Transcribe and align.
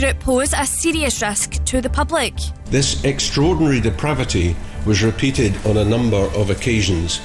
group 0.00 0.18
pose 0.20 0.54
a 0.54 0.64
serious 0.64 1.20
risk 1.20 1.62
to 1.66 1.82
the 1.82 1.90
public. 1.90 2.34
This 2.66 3.04
extraordinary 3.04 3.80
depravity 3.80 4.56
was 4.86 5.02
repeated 5.02 5.54
on 5.66 5.76
a 5.76 5.84
number 5.84 6.16
of 6.16 6.48
occasions. 6.48 7.20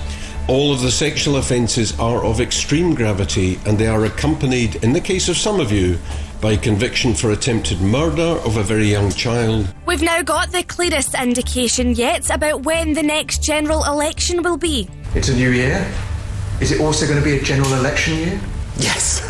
All 0.50 0.74
of 0.74 0.82
the 0.82 0.92
sexual 0.92 1.38
offences 1.38 1.98
are 2.00 2.24
of 2.26 2.42
extreme 2.42 2.94
gravity 2.94 3.58
and 3.66 3.78
they 3.78 3.88
are 3.88 4.04
accompanied, 4.04 4.84
in 4.84 4.92
the 4.92 5.00
case 5.00 5.30
of 5.30 5.38
some 5.38 5.62
of 5.62 5.72
you, 5.72 5.98
by 6.42 6.58
conviction 6.58 7.14
for 7.14 7.32
attempted 7.32 7.80
murder 7.80 8.40
of 8.44 8.58
a 8.58 8.64
very 8.64 8.92
young 8.92 9.10
child. 9.10 9.74
We've 9.86 10.02
now 10.02 10.22
got 10.22 10.52
the 10.52 10.64
clearest 10.64 11.16
indication 11.16 11.94
yet 11.94 12.30
about 12.30 12.64
when 12.64 12.94
the 12.94 13.04
next 13.04 13.42
general 13.42 13.86
election 13.86 14.44
will 14.44 14.58
be. 14.58 14.90
It's 15.16 15.30
a 15.30 15.36
new 15.36 15.52
year. 15.52 15.90
Is 16.60 16.74
it 16.74 16.82
also 16.82 17.08
going 17.08 17.20
to 17.20 17.24
be 17.24 17.38
a 17.38 17.42
general 17.42 17.74
election 17.74 18.16
year? 18.16 18.42
Yes. 18.78 19.22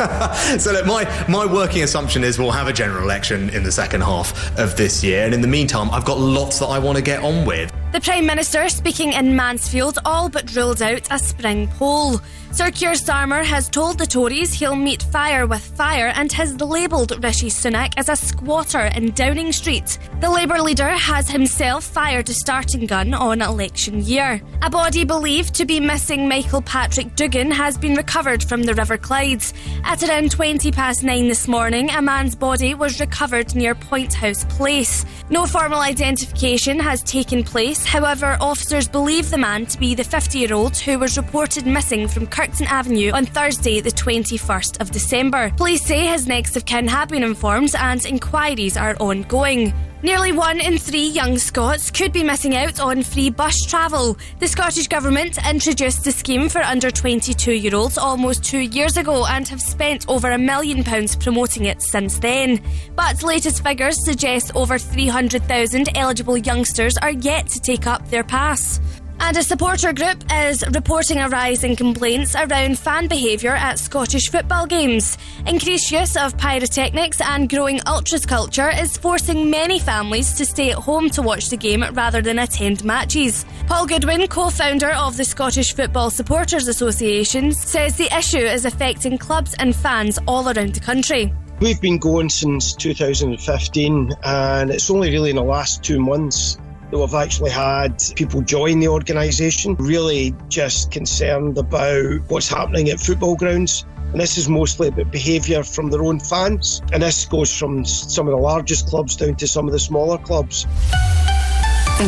so 0.62 0.72
look, 0.72 0.86
my 0.86 1.26
my 1.28 1.46
working 1.46 1.82
assumption 1.82 2.24
is 2.24 2.38
we'll 2.38 2.50
have 2.50 2.68
a 2.68 2.72
general 2.72 3.04
election 3.04 3.48
in 3.50 3.62
the 3.62 3.72
second 3.72 4.02
half 4.02 4.56
of 4.58 4.76
this 4.76 5.04
year, 5.04 5.24
and 5.24 5.32
in 5.34 5.40
the 5.40 5.48
meantime, 5.48 5.90
I've 5.90 6.04
got 6.04 6.18
lots 6.18 6.58
that 6.58 6.66
I 6.66 6.78
want 6.78 6.96
to 6.96 7.02
get 7.02 7.22
on 7.22 7.44
with. 7.44 7.72
The 7.96 8.02
Prime 8.02 8.26
Minister, 8.26 8.68
speaking 8.68 9.14
in 9.14 9.34
Mansfield, 9.34 9.98
all 10.04 10.28
but 10.28 10.54
ruled 10.54 10.82
out 10.82 11.08
a 11.10 11.18
spring 11.18 11.66
poll. 11.78 12.20
Sir 12.52 12.70
Keir 12.70 12.92
Starmer 12.92 13.44
has 13.44 13.68
told 13.68 13.98
the 13.98 14.06
Tories 14.06 14.52
he'll 14.52 14.76
meet 14.76 15.02
fire 15.02 15.46
with 15.46 15.62
fire 15.62 16.12
and 16.14 16.32
has 16.32 16.58
labelled 16.60 17.22
Rishi 17.22 17.48
Sunak 17.48 17.94
as 17.96 18.08
a 18.08 18.16
squatter 18.16 18.86
in 18.96 19.12
Downing 19.12 19.52
Street. 19.52 19.98
The 20.20 20.30
Labour 20.30 20.60
leader 20.60 20.88
has 20.88 21.28
himself 21.30 21.84
fired 21.84 22.28
a 22.28 22.34
starting 22.34 22.86
gun 22.86 23.14
on 23.14 23.42
election 23.42 24.02
year. 24.02 24.42
A 24.62 24.70
body 24.70 25.04
believed 25.04 25.54
to 25.54 25.66
be 25.66 25.80
missing 25.80 26.28
Michael 26.28 26.62
Patrick 26.62 27.14
Dugan 27.14 27.50
has 27.50 27.76
been 27.76 27.94
recovered 27.94 28.42
from 28.42 28.62
the 28.62 28.74
River 28.74 28.96
Clyde. 28.96 29.44
At 29.84 30.02
around 30.02 30.30
20 30.30 30.70
past 30.72 31.02
9 31.02 31.28
this 31.28 31.48
morning, 31.48 31.90
a 31.90 32.00
man's 32.00 32.34
body 32.34 32.74
was 32.74 33.00
recovered 33.00 33.54
near 33.54 33.74
Point 33.74 34.14
House 34.14 34.44
Place. 34.44 35.04
No 35.28 35.44
formal 35.44 35.80
identification 35.80 36.78
has 36.78 37.02
taken 37.02 37.44
place, 37.44 37.84
however, 37.86 38.36
officers 38.40 38.88
believe 38.88 39.30
the 39.30 39.38
man 39.38 39.66
to 39.66 39.78
be 39.78 39.94
the 39.94 40.04
50 40.04 40.38
year 40.38 40.52
old 40.52 40.76
who 40.76 40.98
was 40.98 41.16
reported 41.16 41.66
missing 41.66 42.08
from 42.08 42.26
Kirkton 42.26 42.66
Avenue 42.66 43.12
on 43.12 43.24
Thursday, 43.24 43.80
the 43.80 43.90
21st 43.90 44.80
of 44.80 44.90
December. 44.90 45.50
Police 45.56 45.84
say 45.84 46.06
his 46.06 46.26
next 46.26 46.56
of 46.56 46.66
kin 46.66 46.88
have 46.88 47.08
been 47.08 47.22
informed 47.22 47.74
and 47.76 48.04
inquiries 48.04 48.76
are 48.76 48.96
ongoing. 49.00 49.72
Nearly 50.02 50.30
one 50.30 50.60
in 50.60 50.76
three 50.76 51.06
young 51.06 51.38
Scots 51.38 51.90
could 51.90 52.12
be 52.12 52.22
missing 52.22 52.54
out 52.54 52.80
on 52.80 53.02
free 53.02 53.30
bus 53.30 53.56
travel. 53.66 54.18
The 54.40 54.46
Scottish 54.46 54.88
Government 54.88 55.38
introduced 55.48 56.04
the 56.04 56.12
scheme 56.12 56.50
for 56.50 56.60
under 56.60 56.90
22 56.90 57.52
year 57.52 57.74
olds 57.74 57.96
almost 57.96 58.44
two 58.44 58.58
years 58.58 58.98
ago 58.98 59.24
and 59.26 59.48
have 59.48 59.60
spent 59.60 60.04
over 60.06 60.30
a 60.30 60.38
million 60.38 60.84
pounds 60.84 61.16
promoting 61.16 61.64
it 61.64 61.80
since 61.80 62.18
then. 62.18 62.60
But 62.94 63.22
latest 63.22 63.64
figures 63.64 64.04
suggest 64.04 64.54
over 64.54 64.78
300,000 64.78 65.96
eligible 65.96 66.36
youngsters 66.36 66.98
are 66.98 67.12
yet 67.12 67.48
to 67.48 67.60
take 67.60 67.86
up 67.86 68.06
their 68.10 68.24
pass. 68.24 68.78
And 69.20 69.36
a 69.36 69.42
supporter 69.42 69.92
group 69.92 70.22
is 70.32 70.64
reporting 70.72 71.18
a 71.18 71.28
rise 71.28 71.64
in 71.64 71.74
complaints 71.74 72.34
around 72.34 72.78
fan 72.78 73.08
behaviour 73.08 73.52
at 73.52 73.78
Scottish 73.78 74.30
football 74.30 74.66
games. 74.66 75.18
Increased 75.46 75.90
use 75.90 76.16
of 76.16 76.36
pyrotechnics 76.36 77.20
and 77.20 77.48
growing 77.48 77.80
ultras 77.86 78.26
culture 78.26 78.70
is 78.70 78.96
forcing 78.96 79.50
many 79.50 79.78
families 79.78 80.34
to 80.34 80.44
stay 80.44 80.70
at 80.70 80.78
home 80.78 81.10
to 81.10 81.22
watch 81.22 81.48
the 81.48 81.56
game 81.56 81.84
rather 81.92 82.22
than 82.22 82.38
attend 82.38 82.84
matches. 82.84 83.44
Paul 83.66 83.86
Goodwin, 83.86 84.26
co 84.28 84.50
founder 84.50 84.90
of 84.90 85.16
the 85.16 85.24
Scottish 85.24 85.74
Football 85.74 86.10
Supporters 86.10 86.68
Association, 86.68 87.52
says 87.52 87.96
the 87.96 88.14
issue 88.16 88.38
is 88.38 88.64
affecting 88.64 89.18
clubs 89.18 89.54
and 89.58 89.74
fans 89.74 90.18
all 90.28 90.46
around 90.46 90.74
the 90.74 90.80
country. 90.80 91.32
We've 91.58 91.80
been 91.80 91.98
going 91.98 92.28
since 92.28 92.74
2015, 92.74 94.12
and 94.22 94.70
it's 94.70 94.90
only 94.90 95.10
really 95.10 95.30
in 95.30 95.36
the 95.36 95.42
last 95.42 95.82
two 95.82 95.98
months 95.98 96.58
that 96.90 96.98
we've 96.98 97.14
actually 97.14 97.50
had 97.50 98.02
people 98.14 98.42
join 98.42 98.80
the 98.80 98.88
organisation, 98.88 99.74
really 99.76 100.34
just 100.48 100.90
concerned 100.90 101.58
about 101.58 102.20
what's 102.28 102.48
happening 102.48 102.90
at 102.90 103.00
football 103.00 103.36
grounds. 103.36 103.84
And 104.12 104.20
this 104.20 104.38
is 104.38 104.48
mostly 104.48 104.88
about 104.88 105.10
behaviour 105.10 105.62
from 105.62 105.90
their 105.90 106.02
own 106.02 106.20
fans. 106.20 106.80
And 106.92 107.02
this 107.02 107.24
goes 107.24 107.56
from 107.56 107.84
some 107.84 108.28
of 108.28 108.32
the 108.32 108.40
largest 108.40 108.88
clubs 108.88 109.16
down 109.16 109.34
to 109.36 109.48
some 109.48 109.66
of 109.66 109.72
the 109.72 109.78
smaller 109.78 110.18
clubs. 110.18 110.66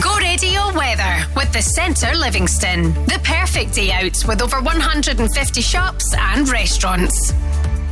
Go 0.00 0.16
radio 0.18 0.72
weather 0.74 1.24
with 1.34 1.52
the 1.52 1.62
Centre 1.62 2.14
Livingston. 2.14 2.92
The 3.06 3.20
perfect 3.24 3.74
day 3.74 3.90
out 3.90 4.22
with 4.28 4.42
over 4.42 4.60
150 4.60 5.60
shops 5.60 6.14
and 6.16 6.48
restaurants. 6.48 7.32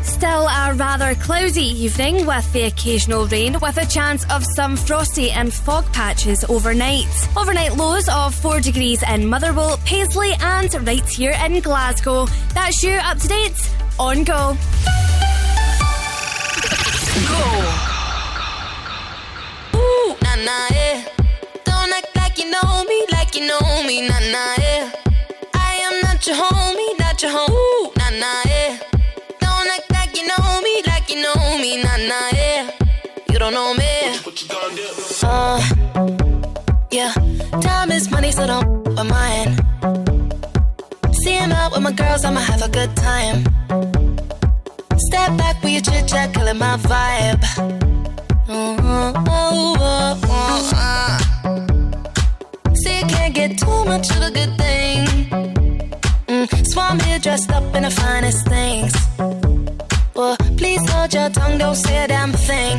Still 0.06 0.46
a 0.48 0.72
rather 0.74 1.14
cloudy 1.16 1.66
evening 1.84 2.24
with 2.26 2.50
the 2.52 2.62
occasional 2.62 3.26
rain, 3.26 3.58
with 3.60 3.76
a 3.76 3.84
chance 3.86 4.24
of 4.30 4.42
some 4.54 4.76
frosty 4.76 5.30
and 5.30 5.52
fog 5.52 5.84
patches 5.92 6.44
overnight. 6.48 7.06
Overnight 7.36 7.76
lows 7.76 8.08
of 8.08 8.34
4 8.34 8.60
degrees 8.60 9.02
in 9.02 9.26
Motherwell, 9.26 9.78
Paisley, 9.84 10.32
and 10.40 10.72
right 10.86 11.06
here 11.06 11.34
in 11.44 11.60
Glasgow. 11.60 12.26
That's 12.54 12.82
you 12.82 12.92
up 12.92 13.18
to 13.18 13.28
date 13.28 13.70
on 13.98 14.24
Go. 14.24 14.56
Go. 17.28 17.42
Ooh, 19.78 20.16
nah, 20.22 20.32
eh. 20.32 20.44
nah, 20.44 20.68
yeah. 20.70 21.04
Don't 21.64 21.92
act 21.92 22.16
like 22.16 22.38
you 22.38 22.50
know 22.50 22.84
me, 22.88 23.06
like 23.12 23.34
you 23.34 23.46
know 23.46 23.82
me, 23.86 24.08
nah, 24.08 24.18
nah, 24.32 24.55
Time 37.96 38.02
is 38.02 38.10
money, 38.10 38.30
so 38.30 38.46
don't 38.46 38.94
my 38.94 39.02
mind. 39.04 39.56
See 41.22 41.32
him 41.32 41.50
out 41.50 41.72
with 41.72 41.80
my 41.80 41.92
girls, 41.92 42.26
I'ma 42.26 42.40
have 42.40 42.60
a 42.60 42.68
good 42.68 42.94
time. 42.94 43.38
Step 45.08 45.30
back 45.38 45.62
with 45.62 45.72
your 45.72 45.80
chit 45.80 46.06
chat, 46.06 46.34
killing 46.34 46.58
my 46.58 46.76
vibe. 46.76 47.42
Mm-hmm. 48.48 49.24
Oh, 49.30 49.76
oh, 49.80 50.20
oh, 50.24 50.72
uh. 50.74 51.18
See, 52.74 52.98
you 52.98 53.06
can't 53.06 53.34
get 53.34 53.56
too 53.56 53.84
much 53.86 54.10
of 54.10 54.20
a 54.28 54.30
good 54.30 54.58
thing. 54.58 55.06
Mm, 56.28 56.66
so 56.66 56.80
I'm 56.82 57.00
here 57.00 57.18
dressed 57.18 57.50
up 57.50 57.74
in 57.74 57.84
the 57.84 57.90
finest 57.90 58.46
things. 58.46 58.92
Well, 60.14 60.36
please 60.58 60.86
hold 60.90 61.14
your 61.14 61.30
tongue, 61.30 61.56
don't 61.56 61.76
say 61.76 62.04
a 62.04 62.08
damn 62.08 62.32
thing. 62.32 62.78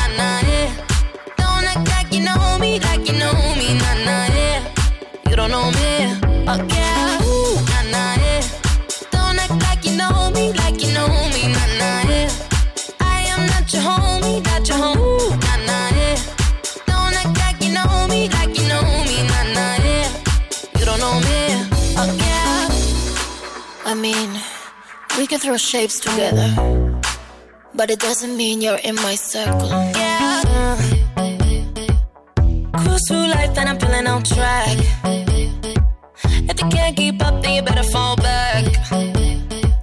Can 25.31 25.39
throw 25.39 25.55
shapes 25.55 25.97
together, 26.01 26.49
but 27.73 27.89
it 27.89 27.99
doesn't 28.01 28.35
mean 28.35 28.59
you're 28.59 28.83
in 28.83 28.95
my 28.95 29.15
circle. 29.15 29.69
Yeah. 29.69 30.75
Cruise 32.75 33.01
through 33.07 33.27
life 33.27 33.57
and 33.57 33.69
I'm 33.69 33.79
feeling 33.79 34.07
on 34.07 34.23
track. 34.23 34.77
If 36.51 36.61
you 36.61 36.67
can't 36.69 36.97
keep 36.97 37.25
up, 37.25 37.41
then 37.41 37.53
you 37.55 37.61
better 37.61 37.83
fall 37.93 38.17
back. 38.17 38.65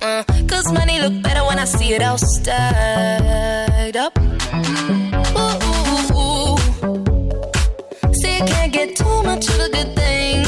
Uh, 0.02 0.22
Cause 0.48 0.70
money 0.70 1.00
look 1.00 1.22
better 1.22 1.42
when 1.46 1.58
I 1.58 1.64
see 1.64 1.94
it 1.94 2.02
all 2.02 2.18
stacked 2.18 3.96
up. 3.96 4.18
Ooh, 5.34 6.58
you 8.20 8.44
can't 8.52 8.70
get 8.70 8.96
too 8.96 9.22
much 9.22 9.48
of 9.48 9.60
a 9.60 9.68
good 9.70 9.96
thing. 9.96 10.44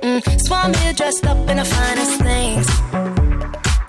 Mm, 0.00 0.40
so 0.40 0.54
I'm 0.54 0.72
here 0.72 0.94
dressed 0.94 1.26
up 1.26 1.50
in 1.50 1.58
the 1.58 1.66
finest 1.66 2.22
things. 2.22 2.73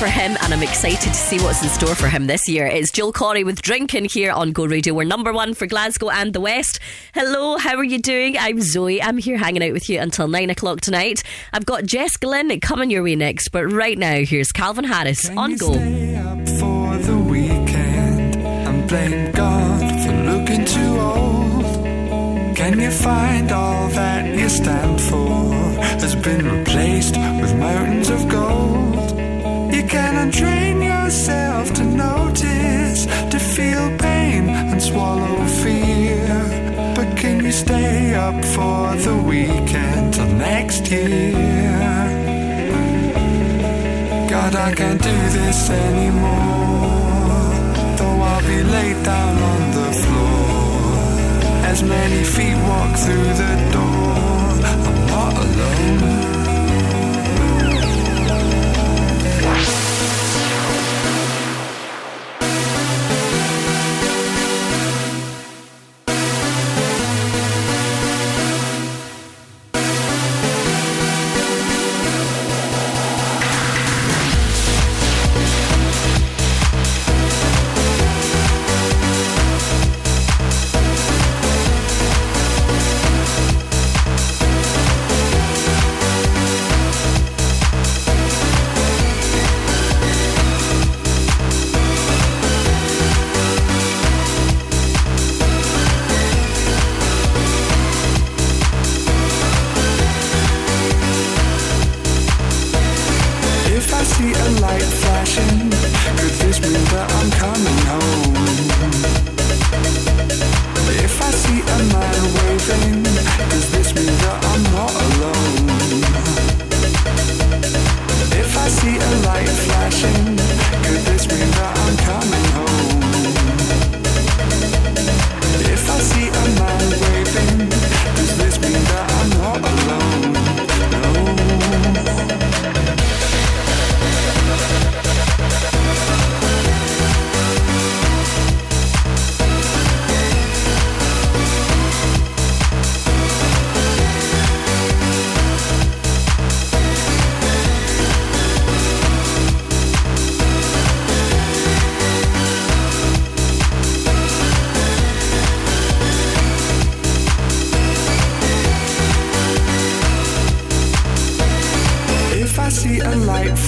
for 0.00 0.06
him, 0.06 0.34
and 0.40 0.54
I'm 0.54 0.62
excited 0.62 1.08
to 1.08 1.14
see 1.14 1.38
what's 1.40 1.62
in 1.62 1.68
store 1.68 1.94
for 1.94 2.08
him 2.08 2.26
this 2.26 2.48
year. 2.48 2.64
It's 2.64 2.90
Joel 2.90 3.12
Corry 3.12 3.44
with 3.44 3.60
Drinking 3.60 4.06
here 4.06 4.32
on 4.32 4.52
Go 4.52 4.64
Radio. 4.64 4.94
We're 4.94 5.04
number 5.04 5.30
one 5.30 5.52
for 5.52 5.66
Glasgow 5.66 6.08
and 6.08 6.32
the 6.32 6.40
West. 6.40 6.78
Hello, 7.12 7.58
how 7.58 7.76
are 7.76 7.84
you 7.84 7.98
doing? 7.98 8.38
I'm 8.38 8.62
Zoe. 8.62 9.02
I'm 9.02 9.18
here 9.18 9.36
hanging 9.36 9.62
out 9.62 9.74
with 9.74 9.90
you 9.90 10.00
until 10.00 10.26
nine 10.26 10.48
o'clock 10.48 10.80
tonight. 10.80 11.22
I've 11.52 11.66
got 11.66 11.84
Jess 11.84 12.16
Glynne 12.16 12.60
coming 12.60 12.90
your 12.90 13.02
way 13.02 13.14
next, 13.14 13.50
but 13.50 13.66
right 13.66 13.98
now, 13.98 14.20
here's 14.24 14.52
Calvin 14.52 14.84
Harris 14.84 15.28
on 15.36 15.56
Go. 15.56 15.74
for 15.74 16.96
the 16.96 17.18
weekend 17.28 18.36
and 18.36 18.88
blame 18.88 19.32
God 19.32 19.80
for 20.02 20.12
looking 20.32 20.64
too 20.64 20.98
old. 20.98 22.56
Can 22.56 22.80
you 22.80 22.90
find 22.90 23.52
all 23.52 23.88
that 23.88 24.34
you 24.34 24.48
stand 24.48 24.98
for 24.98 25.52
has 26.00 26.16
been 26.16 26.48
replaced 26.48 27.16
with 27.16 27.54
mountains 27.56 28.08
of 28.08 28.26
gold? 28.30 28.69
You 30.20 30.26
can 30.26 30.32
untrain 30.32 30.84
yourself 30.84 31.72
to 31.74 31.84
notice, 31.84 33.06
to 33.06 33.38
feel 33.38 33.88
pain 33.96 34.50
and 34.50 34.82
swallow 34.82 35.46
fear. 35.62 36.28
But 36.94 37.16
can 37.16 37.42
you 37.42 37.52
stay 37.52 38.14
up 38.14 38.44
for 38.44 38.96
the 38.96 39.16
weekend 39.16 40.12
till 40.12 40.26
next 40.26 40.90
year? 40.90 41.32
God, 44.28 44.54
I 44.56 44.74
can't 44.74 45.02
do 45.02 45.18
this 45.38 45.70
anymore. 45.70 46.28
Though 47.96 48.20
I'll 48.30 48.42
be 48.42 48.62
laid 48.62 49.02
down 49.02 49.36
on 49.52 49.70
the 49.78 49.90
floor. 50.02 51.64
As 51.72 51.82
many 51.82 52.24
feet 52.24 52.56
walk 52.68 52.94
through 52.98 53.32
the 53.42 53.54
door, 53.72 54.10
I'm 54.68 55.06
not 55.06 55.34
alone. 55.46 56.29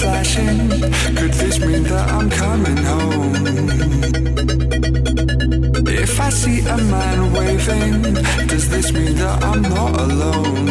Flashing. 0.01 0.69
Could 1.17 1.33
this 1.33 1.59
mean 1.59 1.83
that 1.83 2.07
I'm 2.09 2.29
coming 2.29 2.77
home? 2.91 3.33
If 5.87 6.19
I 6.19 6.29
see 6.29 6.59
a 6.59 6.77
man 6.77 7.33
waving, 7.33 8.01
does 8.47 8.69
this 8.69 8.91
mean 8.93 9.15
that 9.15 9.43
I'm 9.43 9.61
not 9.61 9.93
alone? 10.05 10.67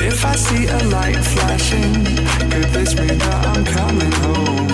If 0.00 0.24
I 0.24 0.34
see 0.34 0.64
a 0.66 0.80
light 0.96 1.22
flashing, 1.34 1.92
could 2.52 2.70
this 2.76 2.94
mean 3.00 3.18
that 3.18 3.40
I'm 3.50 3.64
coming 3.78 4.14
home? 4.24 4.68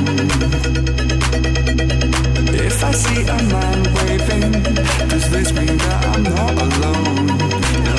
If 2.68 2.84
I 2.84 2.92
see 2.92 3.22
a 3.22 3.38
man 3.54 3.78
waving, 3.96 4.52
does 5.12 5.26
this 5.30 5.52
mean 5.52 5.76
that 5.78 6.00
I'm 6.12 6.22
not 6.22 6.54
alone? 6.66 7.97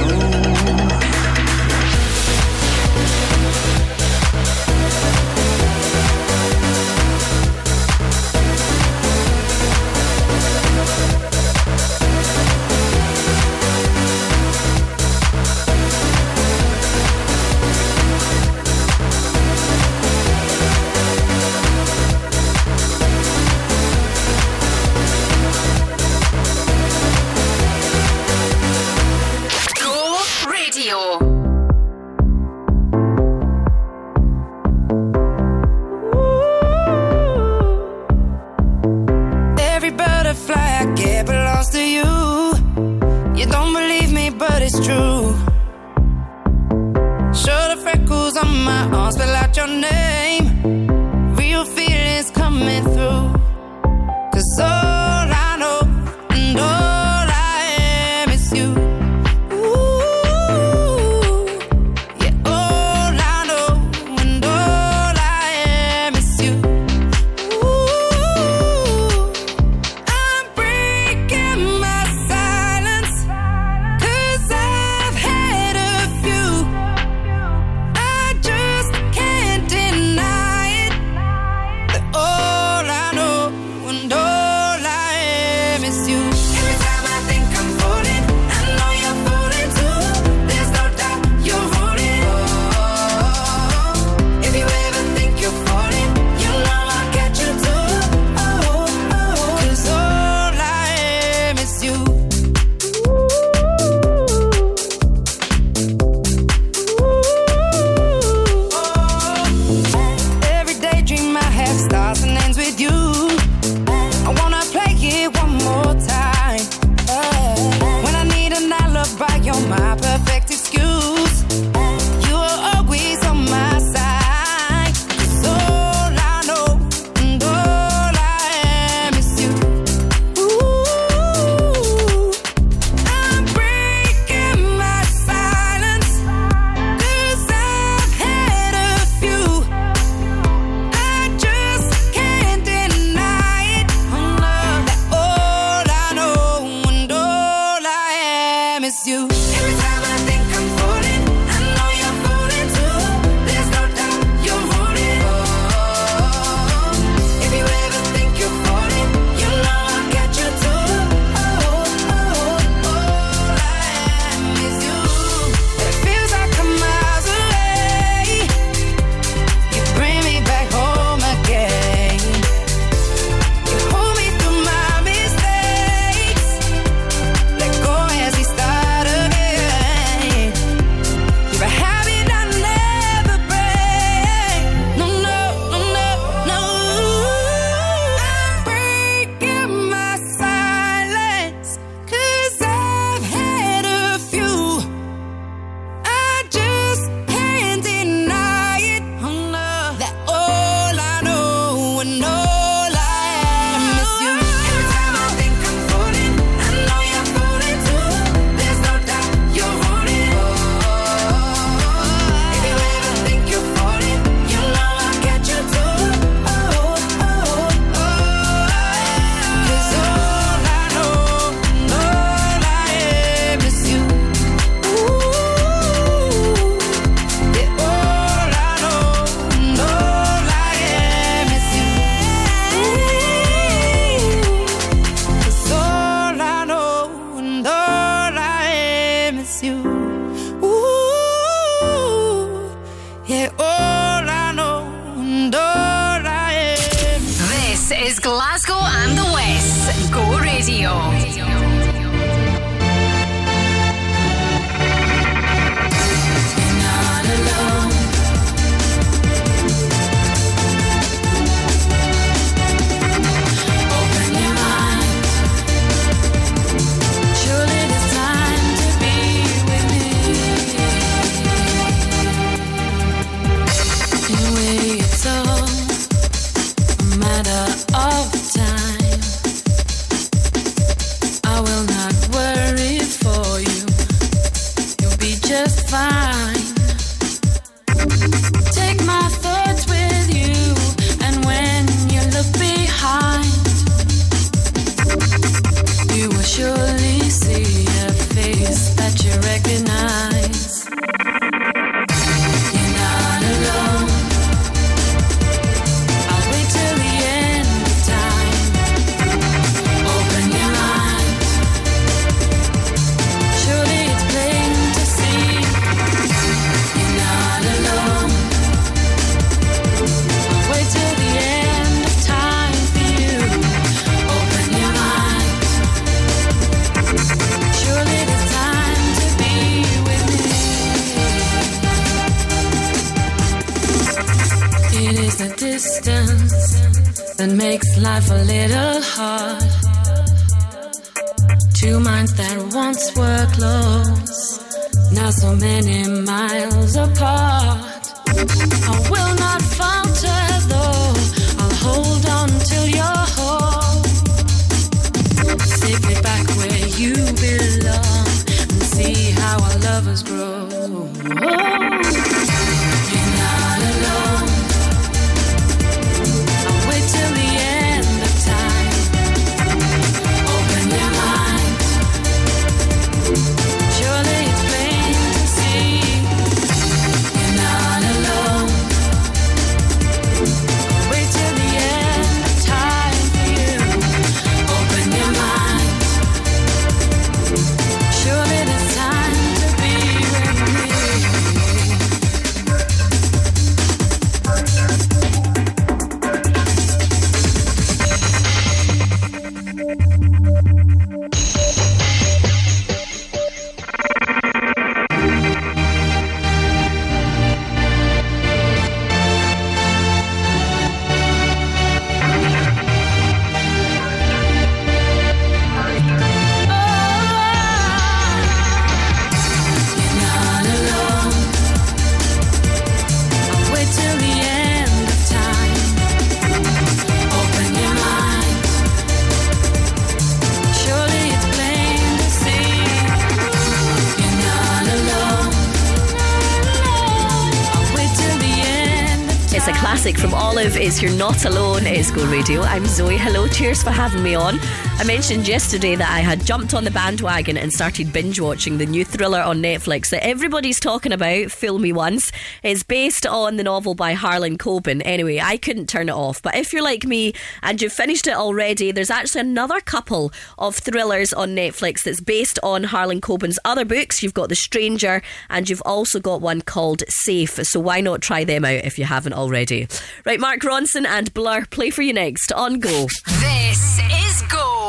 You're 441.01 441.11
Not 441.13 441.45
Alone. 441.45 441.87
It's 441.87 442.11
Go 442.11 442.25
Radio. 442.25 442.61
I'm 442.61 442.85
Zoe. 442.85 443.15
Hello, 443.15 443.47
cheers 443.47 443.81
for 443.81 443.89
having 443.89 444.21
me 444.21 444.35
on. 444.35 444.59
I 444.99 445.05
mentioned 445.05 445.47
yesterday 445.47 445.95
that 445.95 446.11
I 446.11 446.19
had 446.19 446.45
jumped 446.45 446.73
on 446.73 446.83
the 446.83 446.91
bandwagon 446.91 447.55
and 447.55 447.71
started 447.71 448.11
binge 448.11 448.41
watching 448.41 448.77
the 448.79 448.85
new 448.85 449.05
thriller 449.05 449.39
on 449.39 449.61
Netflix 449.61 450.09
that 450.09 450.25
everybody's 450.25 450.77
talking 450.77 451.13
about, 451.13 451.51
Fool 451.51 451.79
Me 451.79 451.93
Once. 451.93 452.33
It's 452.63 452.83
based 452.83 453.25
on 453.25 453.55
the 453.55 453.63
novel 453.63 453.95
by 453.95 454.11
Harlan 454.11 454.57
Coben. 454.57 455.01
Anyway, 455.05 455.39
I 455.39 455.55
couldn't 455.55 455.87
turn 455.87 456.09
it 456.09 456.15
off. 456.15 456.41
But 456.41 456.57
if 456.57 456.73
you're 456.73 456.83
like 456.83 457.05
me 457.05 457.31
and 457.63 457.81
you've 457.81 457.93
finished 457.93 458.27
it 458.27 458.35
already, 458.35 458.91
there's 458.91 459.09
actually 459.09 459.39
another 459.39 459.79
couple 459.79 460.33
of 460.57 460.75
thrillers 460.75 461.31
on 461.31 461.55
Netflix 461.55 462.03
that's 462.03 462.19
based 462.19 462.59
on 462.61 462.83
Harlan 462.83 463.21
Coben's 463.21 463.57
other 463.63 463.85
books. 463.85 464.21
You've 464.21 464.33
got 464.33 464.49
The 464.49 464.55
Stranger 464.55 465.21
and 465.49 465.69
you've 465.69 465.81
also 465.85 466.19
got 466.19 466.41
one 466.41 466.59
called 466.59 467.03
Safe. 467.07 467.57
So 467.65 467.79
why 467.79 468.01
not 468.01 468.21
try 468.21 468.43
them 468.43 468.65
out 468.65 468.83
if 468.83 468.99
you 468.99 469.05
haven't 469.05 469.31
already? 469.31 469.87
Right, 470.25 470.41
Mark 470.41 470.59
Ronson 470.59 471.05
and 471.05 471.33
Blur 471.33 471.63
play 471.67 471.89
for 471.89 472.01
you 472.01 472.11
next 472.11 472.51
on 472.51 472.81
Go. 472.81 473.07
This 473.39 473.99
is 473.99 474.41
Go. 474.51 474.88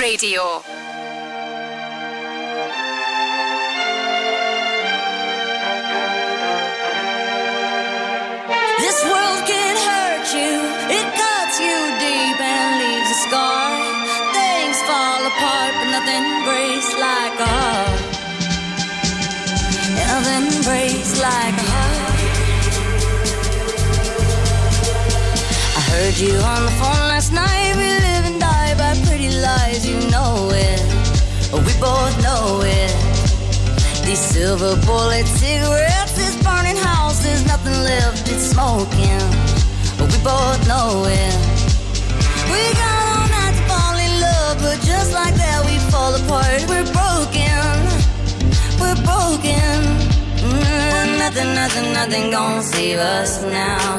Radio. 0.00 0.62
This 8.78 9.04
world 9.04 9.42
can 9.46 9.76
hurt 9.88 10.26
you, 10.34 10.52
it 10.90 11.06
cuts 11.14 11.60
you 11.60 11.76
deep 12.02 12.40
and 12.40 12.70
leaves 12.82 13.10
a 13.10 13.18
scar. 13.26 13.70
Things 14.34 14.78
fall 14.82 15.26
apart, 15.26 15.72
but 15.78 15.90
nothing 15.96 16.24
breaks 16.44 16.90
like 16.98 17.38
a 17.38 17.46
heart. 17.46 18.00
Nothing 20.10 20.46
breaks 20.64 21.20
like 21.20 21.54
a 21.54 21.66
heart. 21.72 22.20
I 25.76 25.80
heard 25.90 26.16
you 26.18 26.34
on 26.38 26.64
the 26.64 26.72
phone 26.72 27.08
last 27.08 27.32
night. 27.32 27.63
We 31.62 31.72
both 31.78 32.14
know 32.22 32.62
it. 32.64 32.92
These 34.04 34.18
silver 34.18 34.74
bullet 34.86 35.26
cigarettes, 35.26 36.12
this 36.12 36.36
burning 36.42 36.76
house, 36.76 37.22
there's 37.22 37.46
nothing 37.46 37.78
left, 37.84 38.28
it's 38.30 38.50
smoking. 38.50 39.22
But 39.98 40.10
we 40.12 40.18
both 40.22 40.60
know 40.66 41.04
it. 41.06 41.34
We 42.50 42.60
got 42.74 42.98
all 43.14 43.26
night 43.30 43.54
to 43.58 43.64
fall 43.70 43.96
in 44.06 44.12
love, 44.20 44.56
but 44.60 44.78
just 44.82 45.12
like 45.12 45.34
that 45.34 45.60
we 45.64 45.78
fall 45.90 46.12
apart, 46.14 46.60
we're 46.68 46.88
broken. 46.90 47.64
We're 48.82 49.00
broken. 49.06 49.78
Mm, 50.42 51.18
nothing, 51.18 51.54
nothing 51.54 51.92
nothing 51.92 52.30
gonna 52.30 52.62
save 52.62 52.98
us 52.98 53.42
now. 53.44 53.96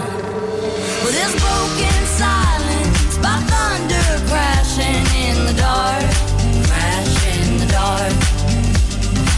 Well, 1.02 1.13
this 1.20 1.34
broken 1.41 2.00
silence 2.20 3.18
by 3.18 3.38
thunder 3.50 4.08
crashing 4.30 5.06
in 5.26 5.36
the 5.48 5.56
dark, 5.58 6.25
dark. 7.86 8.13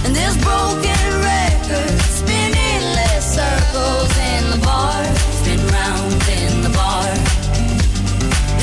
And 0.06 0.14
this 0.16 0.36
broken 0.48 1.06
record 1.32 1.92
spinning 2.20 2.82
less 2.98 3.24
circles 3.40 4.12
in 4.32 4.44
the 4.54 4.60
bar, 4.68 5.04
spin 5.40 5.62
round 5.78 6.22
in 6.40 6.54
the 6.66 6.72
bar. 6.80 7.10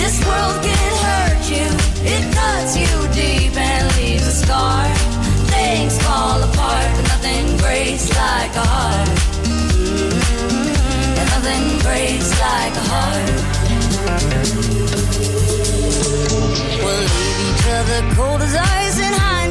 This 0.00 0.16
world 0.28 0.56
can 0.68 0.90
hurt 1.06 1.42
you, 1.54 1.68
it 2.14 2.24
cuts 2.38 2.72
you 2.82 2.92
deep 3.20 3.54
and 3.56 3.84
leaves 3.98 4.26
a 4.34 4.36
scar. 4.44 4.84
Things 5.54 5.94
fall 6.04 6.38
apart, 6.48 6.88
but 6.96 7.06
nothing 7.12 7.44
breaks 7.64 8.06
like 8.24 8.52
a 8.64 8.66
heart. 8.74 9.08
Mm, 9.48 11.20
And 11.20 11.28
nothing 11.34 11.64
breaks 11.86 12.30
like 12.46 12.74
a 12.82 12.86
heart. 12.92 13.28
We'll 16.84 17.04
leave 17.16 17.38
each 17.48 17.64
other 17.78 17.98
cold 18.16 18.40
as 18.46 18.54
ice 18.54 18.98
and 19.06 19.14
high 19.14 19.43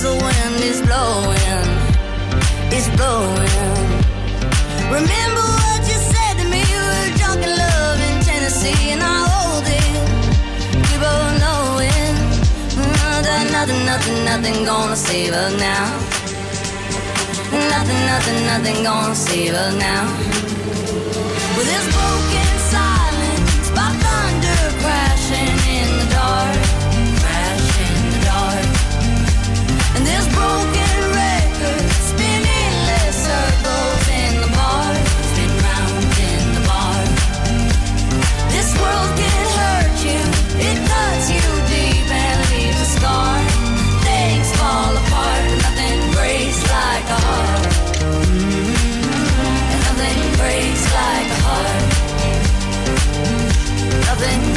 dry. 0.00 0.10
The 0.10 0.12
wind 0.24 0.64
is 0.64 0.80
blowing, 0.82 1.68
it's 2.72 2.88
blowing. 2.96 3.90
Remember 4.90 5.40
what 5.40 5.80
you 5.88 5.98
said 6.12 6.34
to 6.38 6.44
me? 6.48 6.62
We 6.62 6.78
were 6.88 7.16
drunk 7.18 7.42
in 7.42 7.56
love 7.56 8.00
in 8.00 8.20
Tennessee, 8.22 8.90
and 8.92 9.02
I 9.02 9.28
hold 9.28 9.66
it. 9.66 9.92
We 10.74 10.98
both 10.98 11.40
know 11.40 11.78
it. 11.80 12.16
That 13.22 13.52
nothing, 13.52 13.84
nothing, 13.84 14.24
nothing 14.24 14.64
gonna 14.64 14.96
save 14.96 15.32
us 15.32 15.52
now. 15.60 15.86
Nothing, 17.52 18.06
nothing, 18.06 18.46
nothing 18.46 18.82
gonna 18.82 19.14
save 19.14 19.52
us 19.52 19.74
now. 19.74 20.59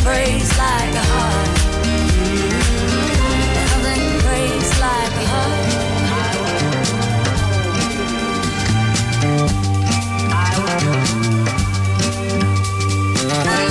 Breaks 0.03 0.57
like 0.57 0.93
a 0.95 1.05
heart. 1.13 1.47
Nothing 3.55 4.05
breaks 4.25 4.71
like 4.85 5.15
a 5.21 5.25
heart. 5.31 5.63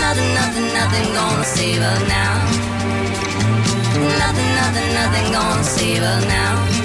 Nothing, 0.04 0.34
nothing, 0.34 0.68
nothing 0.72 1.06
gonna 1.14 1.44
save 1.44 1.82
us 1.82 2.02
now. 2.08 2.34
Nothing, 4.22 4.50
nothing, 4.60 4.88
nothing 4.94 5.32
gonna 5.32 5.64
save 5.64 6.02
us 6.02 6.24
now. 6.26 6.81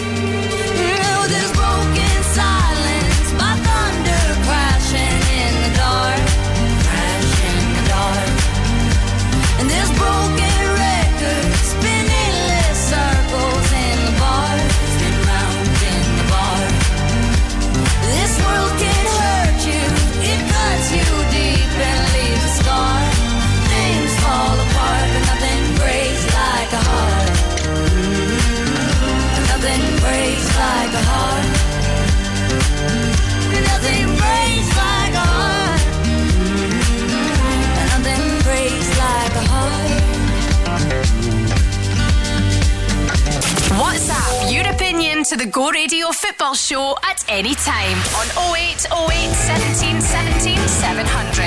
To 45.27 45.35
the 45.35 45.45
Go 45.45 45.69
Radio 45.69 46.07
Football 46.11 46.53
Show 46.53 46.95
at 47.03 47.21
any 47.27 47.53
time 47.53 47.97
on 48.15 48.27
0808 48.55 49.33
17 49.35 49.99
17 49.99 50.57
700. 50.69 51.43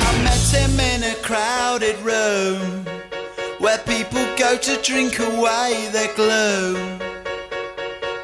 I 0.00 0.22
met 0.24 0.40
him 0.54 0.80
in 0.80 1.02
a 1.12 1.14
crowded 1.16 1.98
room 1.98 2.86
where 3.58 3.76
people 3.80 4.24
go 4.38 4.56
to 4.56 4.80
drink 4.80 5.18
away 5.18 5.90
their 5.92 6.14
gloom. 6.14 6.98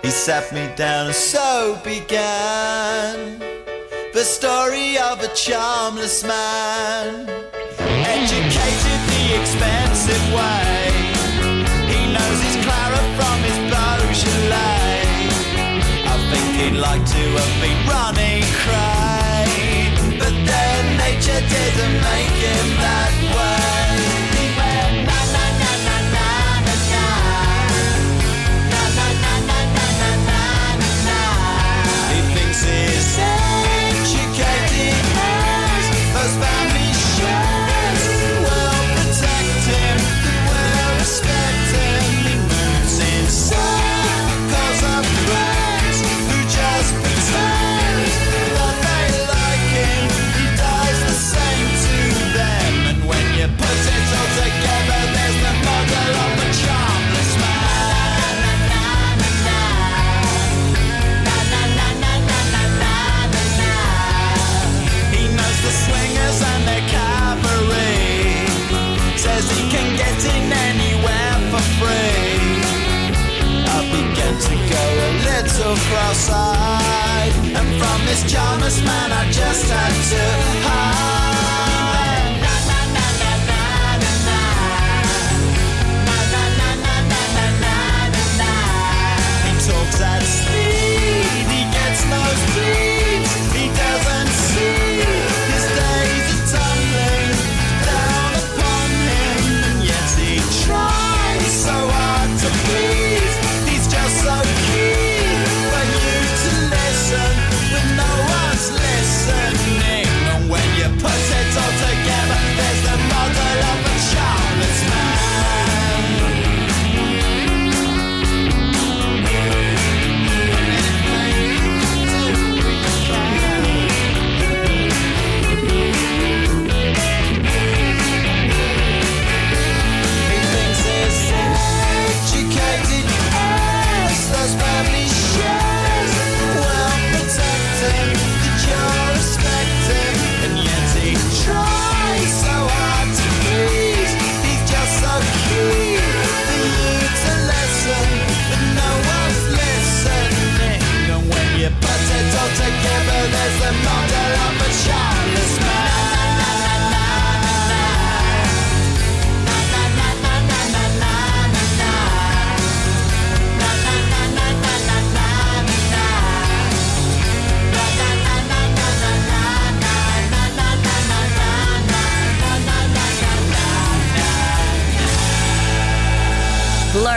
He 0.01 0.09
sat 0.09 0.51
me 0.55 0.66
down 0.77 1.09
and 1.09 1.14
so 1.14 1.79
began 1.85 3.58
the 4.18 4.24
story 4.24 4.98
of 4.98 5.22
a 5.22 5.28
charmless 5.28 6.24
man, 6.24 7.28
educated 7.78 9.00
the 9.14 9.24
expensive 9.38 10.24
way. 10.35 10.90
He 11.87 12.00
knows 12.12 12.38
his 12.42 12.57
claret 12.66 13.09
from 13.14 13.38
his 13.46 13.59
Beaujolais. 13.70 15.07
I 16.12 16.16
think 16.33 16.46
he'd 16.59 16.78
like 16.81 17.04
to 17.14 17.24
have 17.38 17.54
been 17.62 17.78
Ronnie 17.87 18.42
Kray, 18.59 19.46
but 20.18 20.35
then 20.50 20.96
nature 20.98 21.42
didn't 21.54 21.98
make 22.11 22.37
him 22.42 22.66
that 22.83 23.14
way. 23.37 23.98
Can 70.18 70.24
get 70.24 70.35
in 70.35 70.52
anywhere 70.52 71.35
for 71.50 71.62
free. 71.78 72.38
I 73.66 73.78
began 73.90 74.35
to 74.38 74.54
go 74.72 74.85
a 75.07 75.11
little 75.28 75.76
cross-eyed, 75.76 77.33
and 77.57 77.68
from 77.81 78.07
this 78.07 78.31
charmless 78.31 78.83
man 78.85 79.12
I 79.12 79.31
just 79.31 79.70
had 79.70 79.94
to 80.11 80.68
hide. 80.68 81.38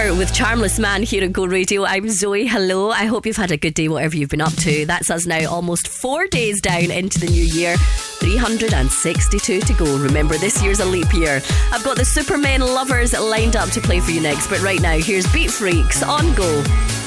With 0.02 0.34
Charmless 0.34 0.80
Man 0.80 1.04
here 1.04 1.24
at 1.24 1.32
Go 1.32 1.46
Radio. 1.46 1.86
I'm 1.86 2.10
Zoe. 2.10 2.48
Hello. 2.48 2.90
I 2.90 3.06
hope 3.06 3.28
you've 3.28 3.38
had 3.38 3.52
a 3.52 3.58
good 3.58 3.76
day, 3.76 3.88
whatever 3.88 4.18
you've 4.18 4.32
been 4.32 4.42
up 4.42 4.54
to. 4.54 4.84
That's 4.88 5.12
us 5.12 5.28
now, 5.28 5.48
almost 5.48 5.88
four 5.88 6.26
days 6.26 6.60
down 6.60 6.90
into 6.90 7.20
the 7.20 7.28
new 7.28 7.44
year. 7.44 7.78
362 7.78 9.62
to 9.62 9.74
go. 9.74 9.98
Remember, 10.00 10.38
this 10.40 10.62
year's 10.64 10.80
a 10.80 10.86
leap 10.86 11.14
year. 11.14 11.40
I've 11.72 11.84
got 11.84 11.98
the 11.98 12.06
Supermen 12.06 12.62
Lovers 12.62 13.14
lined 13.14 13.56
up 13.56 13.70
to 13.70 13.80
play 13.80 14.00
for 14.00 14.10
you 14.10 14.22
next, 14.22 14.48
but 14.48 14.60
right 14.62 14.82
now, 14.82 14.98
here's 14.98 15.32
Beat 15.32 15.52
Freaks 15.52 16.02
on 16.02 16.34
Go. 16.34 17.01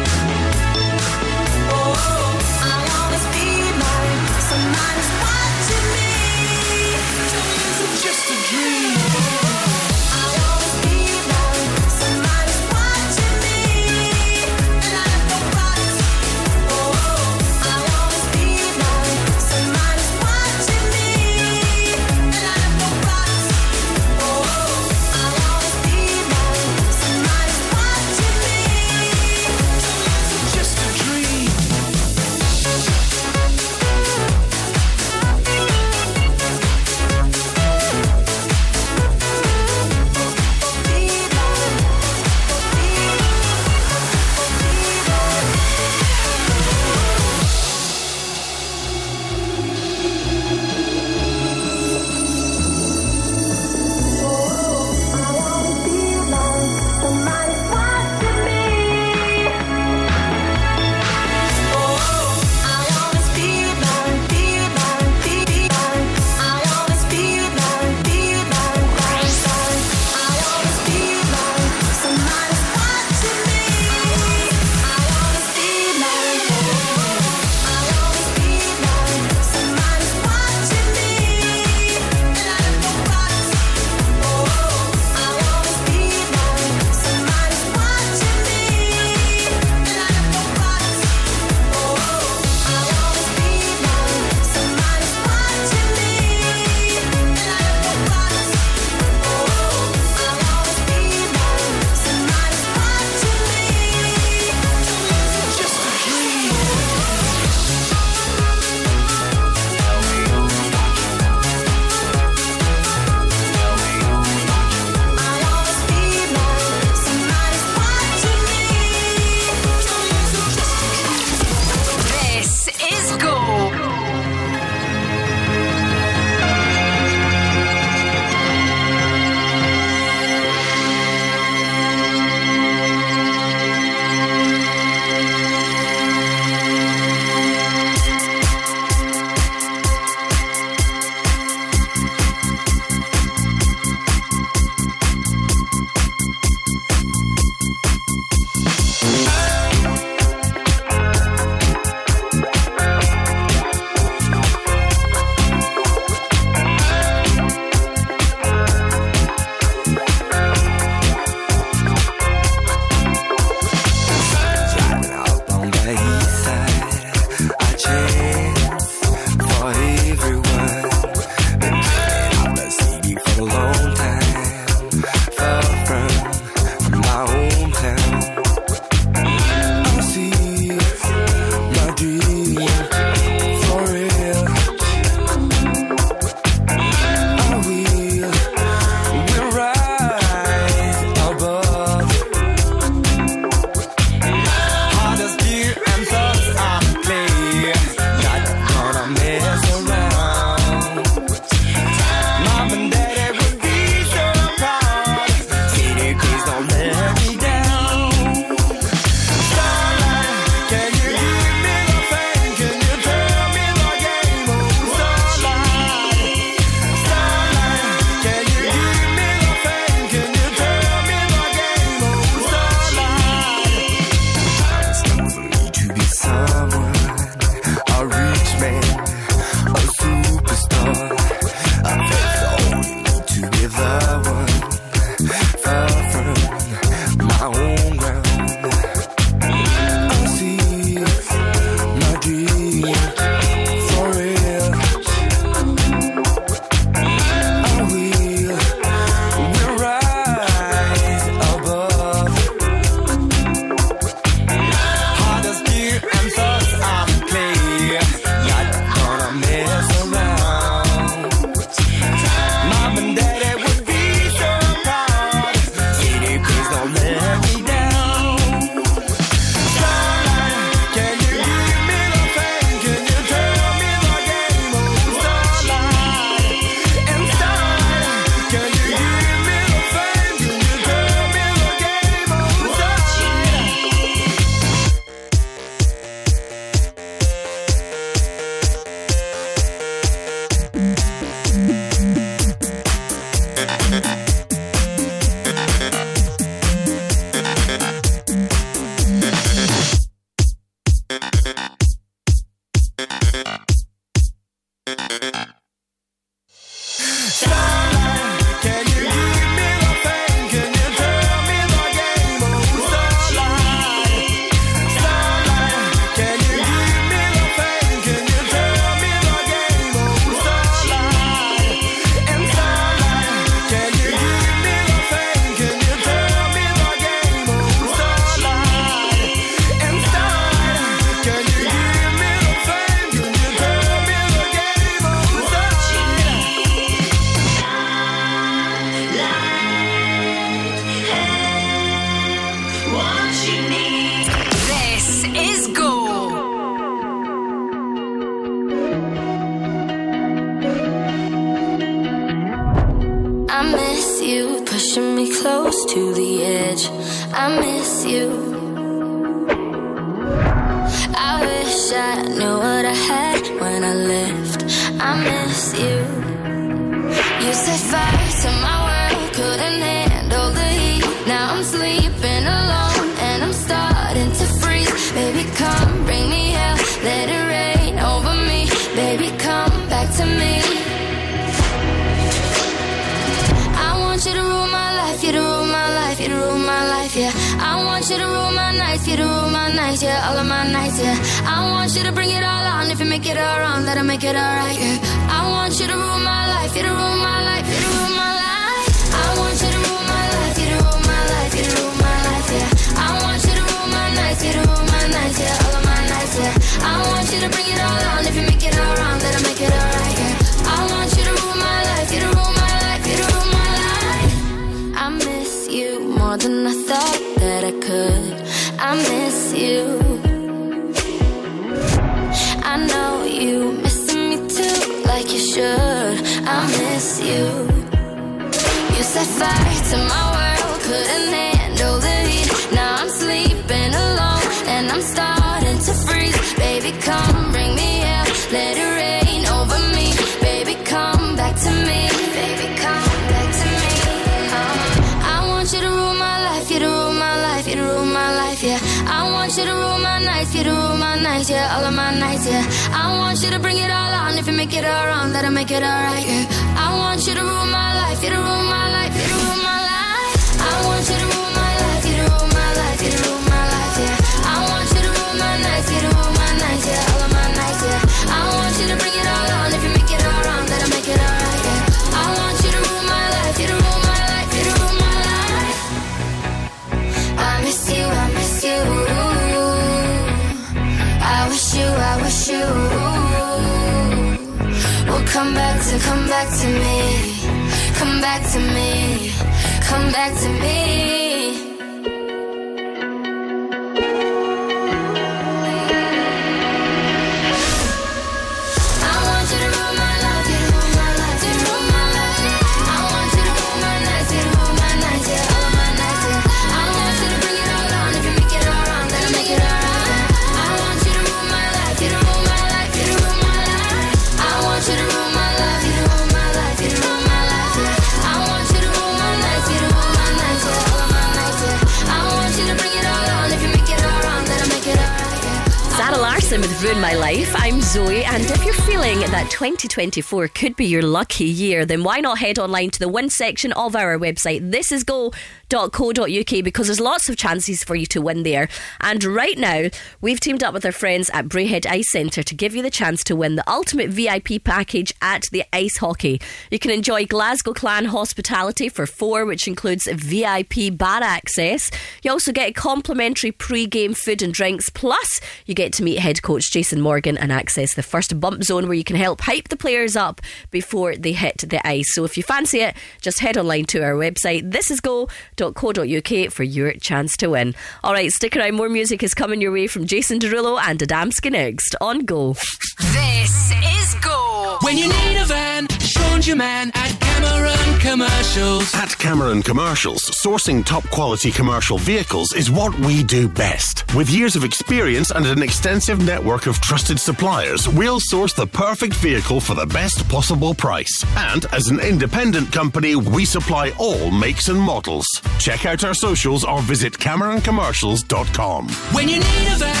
2024 529.61 530.47
could 530.47 530.75
be 530.75 530.87
your 530.87 531.03
lucky 531.03 531.43
year, 531.45 531.85
then 531.85 532.03
why 532.03 532.19
not 532.19 532.39
head 532.39 532.57
online 532.57 532.89
to 532.89 532.97
the 532.97 533.07
win 533.07 533.29
section 533.29 533.71
of 533.73 533.95
our 533.95 534.17
website, 534.17 534.71
This 534.71 534.91
is 534.91 535.03
go.co.uk 535.03 536.63
because 536.63 536.87
there's 536.87 536.99
lots 536.99 537.29
of 537.29 537.37
chances 537.37 537.83
for 537.83 537.93
you 537.93 538.07
to 538.07 538.23
win 538.23 538.41
there. 538.41 538.69
And 539.01 539.23
right 539.23 539.59
now, 539.59 539.89
We've 540.23 540.39
teamed 540.39 540.61
up 540.61 540.75
with 540.75 540.85
our 540.85 540.91
friends 540.91 541.31
at 541.31 541.47
Braehead 541.47 541.87
Ice 541.87 542.11
Centre 542.11 542.43
to 542.43 542.53
give 542.53 542.75
you 542.75 542.83
the 542.83 542.91
chance 542.91 543.23
to 543.23 543.35
win 543.35 543.55
the 543.55 543.67
ultimate 543.67 544.11
VIP 544.11 544.63
package 544.63 545.11
at 545.19 545.45
the 545.51 545.63
ice 545.73 545.97
hockey. 545.97 546.39
You 546.69 546.77
can 546.77 546.91
enjoy 546.91 547.25
Glasgow 547.25 547.73
Clan 547.73 548.05
hospitality 548.05 548.87
for 548.87 549.07
four, 549.07 549.47
which 549.47 549.67
includes 549.67 550.07
VIP 550.11 550.95
bar 550.95 551.23
access. 551.23 551.89
You 552.21 552.29
also 552.29 552.51
get 552.51 552.75
complimentary 552.75 553.51
pre 553.51 553.87
game 553.87 554.13
food 554.13 554.43
and 554.43 554.53
drinks, 554.53 554.89
plus, 554.89 555.41
you 555.65 555.73
get 555.73 555.91
to 555.93 556.03
meet 556.03 556.19
head 556.19 556.43
coach 556.43 556.71
Jason 556.71 557.01
Morgan 557.01 557.35
and 557.35 557.51
access 557.51 557.95
the 557.95 558.03
first 558.03 558.39
bump 558.39 558.63
zone 558.63 558.85
where 558.85 558.93
you 558.93 559.03
can 559.03 559.15
help 559.15 559.41
hype 559.41 559.69
the 559.69 559.75
players 559.75 560.15
up 560.15 560.39
before 560.69 561.15
they 561.15 561.31
hit 561.31 561.63
the 561.67 561.85
ice. 561.87 562.13
So 562.13 562.25
if 562.25 562.37
you 562.37 562.43
fancy 562.43 562.81
it, 562.81 562.95
just 563.21 563.39
head 563.39 563.57
online 563.57 563.85
to 563.85 564.03
our 564.03 564.13
website, 564.13 564.69
thisisgo.co.uk, 564.69 566.51
for 566.53 566.63
your 566.63 566.93
chance 566.93 567.35
to 567.37 567.47
win. 567.47 567.73
All 568.03 568.13
right, 568.13 568.29
stick 568.31 568.55
around, 568.55 568.75
more 568.75 568.87
music 568.87 569.23
is 569.23 569.33
coming 569.33 569.61
your 569.61 569.71
way 569.71 569.87
from 569.87 570.10
Jason 570.11 570.39
Derulo 570.39 570.77
and 570.77 570.99
Adamski 570.99 571.49
next 571.49 571.95
on 572.01 572.25
Go. 572.25 572.51
This 572.99 573.71
is 573.71 574.15
Go. 574.15 574.77
When 574.81 574.97
you 574.97 575.07
need 575.07 575.37
a 575.37 575.45
van, 575.45 575.87
phone 575.87 576.41
your 576.41 576.57
man 576.57 576.91
at 576.95 577.17
Cameron 577.21 577.99
Commercials. 578.01 578.93
At 578.93 579.17
Cameron 579.17 579.61
Commercials, 579.61 580.21
sourcing 580.43 580.83
top 580.83 581.03
quality 581.11 581.49
commercial 581.49 581.97
vehicles 581.97 582.51
is 582.53 582.69
what 582.69 582.93
we 582.99 583.23
do 583.23 583.47
best. 583.47 584.03
With 584.13 584.29
years 584.29 584.57
of 584.57 584.65
experience 584.65 585.31
and 585.31 585.45
an 585.45 585.63
extensive 585.63 586.25
network 586.25 586.67
of 586.67 586.81
trusted 586.81 587.17
suppliers, 587.17 587.87
we'll 587.87 588.19
source 588.19 588.51
the 588.51 588.67
perfect 588.67 589.13
vehicle 589.13 589.61
for 589.61 589.75
the 589.75 589.85
best 589.85 590.27
possible 590.27 590.73
price. 590.73 591.23
And 591.37 591.65
as 591.71 591.87
an 591.87 592.01
independent 592.01 592.73
company, 592.73 593.15
we 593.15 593.45
supply 593.45 593.91
all 593.97 594.29
makes 594.29 594.67
and 594.67 594.79
models. 594.79 595.27
Check 595.57 595.85
out 595.85 596.03
our 596.03 596.13
socials 596.13 596.65
or 596.65 596.81
visit 596.81 597.13
CameronCommercials.com. 597.13 598.89
When 599.13 599.29
you 599.29 599.39
need 599.39 599.67
a 599.71 599.77
van, 599.77 600.00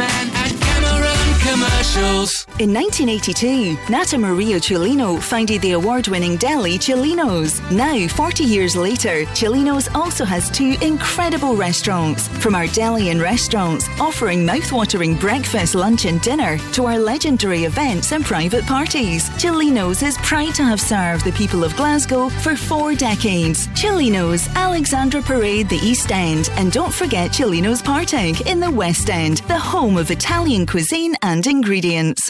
man, 0.00 0.30
Cameron 0.60 1.40
Commercials. 1.40 2.46
In 2.58 2.72
1982, 2.74 3.78
Nata 3.90 4.18
Maria 4.18 4.60
Celino 4.60 5.20
founded 5.20 5.62
the 5.62 5.72
award 5.72 6.08
winning 6.08 6.36
deli 6.36 6.78
Celino's. 6.78 7.60
Now, 7.70 8.06
40 8.06 8.44
years 8.44 8.76
later, 8.76 9.24
Celino's 9.34 9.88
also 9.94 10.24
has 10.24 10.50
two 10.50 10.76
incredible 10.82 11.56
restaurants. 11.56 12.28
From 12.28 12.54
our 12.54 12.66
deli 12.66 13.08
and 13.10 13.20
restaurants, 13.20 13.88
offering 13.98 14.44
mouth-watering 14.44 15.16
breakfast, 15.16 15.74
lunch, 15.74 16.04
and 16.04 16.20
dinner, 16.20 16.58
to 16.74 16.84
our 16.84 16.98
legendary 16.98 17.64
events 17.64 18.12
and 18.12 18.24
private 18.24 18.66
parties, 18.66 19.30
Celino's 19.40 20.02
is 20.02 20.18
proud 20.18 20.54
to 20.54 20.62
have 20.62 20.80
served 20.80 21.24
the 21.24 21.32
people 21.32 21.64
of 21.64 21.74
Glasgow 21.76 22.28
for 22.28 22.54
four 22.54 22.94
decades. 22.94 23.68
Celino's, 23.74 24.46
Alexandra 24.54 25.22
Parade, 25.22 25.68
the 25.68 25.76
East 25.76 26.12
End, 26.12 26.50
and 26.52 26.70
don't 26.70 26.92
forget 26.92 27.34
Celino's 27.34 27.82
Partick 27.82 28.42
in 28.46 28.60
the 28.60 28.70
West 28.70 28.99
End, 29.08 29.38
the 29.48 29.58
home 29.58 29.96
of 29.96 30.10
Italian 30.10 30.66
cuisine 30.66 31.16
and 31.22 31.46
ingredients. 31.46 32.28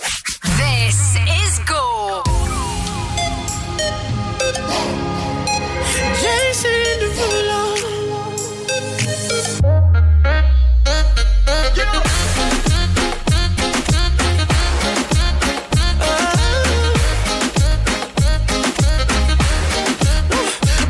This 0.56 1.16
is 1.16 1.58
Go. 1.60 2.22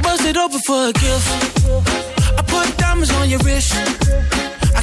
Bust 0.03 0.24
it 0.26 0.37
open 0.37 0.61
for 0.66 0.89
a 0.89 0.93
gift. 0.93 1.66
I 2.37 2.43
put 2.47 2.76
diamonds 2.76 3.11
on 3.14 3.31
your 3.31 3.39
wrist. 3.41 4.49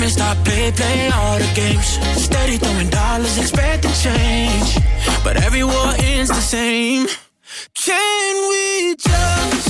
Mama 0.00 0.10
told 0.12 0.34
me 0.34 0.34
stop 0.34 0.44
play, 0.44 1.10
all 1.10 1.38
the 1.38 1.52
games. 1.54 1.98
Steady 2.22 2.56
throwing 2.56 2.88
dollars, 2.88 3.36
expecting 3.36 3.92
change. 3.92 4.78
But 5.22 5.36
every 5.36 5.62
war 5.62 5.92
ends 5.98 6.30
the 6.30 6.40
same. 6.40 7.06
Can 7.84 8.48
we 8.48 8.94
just 8.96 9.69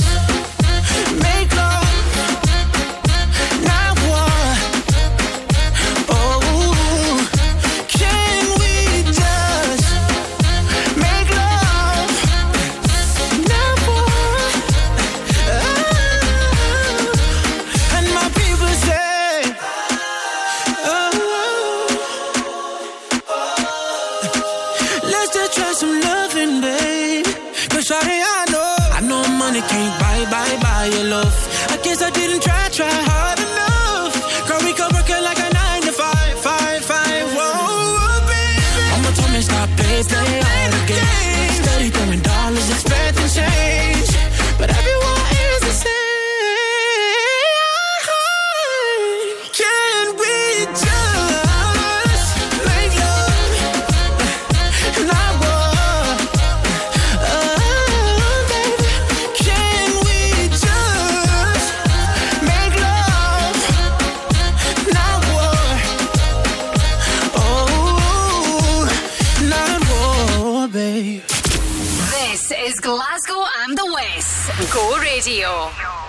Go 74.73 74.97
Radio. 74.99 76.00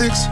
six. 0.00 0.26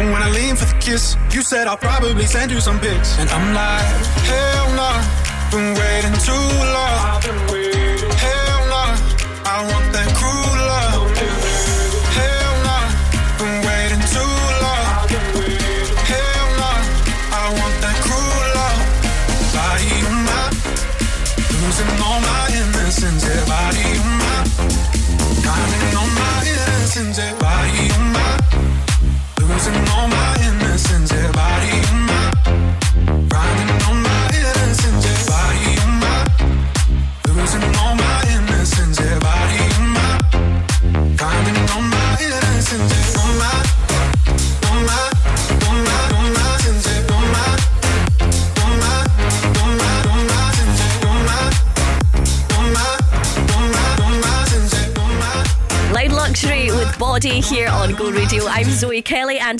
And 0.00 0.10
when 0.12 0.22
I 0.22 0.30
lean 0.30 0.56
for 0.56 0.66
the 0.66 0.78
kiss, 0.86 1.16
you 1.34 1.42
said 1.42 1.68
I'll 1.70 1.82
probably 1.90 2.26
send 2.26 2.50
you 2.50 2.60
some 2.60 2.78
pics. 2.80 3.10
And 3.20 3.28
I'm 3.30 3.46
like, 3.54 3.86
hell 4.30 4.66
no, 4.80 4.90
nah, 4.90 5.50
been 5.52 5.70
waiting 5.80 6.16
too 6.28 6.46
long. 6.76 6.98
I've 7.10 7.22
been 7.28 7.42
waiting. 7.52 8.10
Hell 8.26 8.60
no, 8.74 8.82
nah, 8.90 9.52
I 9.52 9.56
want 9.70 9.86
that. 9.94 9.99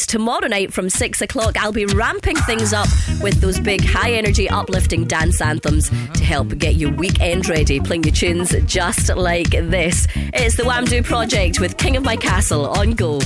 Awards 0.01 0.07
tomorrow 0.07 0.47
night 0.47 0.73
from 0.73 0.89
6 0.89 1.21
o'clock. 1.21 1.57
I'll 1.63 1.73
be 1.73 1.87
ramping 1.87 2.37
things 2.37 2.73
up 2.73 2.89
with 3.21 3.41
those 3.41 3.59
big, 3.61 3.85
high 3.85 4.13
energy, 4.13 4.49
uplifting 4.49 5.07
dance 5.07 5.41
anthems 5.41 5.89
to 5.89 6.25
help 6.25 6.57
get 6.59 6.77
your 6.77 6.93
weekend 6.93 7.49
ready, 7.49 7.81
playing 7.81 8.03
the 8.03 8.11
tunes 8.11 8.55
just 8.67 9.15
like 9.17 9.51
this. 9.51 10.07
It's 10.33 10.57
the 10.57 10.65
Wamdue 10.65 11.05
Project 11.05 11.61
with 11.61 11.77
King 11.77 11.97
of 11.97 12.05
My 12.05 12.17
Castle 12.17 12.67
on 12.67 12.93
Go. 12.93 13.21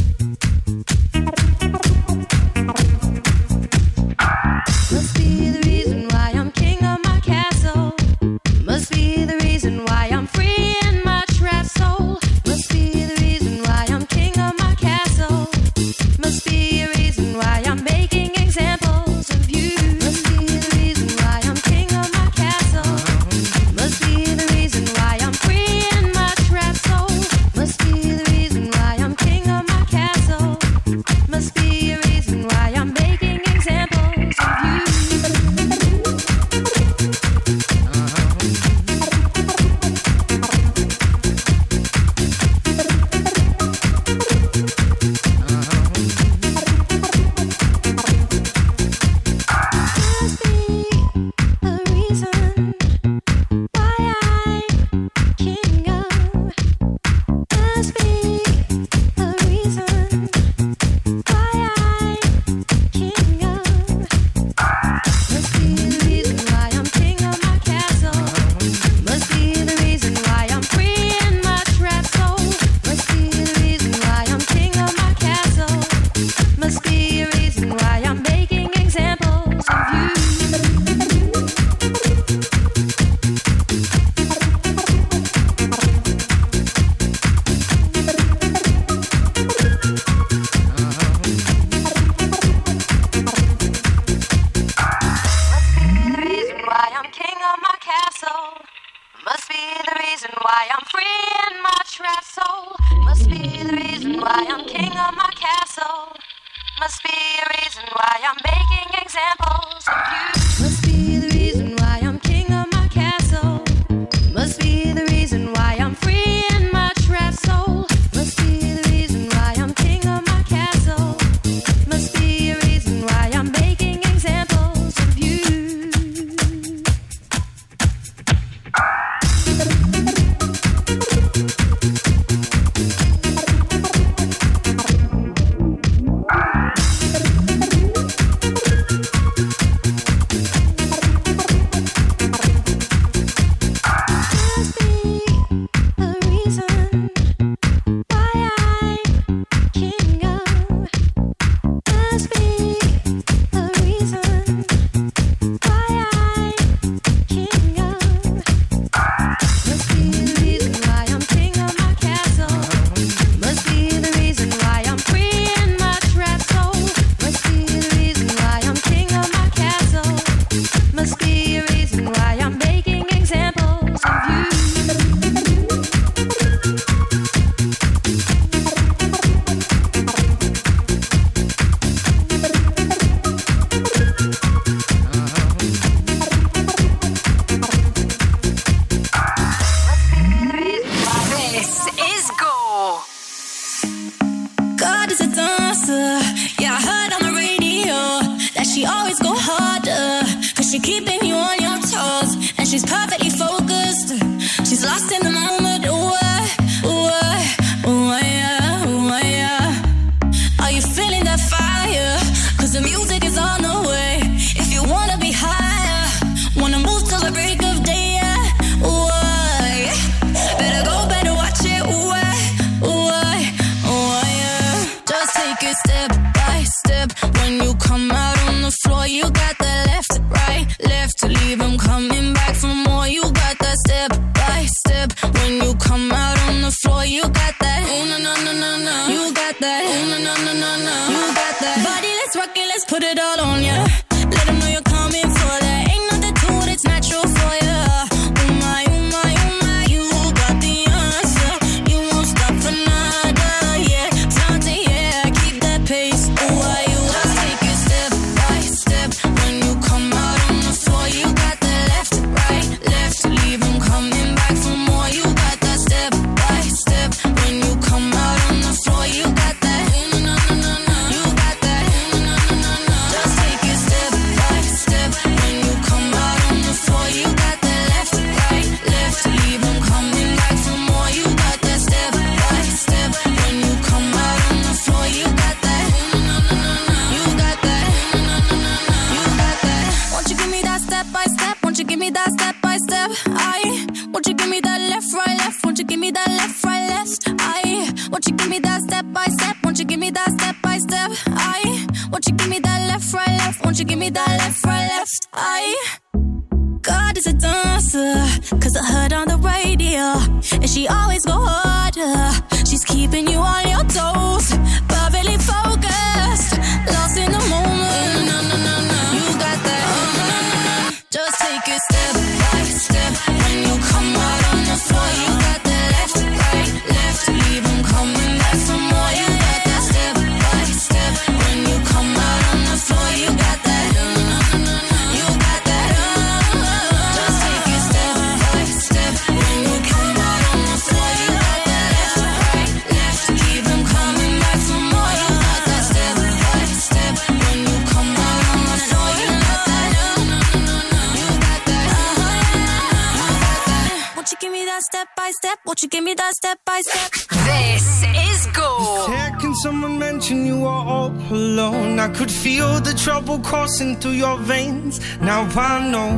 hands. 364.99 365.21
Now 365.21 365.49
I 365.61 365.91
know 365.91 366.13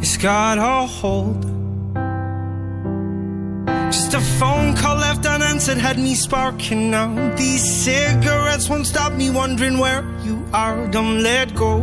it's 0.00 0.16
got 0.16 0.58
a 0.58 0.86
hold. 0.86 1.42
Just 3.92 4.14
a 4.14 4.20
phone 4.20 4.74
call 4.76 4.96
left 4.96 5.26
unanswered 5.26 5.78
had 5.78 5.98
me 5.98 6.14
sparking 6.14 6.90
now. 6.90 7.34
These 7.36 7.64
cigarettes 7.84 8.68
won't 8.68 8.86
stop 8.86 9.12
me 9.12 9.30
wondering 9.30 9.78
where 9.78 10.04
you 10.22 10.44
are. 10.52 10.88
Don't 10.88 11.22
let 11.22 11.54
go. 11.54 11.80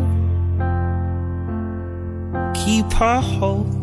Keep 2.54 3.02
a 3.02 3.22
hold. 3.22 3.83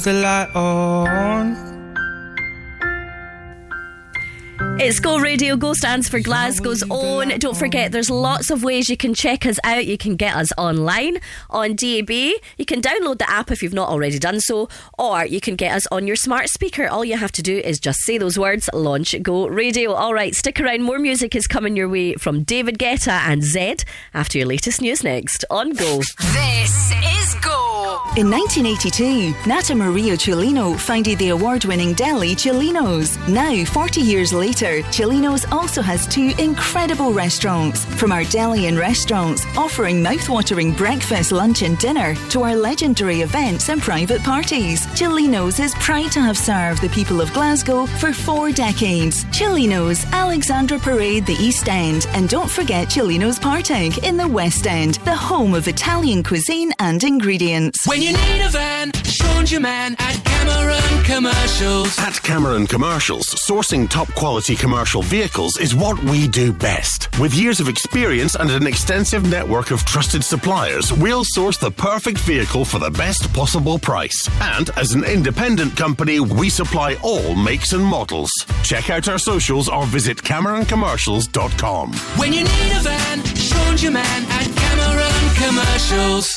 The 0.00 0.14
light 0.14 0.56
on. 0.56 1.49
It's 4.82 4.98
Go 4.98 5.18
Radio. 5.18 5.58
Go 5.58 5.74
stands 5.74 6.08
for 6.08 6.20
Glasgow's 6.20 6.82
own. 6.90 7.38
Don't 7.38 7.54
forget, 7.54 7.92
there's 7.92 8.08
lots 8.08 8.50
of 8.50 8.64
ways 8.64 8.88
you 8.88 8.96
can 8.96 9.12
check 9.12 9.44
us 9.44 9.58
out. 9.62 9.84
You 9.84 9.98
can 9.98 10.16
get 10.16 10.34
us 10.34 10.48
online 10.56 11.18
on 11.50 11.74
DAB. 11.74 12.08
You 12.10 12.64
can 12.66 12.80
download 12.80 13.18
the 13.18 13.28
app 13.28 13.50
if 13.50 13.62
you've 13.62 13.74
not 13.74 13.90
already 13.90 14.18
done 14.18 14.40
so, 14.40 14.70
or 14.98 15.26
you 15.26 15.38
can 15.38 15.54
get 15.54 15.76
us 15.76 15.86
on 15.88 16.06
your 16.06 16.16
smart 16.16 16.48
speaker. 16.48 16.88
All 16.88 17.04
you 17.04 17.18
have 17.18 17.32
to 17.32 17.42
do 17.42 17.58
is 17.58 17.78
just 17.78 18.00
say 18.00 18.16
those 18.16 18.38
words, 18.38 18.70
launch 18.72 19.14
Go 19.22 19.46
Radio. 19.48 19.92
All 19.92 20.14
right, 20.14 20.34
stick 20.34 20.58
around. 20.58 20.82
More 20.82 20.98
music 20.98 21.36
is 21.36 21.46
coming 21.46 21.76
your 21.76 21.90
way 21.90 22.14
from 22.14 22.42
David 22.42 22.78
Guetta 22.78 23.12
and 23.28 23.44
Zed 23.44 23.84
after 24.14 24.38
your 24.38 24.46
latest 24.46 24.80
news 24.80 25.04
next 25.04 25.44
on 25.50 25.74
Go. 25.74 25.98
This 25.98 26.90
is 27.04 27.34
Go. 27.42 28.00
In 28.16 28.28
1982, 28.28 29.48
Nata 29.48 29.72
Maria 29.72 30.16
Celino 30.16 30.76
founded 30.76 31.18
the 31.18 31.28
award 31.28 31.64
winning 31.64 31.92
deli 31.94 32.34
Celino's. 32.34 33.16
Now, 33.28 33.64
40 33.64 34.00
years 34.00 34.32
later, 34.32 34.69
Celino's 34.90 35.44
also 35.46 35.82
has 35.82 36.06
two 36.06 36.32
incredible 36.38 37.12
restaurants. 37.12 37.84
From 37.84 38.12
our 38.12 38.24
deli 38.24 38.66
and 38.66 38.78
restaurants, 38.78 39.44
offering 39.56 40.02
mouth-watering 40.02 40.72
breakfast, 40.72 41.32
lunch, 41.32 41.62
and 41.62 41.76
dinner, 41.78 42.14
to 42.30 42.42
our 42.42 42.54
legendary 42.54 43.20
events 43.22 43.68
and 43.68 43.82
private 43.82 44.22
parties. 44.22 44.86
Celino's 44.98 45.58
is 45.58 45.74
proud 45.76 46.12
to 46.12 46.20
have 46.20 46.38
served 46.38 46.82
the 46.82 46.88
people 46.90 47.20
of 47.20 47.32
Glasgow 47.32 47.86
for 47.86 48.12
four 48.12 48.52
decades. 48.52 49.26
Celino's, 49.36 50.04
Alexandra 50.12 50.78
Parade, 50.78 51.26
the 51.26 51.34
East 51.34 51.68
End, 51.68 52.06
and 52.10 52.28
don't 52.28 52.50
forget 52.50 52.90
Celino's 52.90 53.38
Partick 53.38 54.04
in 54.04 54.16
the 54.16 54.28
West 54.28 54.66
End, 54.66 54.94
the 55.04 55.16
home 55.16 55.54
of 55.54 55.68
Italian 55.68 56.22
cuisine 56.22 56.72
and 56.78 57.02
ingredients. 57.02 57.86
When 57.86 58.00
you 58.00 58.12
need 58.12 58.40
a 58.42 58.48
van, 58.48 58.92
Sean's 59.04 59.50
your 59.50 59.60
man 59.60 59.96
at 59.98 60.22
Cameron 60.24 61.04
Commercials. 61.04 61.98
At 61.98 62.22
Cameron 62.22 62.66
Commercials, 62.66 63.26
sourcing 63.48 63.88
top 63.88 64.08
quality 64.14 64.56
commercial 64.60 65.00
vehicles 65.00 65.56
is 65.56 65.74
what 65.74 65.98
we 66.04 66.28
do 66.28 66.52
best. 66.52 67.08
With 67.18 67.34
years 67.34 67.60
of 67.60 67.68
experience 67.68 68.34
and 68.34 68.50
an 68.50 68.66
extensive 68.66 69.28
network 69.28 69.70
of 69.70 69.84
trusted 69.86 70.22
suppliers, 70.22 70.92
we'll 70.92 71.24
source 71.24 71.56
the 71.56 71.70
perfect 71.70 72.18
vehicle 72.18 72.66
for 72.66 72.78
the 72.78 72.90
best 72.90 73.32
possible 73.32 73.78
price. 73.78 74.28
And 74.42 74.68
as 74.76 74.92
an 74.92 75.04
independent 75.04 75.76
company, 75.78 76.20
we 76.20 76.50
supply 76.50 76.96
all 77.02 77.34
makes 77.34 77.72
and 77.72 77.82
models. 77.82 78.30
Check 78.62 78.90
out 78.90 79.08
our 79.08 79.18
socials 79.18 79.70
or 79.70 79.86
visit 79.86 80.18
CameronCommercials.com. 80.18 81.94
When 82.18 82.34
you 82.34 82.44
need 82.44 82.72
a 82.76 82.80
van, 82.80 83.24
Sean's 83.24 83.82
your 83.82 83.92
man 83.92 84.24
at 84.28 84.44
Cameron 84.56 85.20
Commercials. 85.36 86.36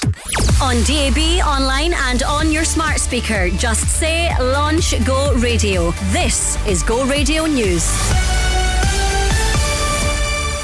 On 0.62 0.76
DAB, 0.84 1.46
online, 1.46 1.94
and 1.94 2.24
on 2.24 2.54
your 2.54 2.64
smart 2.64 3.00
speaker, 3.00 3.50
just 3.50 3.86
say 4.00 4.34
Launch 4.40 4.94
Go 5.06 5.34
Radio. 5.36 5.92
This 6.12 6.58
is 6.66 6.84
Go 6.84 7.06
Radio 7.06 7.46
News. 7.46 8.13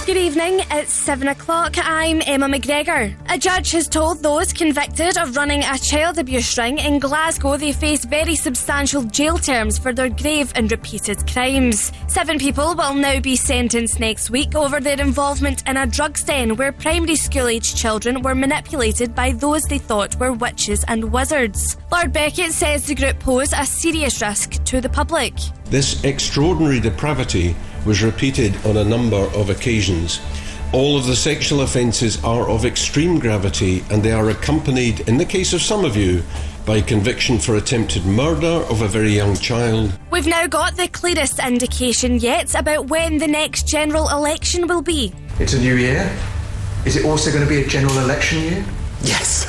Good 0.09 0.17
evening, 0.17 0.61
it's 0.71 0.91
7 0.91 1.27
o'clock. 1.27 1.75
I'm 1.77 2.23
Emma 2.25 2.47
McGregor. 2.47 3.15
A 3.31 3.37
judge 3.37 3.69
has 3.73 3.87
told 3.87 4.23
those 4.23 4.51
convicted 4.51 5.19
of 5.19 5.35
running 5.37 5.63
a 5.63 5.77
child 5.77 6.17
abuse 6.17 6.57
ring 6.57 6.79
in 6.79 6.97
Glasgow 6.97 7.57
they 7.57 7.73
face 7.73 8.05
very 8.05 8.35
substantial 8.35 9.03
jail 9.03 9.37
terms 9.37 9.77
for 9.77 9.93
their 9.93 10.09
grave 10.09 10.51
and 10.55 10.71
repeated 10.71 11.31
crimes. 11.31 11.91
Seven 12.07 12.39
people 12.39 12.73
will 12.73 12.95
now 12.95 13.19
be 13.19 13.35
sentenced 13.35 13.99
next 13.99 14.31
week 14.31 14.55
over 14.55 14.79
their 14.79 14.99
involvement 14.99 15.61
in 15.67 15.77
a 15.77 15.85
drug 15.85 16.17
den 16.25 16.55
where 16.55 16.71
primary 16.71 17.15
school 17.15 17.47
aged 17.47 17.77
children 17.77 18.23
were 18.23 18.33
manipulated 18.33 19.13
by 19.13 19.31
those 19.33 19.61
they 19.65 19.77
thought 19.77 20.15
were 20.15 20.33
witches 20.33 20.83
and 20.87 21.11
wizards. 21.11 21.77
Lord 21.91 22.13
Beckett 22.13 22.51
says 22.51 22.87
the 22.87 22.95
group 22.95 23.19
pose 23.19 23.53
a 23.53 23.63
serious 23.63 24.23
risk 24.23 24.63
to 24.63 24.81
the 24.81 24.89
public. 24.89 25.35
This 25.69 26.03
extraordinary 26.03 26.79
depravity 26.79 27.55
was 27.85 28.01
repeated 28.01 28.55
on 28.65 28.77
a 28.77 28.83
number 28.83 29.29
of 29.35 29.51
occasions. 29.51 30.19
All 30.73 30.97
of 30.97 31.05
the 31.05 31.15
sexual 31.15 31.61
offences 31.61 32.23
are 32.23 32.49
of 32.49 32.65
extreme 32.65 33.19
gravity 33.19 33.83
and 33.91 34.01
they 34.01 34.11
are 34.11 34.31
accompanied, 34.31 35.07
in 35.07 35.17
the 35.17 35.25
case 35.25 35.53
of 35.53 35.61
some 35.61 35.85
of 35.85 35.95
you, 35.95 36.23
by 36.65 36.81
conviction 36.81 37.37
for 37.37 37.55
attempted 37.55 38.03
murder 38.05 38.63
of 38.69 38.81
a 38.81 38.87
very 38.87 39.11
young 39.11 39.35
child. 39.35 39.97
We've 40.09 40.27
now 40.27 40.47
got 40.47 40.75
the 40.75 40.87
clearest 40.87 41.39
indication 41.39 42.17
yet 42.17 42.55
about 42.55 42.87
when 42.87 43.19
the 43.19 43.27
next 43.27 43.67
general 43.67 44.09
election 44.09 44.65
will 44.65 44.81
be. 44.81 45.13
It's 45.39 45.53
a 45.53 45.59
new 45.59 45.75
year. 45.75 46.11
Is 46.85 46.95
it 46.95 47.05
also 47.05 47.31
going 47.31 47.43
to 47.43 47.49
be 47.49 47.61
a 47.61 47.67
general 47.67 47.97
election 47.99 48.39
year? 48.39 48.65
Yes. 49.01 49.45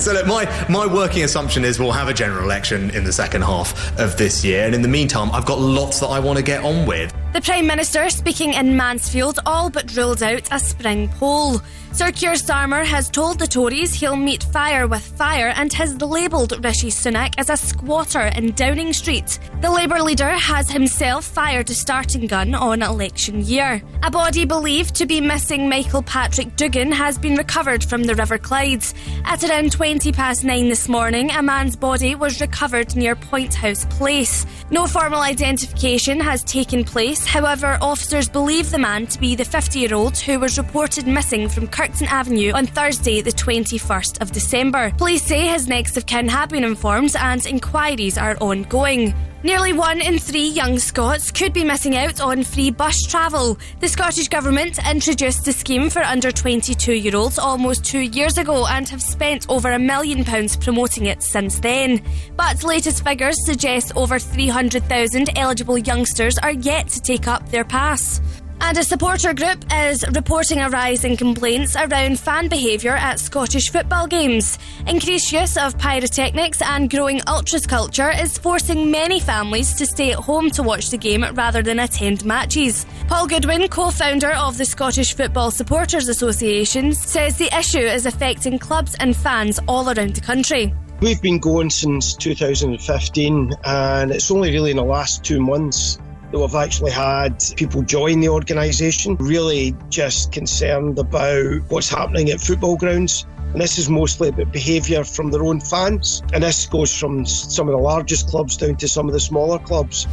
so 0.04 0.12
look, 0.12 0.26
my 0.26 0.66
my 0.68 0.86
working 0.86 1.24
assumption 1.24 1.64
is 1.64 1.78
we'll 1.78 1.92
have 1.92 2.08
a 2.08 2.14
general 2.14 2.44
election 2.44 2.90
in 2.90 3.04
the 3.04 3.12
second 3.12 3.42
half 3.42 3.98
of 3.98 4.16
this 4.16 4.44
year, 4.44 4.64
and 4.64 4.74
in 4.74 4.82
the 4.82 4.88
meantime, 4.88 5.30
I've 5.32 5.46
got 5.46 5.58
lots 5.58 6.00
that 6.00 6.06
I 6.06 6.20
want 6.20 6.38
to 6.38 6.44
get 6.44 6.64
on 6.64 6.86
with. 6.86 7.12
The 7.36 7.42
Prime 7.42 7.66
Minister, 7.66 8.08
speaking 8.08 8.54
in 8.54 8.78
Mansfield, 8.78 9.40
all 9.44 9.68
but 9.68 9.94
ruled 9.94 10.22
out 10.22 10.48
a 10.50 10.58
spring 10.58 11.10
poll. 11.18 11.60
Sir 11.92 12.12
Keir 12.12 12.32
Starmer 12.32 12.84
has 12.84 13.08
told 13.08 13.38
the 13.38 13.46
Tories 13.46 13.94
he'll 13.94 14.16
meet 14.16 14.42
fire 14.42 14.86
with 14.86 15.02
fire 15.02 15.52
and 15.56 15.72
has 15.72 16.00
labelled 16.02 16.62
Rishi 16.62 16.88
Sunak 16.88 17.34
as 17.38 17.48
a 17.48 17.56
squatter 17.56 18.26
in 18.36 18.52
Downing 18.52 18.92
Street. 18.92 19.38
The 19.62 19.70
Labour 19.70 20.02
leader 20.02 20.28
has 20.28 20.70
himself 20.70 21.24
fired 21.24 21.70
a 21.70 21.74
starting 21.74 22.26
gun 22.26 22.54
on 22.54 22.82
election 22.82 23.42
year. 23.42 23.82
A 24.02 24.10
body 24.10 24.44
believed 24.44 24.94
to 24.96 25.06
be 25.06 25.22
missing 25.22 25.68
Michael 25.70 26.02
Patrick 26.02 26.54
Dugan 26.56 26.92
has 26.92 27.16
been 27.16 27.36
recovered 27.36 27.82
from 27.82 28.04
the 28.04 28.14
River 28.14 28.36
Clyde. 28.36 28.84
At 29.24 29.42
around 29.44 29.72
20 29.72 30.12
past 30.12 30.44
9 30.44 30.68
this 30.68 30.88
morning, 30.88 31.30
a 31.30 31.42
man's 31.42 31.76
body 31.76 32.14
was 32.14 32.42
recovered 32.42 32.94
near 32.94 33.16
Point 33.16 33.54
House 33.54 33.86
Place. 33.86 34.44
No 34.70 34.86
formal 34.86 35.20
identification 35.20 36.20
has 36.20 36.44
taken 36.44 36.84
place, 36.84 37.24
however, 37.26 37.78
officers 37.80 38.28
believe 38.28 38.70
the 38.70 38.78
man 38.78 39.06
to 39.08 39.20
be 39.20 39.34
the 39.34 39.44
50 39.44 39.78
year 39.78 39.94
old 39.94 40.16
who 40.16 40.38
was 40.38 40.56
reported 40.58 41.06
missing 41.06 41.48
from 41.48 41.68
Kirkton 41.68 42.06
Avenue 42.06 42.52
on 42.52 42.66
Thursday, 42.66 43.20
the 43.20 43.32
21st 43.32 44.20
of 44.20 44.32
December. 44.32 44.92
Police 44.96 45.24
say 45.24 45.46
his 45.46 45.68
next 45.68 45.96
of 45.96 46.06
kin 46.06 46.28
have 46.28 46.48
been 46.48 46.64
informed 46.64 47.14
and 47.16 47.44
inquiries 47.46 48.16
are 48.16 48.36
ongoing. 48.40 49.14
Nearly 49.46 49.72
one 49.72 50.00
in 50.00 50.18
three 50.18 50.48
young 50.48 50.76
Scots 50.80 51.30
could 51.30 51.52
be 51.52 51.62
missing 51.62 51.96
out 51.96 52.20
on 52.20 52.42
free 52.42 52.72
bus 52.72 53.00
travel. 53.02 53.56
The 53.78 53.86
Scottish 53.86 54.26
Government 54.26 54.76
introduced 54.90 55.44
the 55.44 55.52
scheme 55.52 55.88
for 55.88 56.02
under 56.02 56.32
22 56.32 56.92
year 56.92 57.14
olds 57.14 57.38
almost 57.38 57.84
two 57.84 58.00
years 58.00 58.38
ago 58.38 58.66
and 58.66 58.88
have 58.88 59.00
spent 59.00 59.46
over 59.48 59.70
a 59.70 59.78
million 59.78 60.24
pounds 60.24 60.56
promoting 60.56 61.06
it 61.06 61.22
since 61.22 61.60
then. 61.60 62.02
But 62.34 62.64
latest 62.64 63.04
figures 63.04 63.36
suggest 63.46 63.92
over 63.94 64.18
300,000 64.18 65.38
eligible 65.38 65.78
youngsters 65.78 66.38
are 66.38 66.50
yet 66.50 66.88
to 66.88 67.00
take 67.00 67.28
up 67.28 67.48
their 67.48 67.64
pass. 67.64 68.20
And 68.60 68.78
a 68.78 68.84
supporter 68.84 69.34
group 69.34 69.64
is 69.72 70.04
reporting 70.14 70.60
a 70.60 70.68
rise 70.68 71.04
in 71.04 71.16
complaints 71.16 71.76
around 71.76 72.18
fan 72.18 72.48
behaviour 72.48 72.92
at 72.96 73.20
Scottish 73.20 73.70
football 73.70 74.06
games. 74.06 74.58
Increased 74.86 75.30
use 75.30 75.56
of 75.56 75.78
pyrotechnics 75.78 76.62
and 76.62 76.90
growing 76.90 77.20
ultras 77.26 77.66
culture 77.66 78.10
is 78.10 78.38
forcing 78.38 78.90
many 78.90 79.20
families 79.20 79.74
to 79.74 79.86
stay 79.86 80.12
at 80.12 80.18
home 80.18 80.50
to 80.50 80.62
watch 80.62 80.90
the 80.90 80.98
game 80.98 81.24
rather 81.34 81.62
than 81.62 81.80
attend 81.80 82.24
matches. 82.24 82.86
Paul 83.08 83.26
Goodwin, 83.26 83.68
co 83.68 83.90
founder 83.90 84.32
of 84.32 84.58
the 84.58 84.64
Scottish 84.64 85.14
Football 85.14 85.50
Supporters 85.50 86.08
Association, 86.08 86.92
says 86.92 87.36
the 87.36 87.54
issue 87.56 87.78
is 87.78 88.06
affecting 88.06 88.58
clubs 88.58 88.96
and 88.98 89.14
fans 89.14 89.60
all 89.68 89.86
around 89.88 90.14
the 90.14 90.20
country. 90.20 90.74
We've 91.00 91.20
been 91.20 91.38
going 91.38 91.68
since 91.68 92.14
2015, 92.14 93.52
and 93.64 94.10
it's 94.10 94.30
only 94.30 94.50
really 94.50 94.70
in 94.70 94.78
the 94.78 94.84
last 94.84 95.22
two 95.22 95.40
months 95.40 95.98
that 96.32 96.38
we've 96.38 96.54
actually 96.54 96.90
had 96.90 97.42
people 97.56 97.82
join 97.82 98.20
the 98.20 98.28
organisation, 98.28 99.16
really 99.16 99.76
just 99.88 100.32
concerned 100.32 100.98
about 100.98 101.62
what's 101.68 101.88
happening 101.88 102.30
at 102.30 102.40
football 102.40 102.76
grounds. 102.76 103.26
And 103.52 103.60
this 103.60 103.78
is 103.78 103.88
mostly 103.88 104.28
about 104.28 104.52
behaviour 104.52 105.04
from 105.04 105.30
their 105.30 105.44
own 105.44 105.60
fans. 105.60 106.22
And 106.32 106.42
this 106.42 106.66
goes 106.66 106.96
from 106.96 107.24
some 107.24 107.68
of 107.68 107.72
the 107.72 107.80
largest 107.80 108.28
clubs 108.28 108.56
down 108.56 108.76
to 108.76 108.88
some 108.88 109.06
of 109.06 109.12
the 109.12 109.20
smaller 109.20 109.58
clubs. 109.58 110.06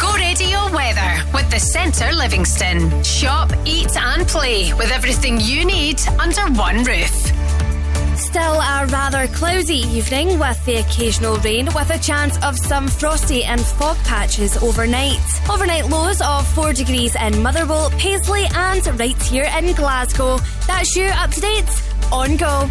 Go 0.00 0.14
radio 0.14 0.72
weather 0.72 1.22
with 1.34 1.50
the 1.50 1.60
Centre 1.60 2.12
Livingston. 2.12 3.02
Shop, 3.04 3.52
eat, 3.66 3.94
and 3.96 4.26
play 4.26 4.72
with 4.74 4.90
everything 4.90 5.38
you 5.38 5.66
need 5.66 6.00
under 6.18 6.42
one 6.54 6.82
roof. 6.84 7.51
Still 8.22 8.60
a 8.60 8.86
rather 8.86 9.26
cloudy 9.26 9.82
evening 9.98 10.38
with 10.38 10.64
the 10.64 10.76
occasional 10.76 11.36
rain 11.38 11.66
with 11.74 11.90
a 11.90 11.98
chance 11.98 12.42
of 12.42 12.56
some 12.56 12.88
frosty 12.88 13.44
and 13.44 13.60
fog 13.60 13.96
patches 14.04 14.56
overnight. 14.62 15.18
Overnight 15.50 15.90
lows 15.90 16.22
of 16.22 16.46
4 16.54 16.72
degrees 16.72 17.14
in 17.14 17.42
Motherwell, 17.42 17.90
Paisley 17.98 18.46
and 18.54 18.86
right 18.98 19.20
here 19.24 19.46
in 19.58 19.74
Glasgow. 19.74 20.38
That's 20.66 20.96
you 20.96 21.06
up 21.06 21.30
to 21.32 21.40
date 21.40 21.68
on 22.10 22.36
Go. 22.38 22.68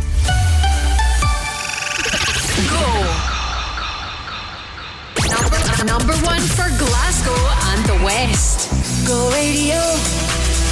Number, 5.30 5.86
number 5.86 6.14
one 6.26 6.42
for 6.58 6.70
Glasgow 6.80 7.40
and 7.70 7.86
the 7.86 7.98
West. 8.04 9.06
Go 9.06 9.30
radio, 9.32 9.80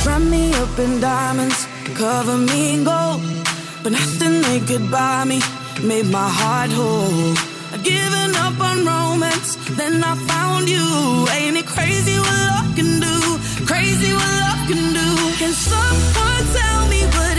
wrap 0.03 0.21
me 0.21 0.53
up 0.55 0.79
in 0.79 0.99
diamonds, 0.99 1.67
cover 1.95 2.37
me 2.37 2.73
in 2.75 2.83
gold. 2.85 3.21
But 3.83 3.93
nothing 3.93 4.41
they 4.41 4.59
could 4.59 4.91
buy 4.91 5.23
me 5.23 5.39
made 5.83 6.07
my 6.07 6.29
heart 6.29 6.69
whole. 6.71 7.35
I'd 7.73 7.83
given 7.83 8.35
up 8.35 8.59
on 8.59 8.85
romance, 8.85 9.55
then 9.77 10.03
I 10.03 10.15
found 10.31 10.67
you. 10.67 10.85
Ain't 11.31 11.55
it 11.57 11.65
crazy 11.65 12.17
what 12.19 12.39
love 12.51 12.75
can 12.75 12.99
do? 12.99 13.15
Crazy 13.65 14.11
what 14.11 14.31
love 14.43 14.61
can 14.67 14.85
do. 14.99 15.09
Can 15.39 15.53
someone 15.53 16.43
tell 16.59 16.81
me 16.89 17.01
what 17.15 17.38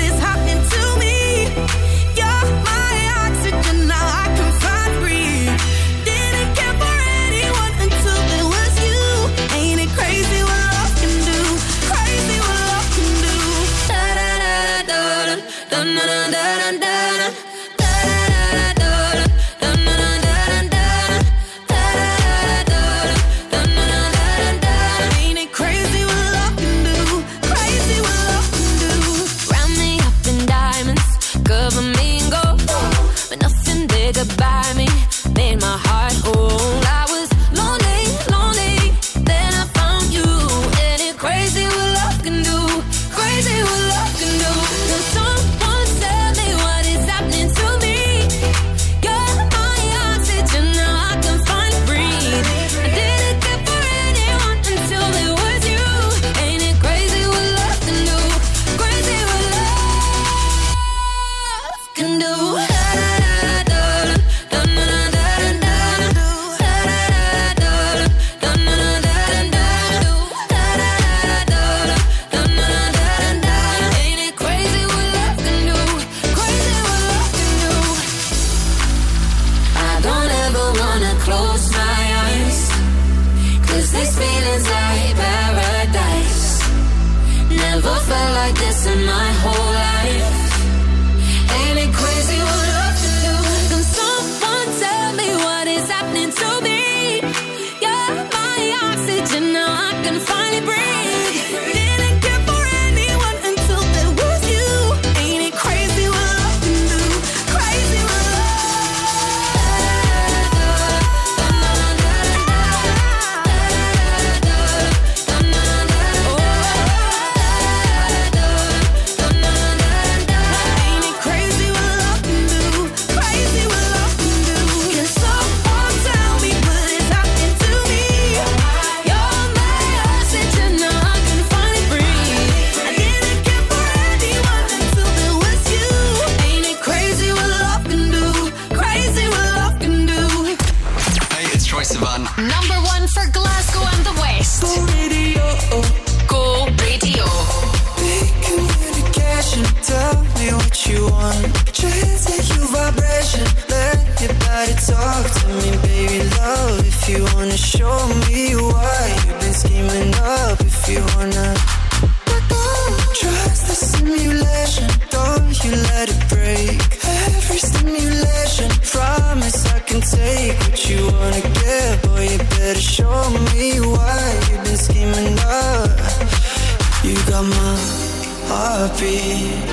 heartbeat 178.91 179.71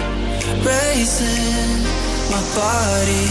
racing, 0.65 1.83
my 2.31 2.41
body 2.55 3.27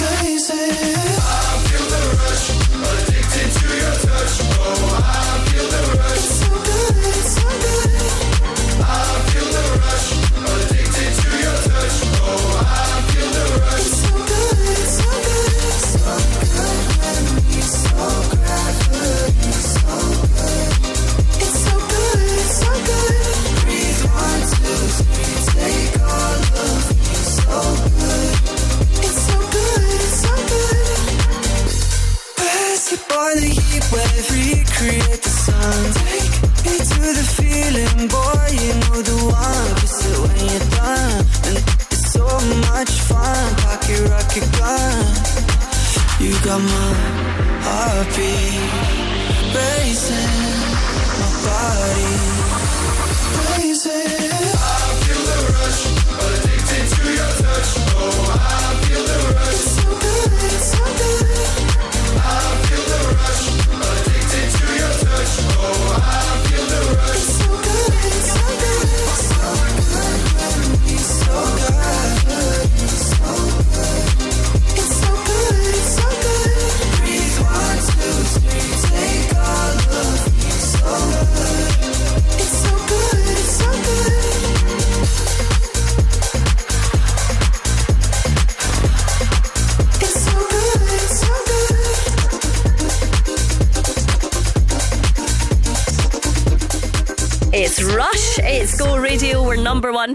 racing. 0.00 0.96
I 1.18 1.58
feel 1.66 1.86
the 1.92 2.02
rush, 2.18 2.46
addicted 2.90 3.50
to 3.58 3.68
your 3.76 3.94
touch. 4.04 4.34
Oh, 4.42 5.02
I 5.02 5.50
feel 5.50 5.66
the 5.68 5.76
rush. 5.76 5.89
Take 35.70 36.66
me 36.66 36.76
to 36.78 37.02
the 37.18 37.26
feeling, 37.38 38.08
boy, 38.08 38.46
you 38.64 38.72
know 38.82 39.00
the 39.02 39.18
one. 39.30 39.70
Kiss 39.80 39.98
it 40.10 40.16
when 40.22 40.38
you're 40.50 40.68
done, 40.76 41.22
and 41.46 41.56
it's 41.92 42.12
so 42.12 42.26
much 42.70 42.92
fun. 43.08 43.46
Pocket 43.64 44.02
rocket 44.10 44.46
gun, 44.58 45.04
you 46.20 46.32
got 46.46 46.60
my 46.60 46.90
heartbeat 47.66 49.10
racing, 49.54 50.32
my 51.20 51.28
body 51.44 52.69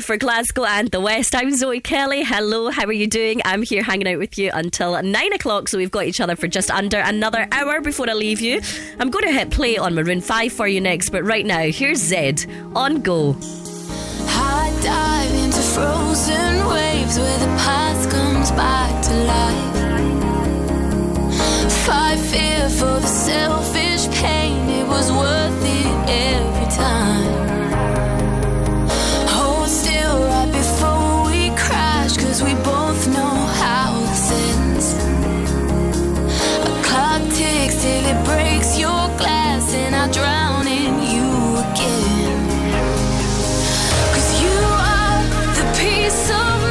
for 0.06 0.18
Glasgow 0.18 0.66
and 0.66 0.90
the 0.92 1.02
West. 1.02 1.34
I'm 1.34 1.52
Zoe 1.56 1.80
Kelly. 1.80 2.24
Hello, 2.24 2.70
how 2.70 2.86
are 2.86 2.92
you 2.92 3.08
doing? 3.08 3.42
I'm 3.44 3.64
here 3.64 3.82
hanging 3.82 4.08
out 4.08 4.20
with 4.20 4.38
you 4.38 4.52
until 4.54 5.02
nine 5.02 5.34
o'clock, 5.34 5.68
so 5.68 5.80
we've 5.80 5.90
got 5.90 6.06
each 6.06 6.22
other 6.22 6.36
for 6.36 6.48
just 6.48 6.70
under 6.70 7.00
another 7.00 7.48
hour 7.52 7.82
before 7.82 8.08
I 8.10 8.14
leave 8.14 8.40
you. 8.40 8.62
I'm 9.00 9.10
going 9.10 9.26
to 9.26 9.32
hit 9.32 9.50
play 9.50 9.78
on 9.78 9.96
Maroon 9.96 10.22
5 10.22 10.54
for 10.54 10.68
you 10.68 10.80
next, 10.80 11.10
but 11.10 11.24
right 11.24 11.46
now, 11.46 11.64
here's 11.64 12.00
Zedd 12.00 12.46
on 12.76 13.02
Go. 13.02 13.36
Dive 14.84 15.34
into 15.34 15.62
frozen 15.62 16.68
waves 16.68 17.18
where 17.18 17.40
the 17.40 17.48
past 17.58 18.12
comes 18.12 18.52
back 18.52 19.04
to 19.06 19.14
life. 19.24 19.74
Fight 21.86 22.20
fear 22.20 22.70
for 22.70 23.00
the 23.00 23.08
selfish 23.08 24.08
pain, 24.20 24.70
it 24.70 24.88
was 24.88 25.12
worth 25.12 25.64
it 25.66 26.10
every 26.10 26.76
time. 26.76 27.45
glass 39.18 39.74
and 39.74 39.96
I 39.96 40.12
drown 40.12 40.68
in 40.68 40.94
you 41.14 41.28
again. 41.66 42.72
Cause 44.14 44.30
you 44.42 44.58
are 44.92 45.22
the 45.58 45.66
piece 45.80 46.30
of 46.32 46.65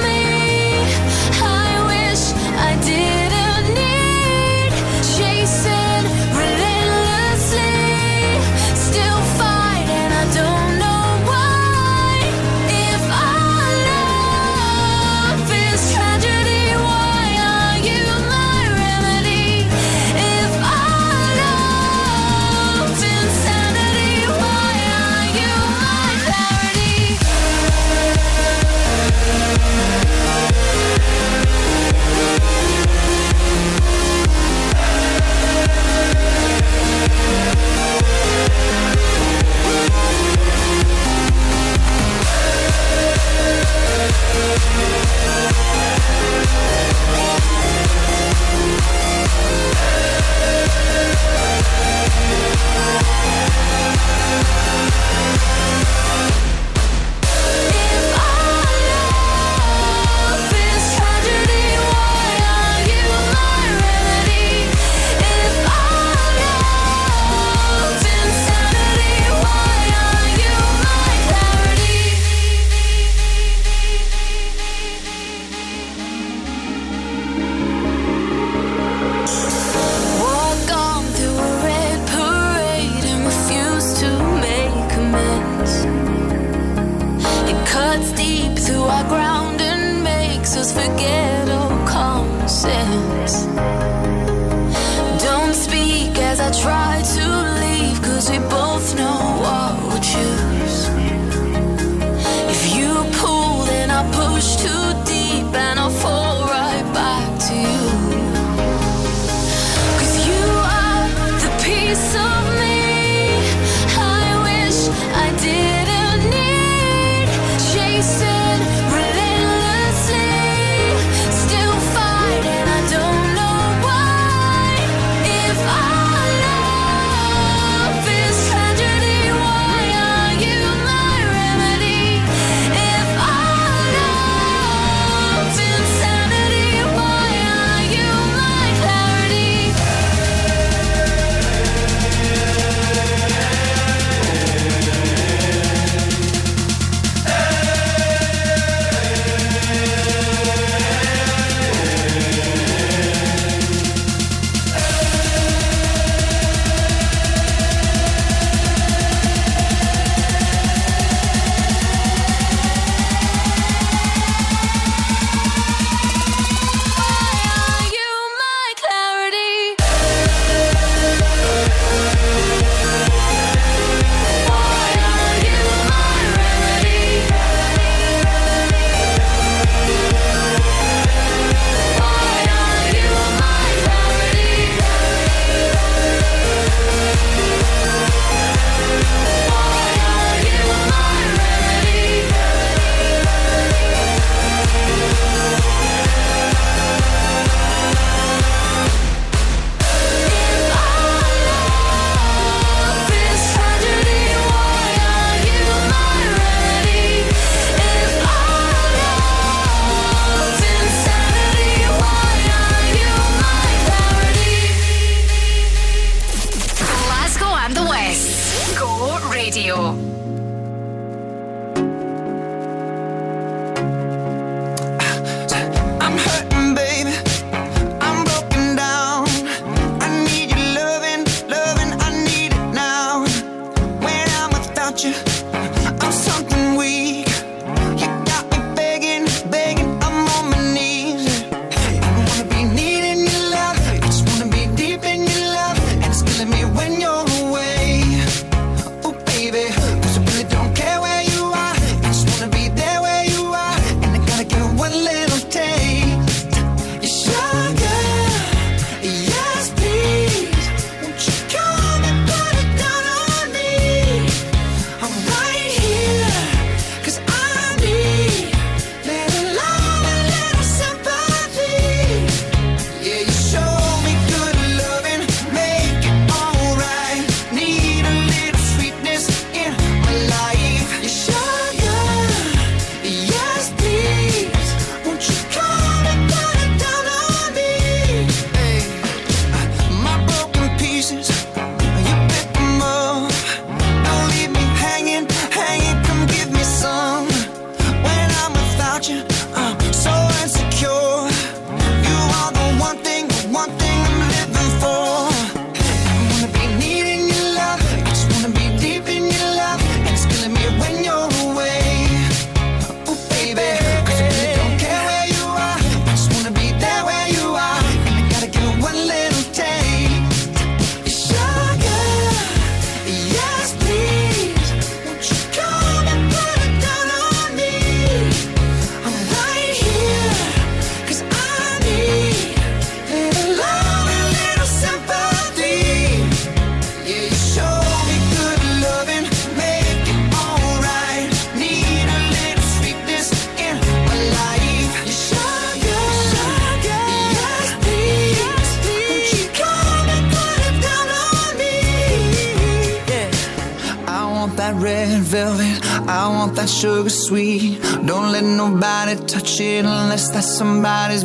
somebody's 360.55 361.25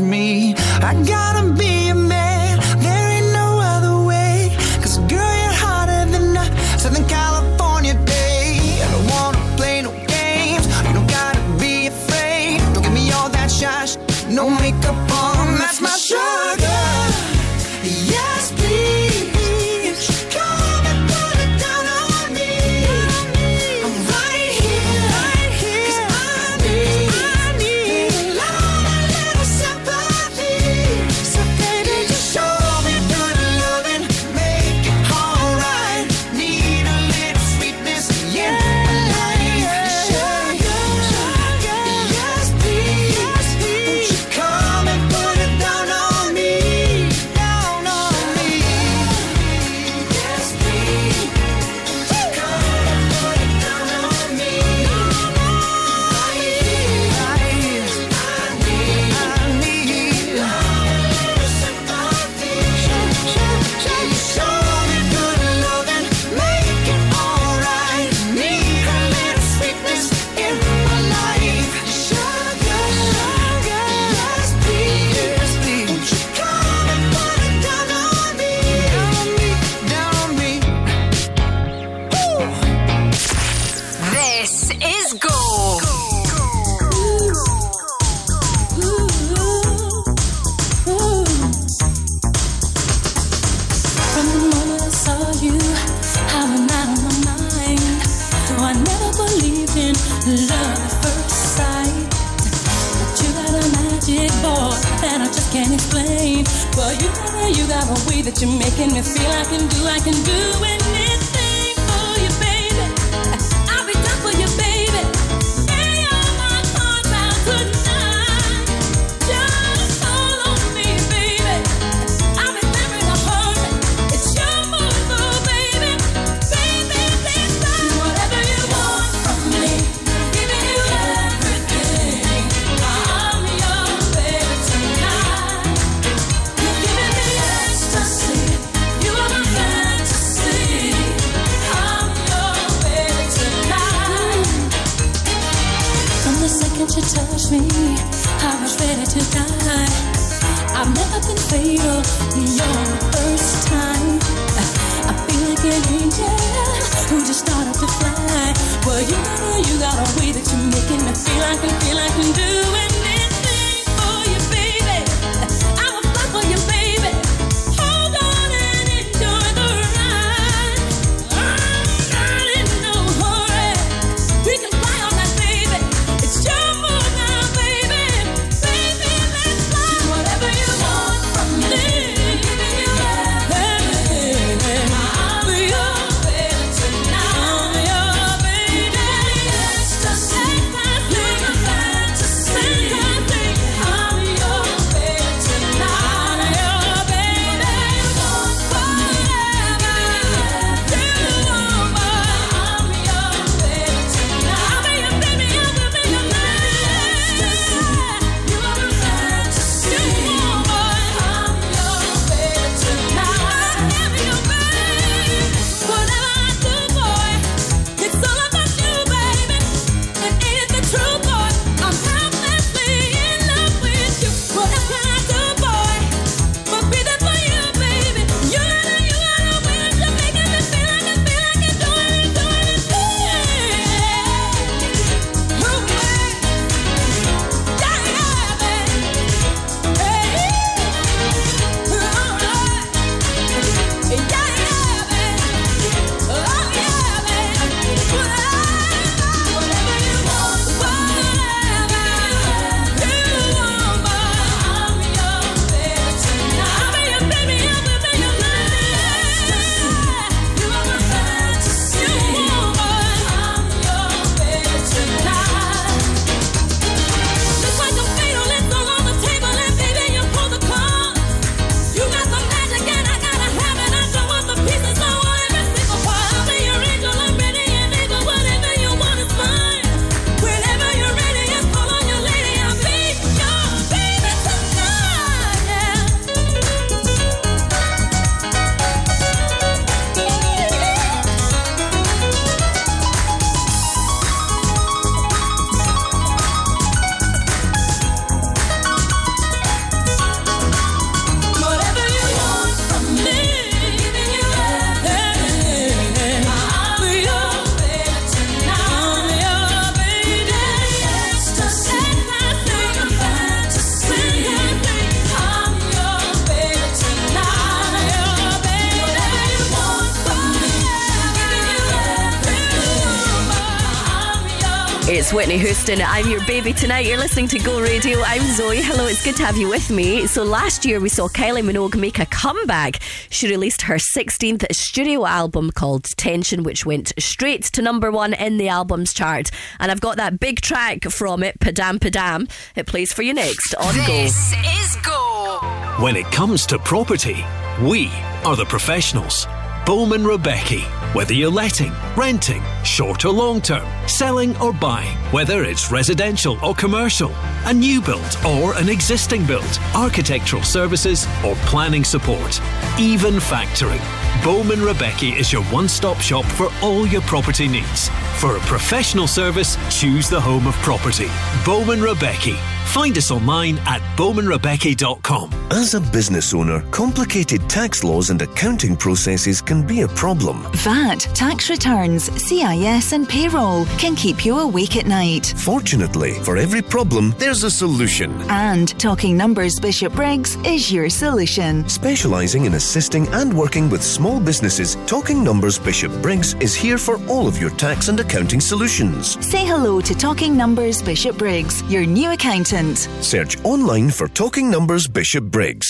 Whitney 325.90 326.04
I'm 326.04 326.30
your 326.30 326.46
baby 326.46 326.72
tonight. 326.72 327.08
You're 327.08 327.18
listening 327.18 327.48
to 327.48 327.58
Go 327.58 327.82
Radio. 327.82 328.20
I'm 328.22 328.44
Zoe. 328.54 328.80
Hello, 328.80 329.08
it's 329.08 329.26
good 329.26 329.36
to 329.38 329.44
have 329.44 329.58
you 329.58 329.68
with 329.68 329.90
me. 329.90 330.28
So 330.28 330.44
last 330.44 330.86
year 330.86 331.00
we 331.00 331.10
saw 331.10 331.28
Kylie 331.28 331.64
Minogue 331.64 332.00
make 332.00 332.20
a 332.20 332.28
comeback. 332.28 333.00
She 333.32 333.50
released 333.50 333.82
her 333.84 333.96
16th 333.96 334.72
studio 334.72 335.26
album 335.26 335.72
called 335.72 336.04
Tension, 336.16 336.62
which 336.62 336.86
went 336.86 337.12
straight 337.18 337.64
to 337.64 337.82
number 337.82 338.12
one 338.12 338.36
in 338.36 338.58
the 338.58 338.68
albums 338.68 339.14
chart. 339.14 339.50
And 339.80 339.92
I've 339.92 340.02
got 340.02 340.18
that 340.18 340.40
big 340.40 340.62
track 340.62 341.06
from 341.06 341.42
it, 341.42 341.60
Padam 341.60 341.98
Padam. 341.98 342.48
It 342.76 342.86
plays 342.86 343.12
for 343.12 343.24
you 343.24 343.34
next 343.34 343.74
on 343.74 343.96
Go. 343.96 344.06
This 344.06 344.54
is 344.54 344.96
Go. 344.98 345.60
When 346.00 346.16
it 346.16 346.26
comes 346.32 346.68
to 346.68 346.78
property, 346.78 347.44
we 347.82 348.12
are 348.46 348.56
the 348.56 348.66
professionals. 348.66 349.48
Bowman 349.90 350.24
Rebecca. 350.24 350.82
Whether 351.14 351.34
you're 351.34 351.50
letting, 351.50 351.92
renting, 352.16 352.62
short 352.84 353.26
or 353.26 353.32
long 353.32 353.60
term, 353.60 353.88
selling 354.08 354.56
or 354.58 354.72
buying, 354.72 355.18
whether 355.32 355.64
it's 355.64 355.90
residential 355.90 356.64
or 356.64 356.76
commercial, 356.76 357.32
a 357.66 357.74
new 357.74 358.00
build 358.00 358.38
or 358.46 358.78
an 358.78 358.88
existing 358.88 359.48
build, 359.48 359.80
architectural 359.96 360.62
services 360.62 361.26
or 361.44 361.56
planning 361.66 362.04
support, 362.04 362.62
even 363.00 363.38
factoring. 363.38 364.00
Bowman 364.44 364.82
Rebecca 364.82 365.26
is 365.26 365.52
your 365.52 365.64
one 365.66 365.90
stop 365.90 366.18
shop 366.22 366.46
for 366.46 366.70
all 366.82 367.06
your 367.06 367.22
property 367.24 367.68
needs. 367.68 368.08
For 368.38 368.56
a 368.56 368.60
professional 368.62 369.28
service, 369.28 369.78
choose 369.90 370.30
the 370.30 370.40
home 370.40 370.66
of 370.66 370.76
property. 370.76 371.28
Bowman 371.66 372.02
Rebecca. 372.02 372.58
Find 372.90 373.16
us 373.20 373.30
online 373.30 373.78
at 373.86 374.02
bowmanrebecca.com. 374.18 375.52
As 375.72 375.94
a 375.94 376.02
business 376.02 376.56
owner, 376.56 376.82
complicated 376.90 377.70
tax 377.70 378.04
laws 378.04 378.32
and 378.32 378.42
accounting 378.42 378.96
processes 378.96 379.62
can 379.62 379.86
be 379.86 380.02
a 380.02 380.08
problem. 380.08 380.66
VAT, 380.74 381.20
tax 381.36 381.70
returns, 381.70 382.32
CIS, 382.44 383.12
and 383.12 383.30
payroll 383.30 383.86
can 384.00 384.16
keep 384.16 384.44
you 384.44 384.58
awake 384.58 384.98
at 384.98 385.06
night. 385.06 385.54
Fortunately, 385.58 386.34
for 386.40 386.58
every 386.58 386.82
problem, 386.82 387.36
there's 387.38 387.64
a 387.64 387.70
solution. 387.70 388.32
And 388.50 389.00
Talking 389.00 389.38
Numbers 389.38 389.80
Bishopbriggs 389.80 390.56
is 390.66 390.92
your 390.92 391.10
solution. 391.12 391.88
Specialising 391.88 392.66
in 392.66 392.74
assisting 392.74 393.28
and 393.28 393.56
working 393.56 393.88
with 393.92 394.02
small 394.02 394.29
businesses, 394.38 394.98
Talking 395.08 395.42
Numbers 395.46 395.80
Bishop 395.80 396.12
Briggs 396.22 396.56
is 396.56 396.76
here 396.76 396.98
for 396.98 397.18
all 397.30 397.48
of 397.48 397.58
your 397.58 397.70
tax 397.70 398.10
and 398.10 398.20
accounting 398.20 398.60
solutions. 398.60 399.38
Say 399.48 399.66
hello 399.66 400.02
to 400.02 400.14
Talking 400.14 400.58
Numbers 400.58 401.02
Bishopbriggs, 401.02 401.82
your 401.90 402.06
new 402.06 402.30
accountant. 402.32 402.98
Search 403.22 403.58
online 403.64 404.10
for 404.10 404.28
Talking 404.28 404.70
Numbers 404.70 405.08
Bishopbriggs. 405.08 405.88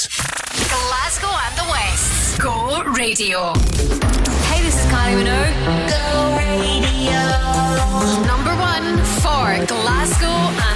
Glasgow 0.69 1.33
and 1.47 1.57
the 1.57 1.71
West. 1.71 2.39
Go 2.39 2.83
Radio. 2.93 3.53
Hey, 4.49 4.61
this 4.61 4.75
is 4.75 4.85
Kylie 4.91 5.17
Minogue. 5.23 5.89
Go 5.89 6.37
Radio. 6.37 7.21
Number 8.27 8.53
one 8.61 8.97
for 9.23 9.65
Glasgow 9.65 10.68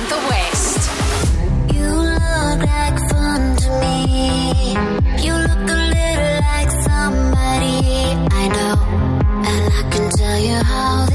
how 10.64 11.06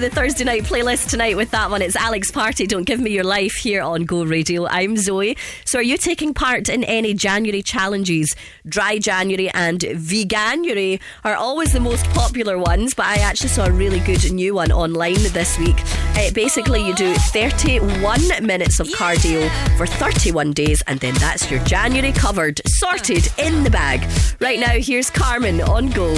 the 0.00 0.08
Thursday 0.08 0.44
night 0.44 0.62
playlist 0.62 1.10
tonight 1.10 1.36
with 1.36 1.50
that 1.50 1.70
one. 1.70 1.82
It's 1.82 1.94
Alex 1.94 2.30
Party, 2.30 2.66
Don't 2.66 2.84
Give 2.84 2.98
Me 2.98 3.10
Your 3.10 3.24
Life 3.24 3.56
here 3.56 3.82
on 3.82 4.06
Go 4.06 4.24
Radio. 4.24 4.66
I'm 4.66 4.96
Zoe. 4.96 5.36
So, 5.66 5.78
are 5.78 5.82
you 5.82 5.98
taking 5.98 6.32
part 6.32 6.70
in 6.70 6.84
any 6.84 7.12
January 7.12 7.62
challenges? 7.62 8.34
Dry 8.66 8.98
January 8.98 9.50
and 9.50 9.80
Veganuary 9.80 11.00
are 11.22 11.34
always 11.34 11.74
the 11.74 11.80
most 11.80 12.06
popular 12.10 12.56
ones, 12.56 12.94
but 12.94 13.04
I 13.06 13.16
actually 13.16 13.50
saw 13.50 13.66
a 13.66 13.72
really 13.72 14.00
good 14.00 14.32
new 14.32 14.54
one 14.54 14.72
online 14.72 15.22
this 15.32 15.58
week. 15.58 15.76
Uh, 16.16 16.30
basically, 16.32 16.86
you 16.86 16.94
do 16.94 17.14
31 17.14 18.46
minutes 18.46 18.80
of 18.80 18.88
cardio 18.88 19.50
for 19.76 19.86
31 19.86 20.52
days, 20.52 20.82
and 20.86 20.98
then 21.00 21.12
that's 21.16 21.50
your 21.50 21.62
January 21.64 22.12
covered, 22.12 22.62
sorted, 22.66 23.28
in 23.36 23.64
the 23.64 23.70
bag. 23.70 24.00
Right 24.40 24.58
now, 24.58 24.72
here's 24.78 25.10
Carmen 25.10 25.60
on 25.60 25.90
Go. 25.90 26.14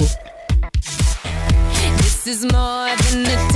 This 2.23 2.41
is 2.41 2.53
more 2.53 2.95
than 2.95 3.52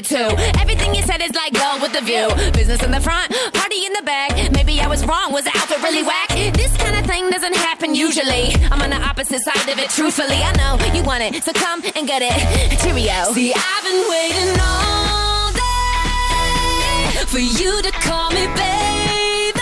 wanted 0.00 0.36
to. 0.36 0.60
Everything 0.60 0.94
you 0.94 1.02
said 1.02 1.22
is 1.22 1.34
like 1.34 1.52
gold 1.52 1.82
with 1.82 1.92
the 1.92 2.00
view. 2.00 2.28
Business 2.52 2.82
in 2.82 2.90
the 2.90 3.00
front, 3.00 3.32
party 3.52 3.86
in 3.86 3.92
the 3.92 4.02
back. 4.02 4.32
Maybe 4.52 4.80
I 4.80 4.86
was 4.86 5.04
wrong. 5.06 5.32
Was 5.32 5.44
the 5.44 5.52
outfit 5.56 5.82
really 5.82 6.02
whack? 6.02 6.28
This 6.54 6.76
kind 6.76 6.96
of 6.96 7.06
thing 7.06 7.30
doesn't 7.30 7.56
happen 7.56 7.94
usually. 7.94 8.54
I'm 8.70 8.80
on 8.82 8.90
the 8.90 9.00
opposite 9.00 9.40
side 9.42 9.68
of 9.68 9.78
it. 9.78 9.90
Truthfully, 9.90 10.40
I 10.42 10.52
know 10.56 10.78
you 10.94 11.02
want 11.02 11.22
it, 11.22 11.42
so 11.42 11.52
come 11.52 11.82
and 11.96 12.06
get 12.06 12.22
it. 12.22 12.32
Cheerio. 12.80 13.32
See, 13.32 13.52
I've 13.54 13.84
been 13.84 14.08
waiting 14.08 14.60
all 14.60 15.52
day 15.52 17.24
for 17.26 17.38
you 17.38 17.82
to 17.82 17.90
call 17.92 18.30
me 18.30 18.46
baby. 18.56 19.60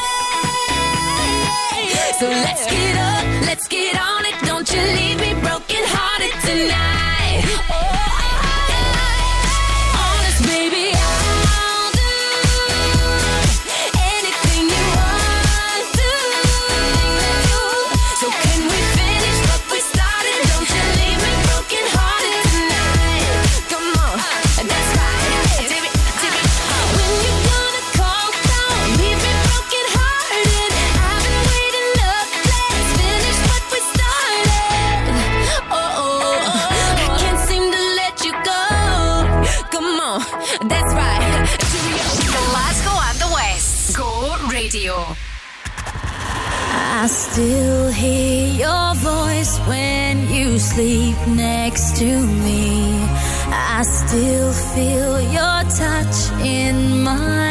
So 2.18 2.26
let's 2.26 2.66
get 2.66 2.96
up, 2.96 3.24
let's 3.46 3.68
get 3.68 3.94
on 4.00 4.24
it. 4.26 4.34
Don't 4.44 4.68
you 4.72 4.82
leave 4.82 5.20
me 5.20 5.34
broken 5.40 5.82
hearted 5.86 6.34
tonight. 6.42 6.97
to 51.98 52.26
me. 52.44 53.08
I 53.50 53.82
still 53.82 54.52
feel 54.52 55.20
your 55.20 55.58
touch 55.82 56.30
in 56.46 57.02
my 57.02 57.47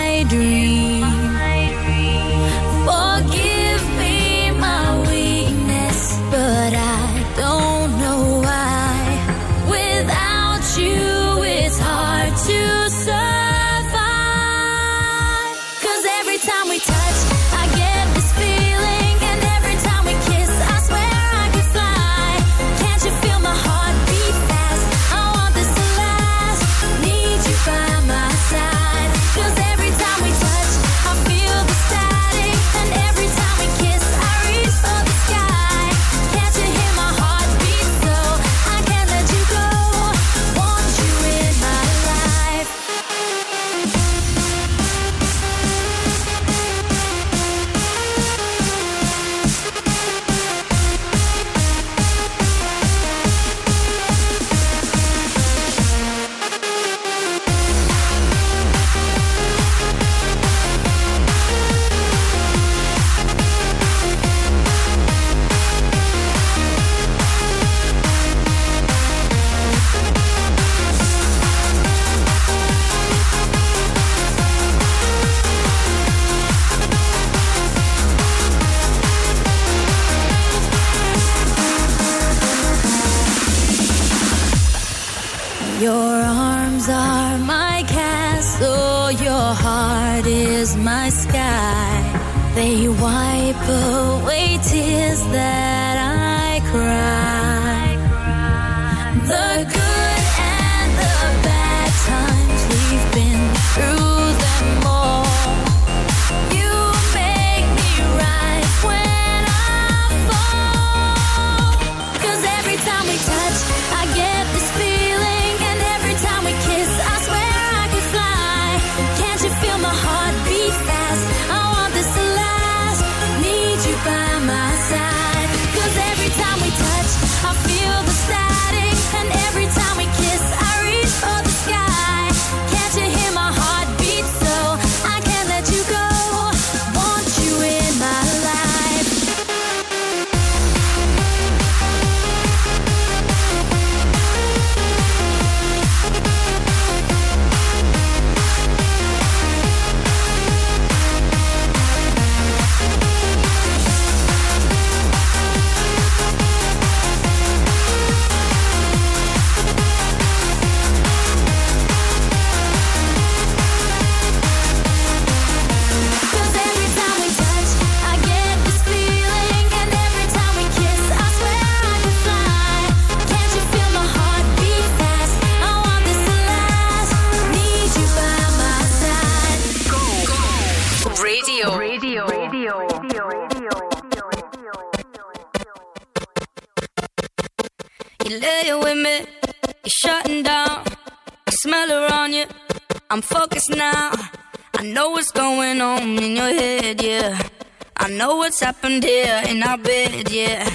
what's 198.57 198.65
happened 198.65 199.03
here 199.03 199.43
in 199.47 199.61
our 199.61 199.77
bed, 199.77 200.31
yeah. 200.31 200.67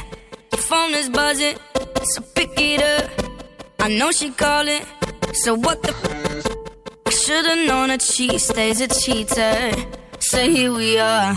Your 0.52 0.60
phone 0.60 0.94
is 0.94 1.08
buzzing, 1.08 1.56
so 2.12 2.22
pick 2.34 2.52
it 2.56 2.80
up. 2.80 3.10
I 3.80 3.88
know 3.88 4.12
she 4.12 4.30
calling, 4.30 4.82
so 5.32 5.54
what 5.54 5.82
the? 5.82 5.92
I 7.06 7.10
should've 7.10 7.66
known 7.66 7.88
that 7.88 8.02
she 8.02 8.38
stays 8.38 8.80
a 8.80 8.86
cheater. 8.86 9.72
So 10.20 10.38
here 10.48 10.72
we 10.72 10.98
are. 10.98 11.32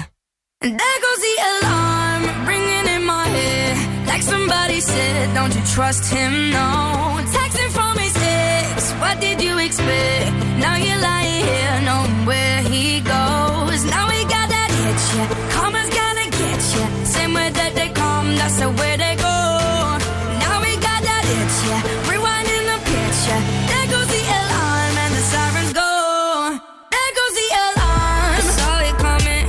And 0.62 0.80
there 0.80 1.00
goes 1.06 1.22
the 1.28 1.36
alarm, 1.52 2.48
ringing 2.48 2.88
in 2.96 3.04
my 3.06 3.28
head. 3.28 4.08
Like 4.08 4.22
somebody 4.22 4.80
said, 4.82 5.34
don't 5.34 5.56
you 5.56 5.64
trust 5.74 6.14
him? 6.14 6.52
No. 6.52 6.68
Texting 7.36 7.72
from 7.72 7.98
his 7.98 8.16
ex, 8.20 8.92
what 9.02 9.20
did 9.20 9.42
you 9.42 9.58
expect? 9.58 10.32
Now 10.64 10.76
you're 10.76 11.02
lying 11.10 11.44
here, 11.50 11.82
knowing 11.88 12.26
where 12.30 12.62
he 12.62 13.00
goes. 13.00 13.84
Now 13.86 14.08
we 14.10 14.22
got 14.26 14.48
that 14.56 14.70
hit, 14.78 15.00
yeah. 15.18 15.55
Way 17.36 17.50
that 17.60 17.72
they 17.76 17.90
come, 17.90 18.36
that's 18.40 18.58
the 18.60 18.70
way 18.80 18.94
they 19.04 19.16
go. 19.28 19.38
Now 20.44 20.56
we 20.66 20.72
got 20.88 21.02
that 21.10 21.24
hit, 21.32 21.52
yeah. 21.68 21.82
Rewinding 22.12 22.66
the 22.72 22.80
picture. 22.92 23.42
There 23.70 23.88
goes 23.94 24.10
the 24.16 24.24
alarm 24.40 24.96
and 25.04 25.12
the 25.18 25.24
sirens 25.32 25.74
go. 25.84 25.92
There 26.94 27.12
goes 27.20 27.34
the 27.42 27.50
alarm. 27.66 28.36
Saw 28.58 28.76
it 28.90 28.96
coming, 29.08 29.46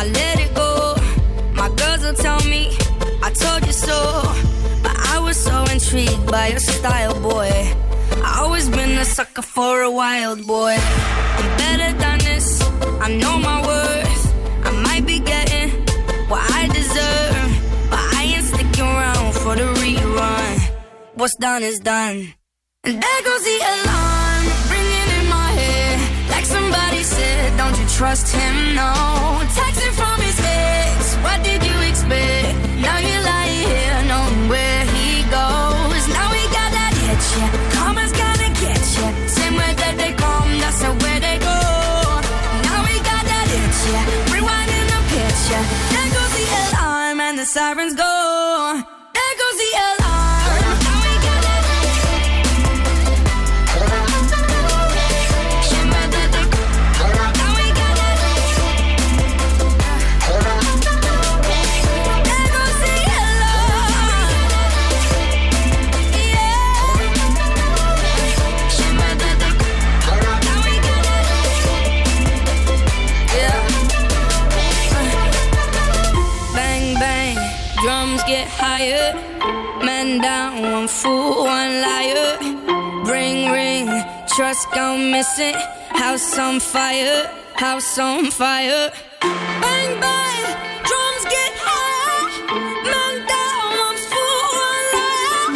I 0.00 0.02
let 0.18 0.36
it 0.44 0.52
go. 0.62 0.70
My 1.60 1.68
girls 1.80 2.02
will 2.04 2.18
tell 2.26 2.42
me, 2.52 2.62
I 3.22 3.30
told 3.44 3.66
you 3.66 3.76
so. 3.88 3.98
But 4.82 4.96
I 5.14 5.18
was 5.26 5.36
so 5.36 5.56
intrigued 5.74 6.26
by 6.30 6.46
your 6.54 6.60
style, 6.60 7.14
boy. 7.20 7.52
I 8.24 8.30
always 8.42 8.68
been 8.68 8.92
a 8.98 9.04
sucker 9.04 9.42
for 9.42 9.82
a 9.82 9.90
wild 9.90 10.46
boy. 10.46 10.76
I'm 11.38 11.48
better 11.62 11.90
than 12.02 12.18
this, 12.20 12.46
I 13.04 13.08
know 13.20 13.36
my 13.38 13.56
worth. 13.66 13.87
What's 21.18 21.34
done 21.34 21.64
is 21.64 21.80
done. 21.80 22.32
And 22.84 23.02
there 23.02 23.22
goes 23.24 23.42
the 23.42 23.58
alarm, 23.74 24.44
ringing 24.70 25.08
in 25.18 25.26
my 25.28 25.50
head. 25.50 26.30
Like 26.30 26.44
somebody 26.44 27.02
said, 27.02 27.56
don't 27.56 27.76
you 27.76 27.86
trust 27.88 28.32
him? 28.32 28.76
No. 28.76 28.92
Texting 29.50 29.94
from 29.98 30.20
his 30.22 30.38
ex, 30.38 31.16
what 31.24 31.42
did 31.42 31.60
you 31.66 31.76
expect? 31.90 32.54
Now 32.78 32.98
you're 33.02 33.24
lying 33.34 33.66
here, 33.66 33.98
knowing 34.06 34.48
where 34.48 34.84
he 34.94 35.26
goes. 35.26 36.02
Now 36.14 36.30
we 36.30 36.42
got 36.54 36.70
that 36.78 36.94
hit, 37.02 37.20
yeah. 37.34 37.50
Karma's 37.74 38.14
gonna 38.14 38.50
get 38.62 38.78
ya. 38.78 39.06
Same 39.26 39.56
way 39.58 39.74
that 39.74 39.94
they 39.98 40.12
come, 40.14 40.50
that's 40.62 40.78
the 40.86 40.92
way 41.02 41.18
they 41.18 41.38
go. 41.42 41.58
Now 42.62 42.78
we 42.86 42.94
got 43.10 43.24
that 43.26 43.46
hit, 43.50 43.74
yeah. 43.90 44.06
Rewinding 44.38 44.86
the 44.94 45.00
picture. 45.10 45.64
There 45.98 46.10
goes 46.14 46.32
the 46.38 46.46
alarm 46.62 47.18
and 47.26 47.36
the 47.36 47.44
sirens 47.44 47.94
go. 47.94 48.57
One 80.88 80.96
fool, 81.02 81.44
one 81.44 81.80
liar. 81.82 82.38
Ring 83.04 83.50
ring, 83.52 83.86
trust 84.34 84.70
gone 84.72 85.10
missing. 85.10 85.54
House 85.90 86.38
on 86.38 86.60
fire, 86.60 87.30
house 87.56 87.98
on 87.98 88.30
fire. 88.30 88.90
Bang 89.20 89.92
bang, 90.00 90.44
drums 90.88 91.24
get 91.34 91.52
higher. 91.66 92.24
Man 92.92 93.16
down, 93.34 93.68
one 93.86 94.00
fool, 94.10 94.44
one 94.70 94.86
liar. 94.96 95.46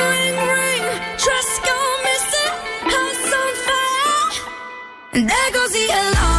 Ring 0.00 0.36
ring, 0.54 0.84
trust 1.24 1.56
gone 1.68 1.98
missing. 2.08 2.54
House 2.94 3.32
on 3.40 3.52
fire. 3.68 4.24
And 5.14 5.28
there 5.28 5.50
goes 5.52 5.72
the 5.72 5.86
alarm, 6.00 6.31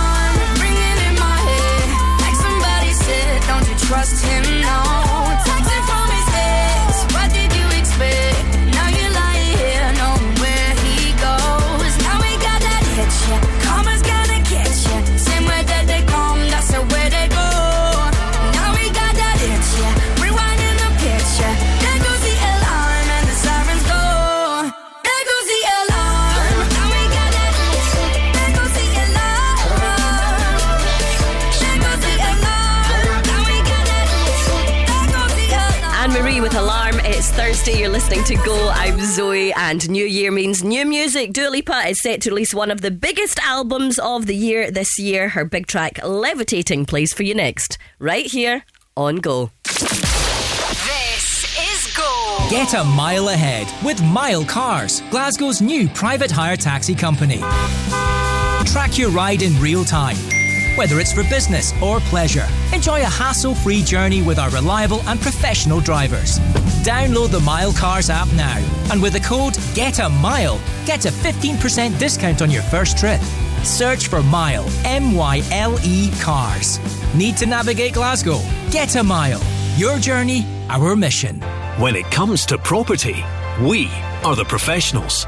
listening 37.94 38.24
to 38.24 38.36
Go. 38.38 38.72
I'm 38.74 39.00
Zoe, 39.02 39.54
and 39.54 39.88
New 39.88 40.04
Year 40.04 40.32
means 40.32 40.64
new 40.64 40.84
music. 40.84 41.32
Dua 41.32 41.50
Lipa 41.50 41.90
is 41.90 42.02
set 42.02 42.22
to 42.22 42.32
release 42.32 42.52
one 42.52 42.72
of 42.72 42.82
the 42.82 42.90
biggest 42.90 43.38
albums 43.46 44.00
of 44.00 44.26
the 44.26 44.36
year 44.36 44.72
this 44.72 44.98
year. 44.98 45.30
Her 45.30 45.46
big 45.46 45.68
track, 45.68 46.00
Levitating, 46.04 46.88
plays 46.88 47.14
for 47.14 47.22
you 47.22 47.36
next, 47.36 47.78
right 48.00 48.26
here 48.26 48.66
on 48.98 49.18
Go. 49.18 49.52
This 49.66 51.46
is 51.76 51.96
Go. 51.96 52.48
Get 52.50 52.74
a 52.74 52.84
mile 52.84 53.30
ahead 53.30 53.68
with 53.86 54.02
Myle 54.02 54.44
Cars, 54.44 55.02
Glasgow's 55.12 55.62
new 55.62 55.88
private 55.90 56.32
hire 56.32 56.58
taxi 56.58 56.96
company. 56.96 57.42
Track 58.66 58.98
your 58.98 59.12
ride 59.12 59.44
in 59.44 59.56
real 59.62 59.84
time. 59.84 60.18
Whether 60.76 61.00
it's 61.00 61.14
for 61.14 61.22
business 61.26 61.72
or 61.84 62.00
pleasure, 62.00 62.48
enjoy 62.74 63.02
a 63.02 63.06
hassle 63.06 63.54
free 63.54 63.84
journey 63.84 64.24
with 64.24 64.40
our 64.40 64.50
reliable 64.50 65.02
and 65.02 65.22
professional 65.22 65.80
drivers. 65.80 66.40
Download 66.84 67.30
the 67.30 67.42
Myle 67.42 67.74
Cars 67.74 68.10
app 68.10 68.28
now, 68.34 68.58
and 68.92 69.00
with 69.00 69.14
the 69.14 69.20
code 69.20 69.54
GET 69.76 70.00
A 70.00 70.10
MILE, 70.10 70.60
get 70.88 71.06
a 71.06 71.10
15% 71.10 72.00
discount 72.00 72.42
on 72.42 72.50
your 72.50 72.64
first 72.64 72.98
trip. 72.98 73.22
Search 73.62 74.08
for 74.08 74.24
Myle, 74.24 74.66
M 74.84 75.14
Y 75.14 75.44
L 75.52 75.78
E 75.84 76.10
Cars. 76.20 76.80
Need 77.14 77.38
to 77.38 77.46
navigate 77.46 77.94
Glasgow? 77.94 78.40
Get 78.72 78.96
a 78.96 79.04
Mile. 79.04 79.42
Your 79.78 80.00
journey, 80.00 80.44
our 80.70 80.96
mission. 80.96 81.40
When 81.78 81.96
it 81.96 82.10
comes 82.10 82.48
to 82.48 82.58
property, 82.58 83.24
we 83.62 83.92
are 84.24 84.36
the 84.36 84.46
professionals. 84.46 85.28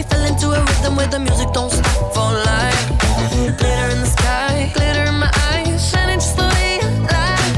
We 0.00 0.08
fell 0.08 0.24
into 0.24 0.48
a 0.50 0.60
rhythm 0.64 0.96
where 0.96 1.06
the 1.08 1.18
music 1.18 1.52
don't 1.52 1.70
stop 1.70 2.14
for 2.14 2.28
life. 2.50 2.88
Glitter 3.58 3.88
in 3.94 4.00
the 4.00 4.10
sky, 4.18 4.70
glitter 4.72 5.04
in 5.04 5.16
my 5.24 5.30
eyes, 5.52 5.90
shining 5.90 6.18
just 6.18 6.36
the 6.36 6.46
way 6.54 6.78
you 6.80 6.88
like. 7.14 7.54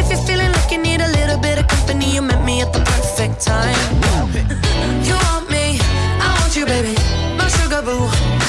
If 0.00 0.10
you're 0.10 0.24
feeling 0.28 0.50
like 0.50 0.70
you 0.72 0.78
need 0.78 1.00
a 1.00 1.10
little 1.18 1.38
bit 1.38 1.58
of 1.60 1.68
company, 1.68 2.10
you 2.14 2.22
met 2.22 2.44
me 2.44 2.60
at 2.60 2.72
the 2.72 2.80
perfect 2.80 3.40
time. 3.40 3.78
You 5.06 5.14
want 5.26 5.46
me, 5.48 5.78
I 6.24 6.28
want 6.40 6.56
you, 6.56 6.66
baby. 6.66 6.94
My 7.38 7.46
sugar 7.46 7.82
boo, 7.86 8.02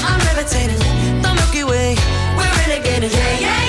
I'm 0.10 0.19
levitating. 0.30 0.81
The 1.22 1.30
Milky 1.38 1.64
Way, 1.64 1.95
we're 2.38 2.53
renegading. 2.57 3.14
Yeah, 3.14 3.45
yeah, 3.45 3.61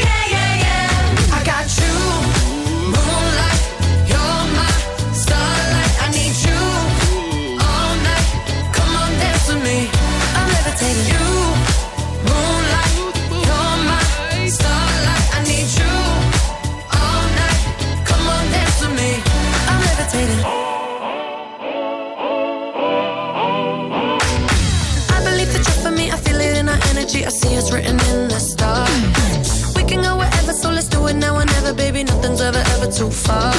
it's 27.62 27.72
written 27.72 27.98
in 28.10 28.28
the 28.28 28.40
stars. 28.40 29.74
We 29.76 29.84
can 29.84 30.02
go 30.02 30.16
wherever, 30.16 30.52
so 30.52 30.70
let's 30.70 30.88
do 30.88 31.06
it 31.06 31.14
now 31.14 31.36
or 31.36 31.44
never, 31.44 31.72
baby. 31.72 32.02
Nothing's 32.02 32.40
ever, 32.40 32.62
ever 32.74 32.90
too 32.90 33.10
far. 33.10 33.52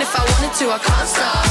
If 0.00 0.16
I 0.16 0.24
wanted 0.24 0.52
to, 0.58 0.64
I 0.72 0.78
can't 0.78 1.08
stop. 1.08 1.44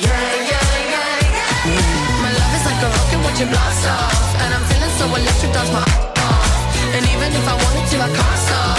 Yeah, 0.00 0.08
yeah, 0.50 0.68
yeah, 0.94 1.36
yeah. 1.36 2.22
My 2.24 2.32
love 2.32 2.52
is 2.56 2.64
like 2.64 2.80
a 2.80 2.88
rocket, 2.88 3.20
watch 3.24 3.40
it 3.44 3.48
blast 3.52 3.84
off. 3.92 4.40
And 4.40 4.54
I'm 4.56 4.64
feeling 4.72 4.94
so 4.96 5.04
electric, 5.04 5.52
down 5.52 5.68
my 5.68 5.84
off. 5.84 6.48
And 6.96 7.04
even 7.12 7.28
if 7.28 7.44
I 7.44 7.56
wanted 7.60 7.86
to, 7.92 7.96
I 8.00 8.08
can't 8.08 8.40
stop. 8.46 8.78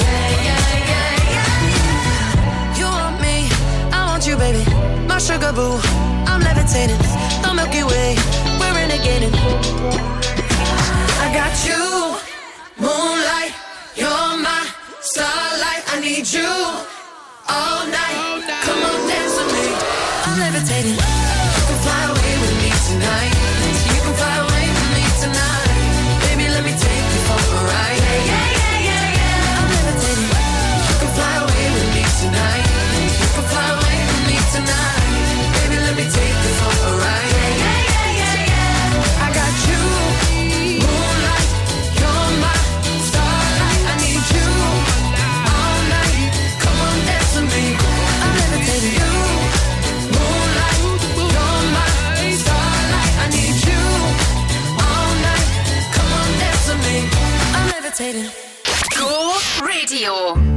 Yeah, 0.00 0.48
yeah, 0.48 0.64
yeah, 0.90 1.34
yeah. 1.34 2.78
You 2.80 2.86
want 2.88 3.20
me, 3.20 3.52
I 3.92 4.00
want 4.08 4.26
you, 4.26 4.36
baby. 4.40 4.64
My 5.04 5.18
sugar 5.18 5.52
boo, 5.52 5.76
I'm 6.24 6.40
levitating. 6.40 6.96
The 7.44 7.52
Milky 7.52 7.84
Way, 7.84 8.16
we're 8.56 8.72
renegading. 8.80 9.34
I 11.20 11.26
got 11.36 11.52
you, 11.68 12.16
moonlight, 12.80 13.52
you're 13.94 14.32
my 14.40 14.64
starlight. 15.04 15.84
I 15.92 16.00
need 16.00 16.26
you 16.32 17.03
all 17.48 17.86
night. 17.86 18.44
Come 18.64 18.82
on, 18.82 19.08
dance 19.08 19.36
with 19.38 19.52
me. 19.52 19.76
I'm 20.26 20.38
levitating. 20.38 21.13
I'm 57.96 58.06
levitating. 58.06 58.30
Go 58.96 59.38
Radio. 59.62 60.53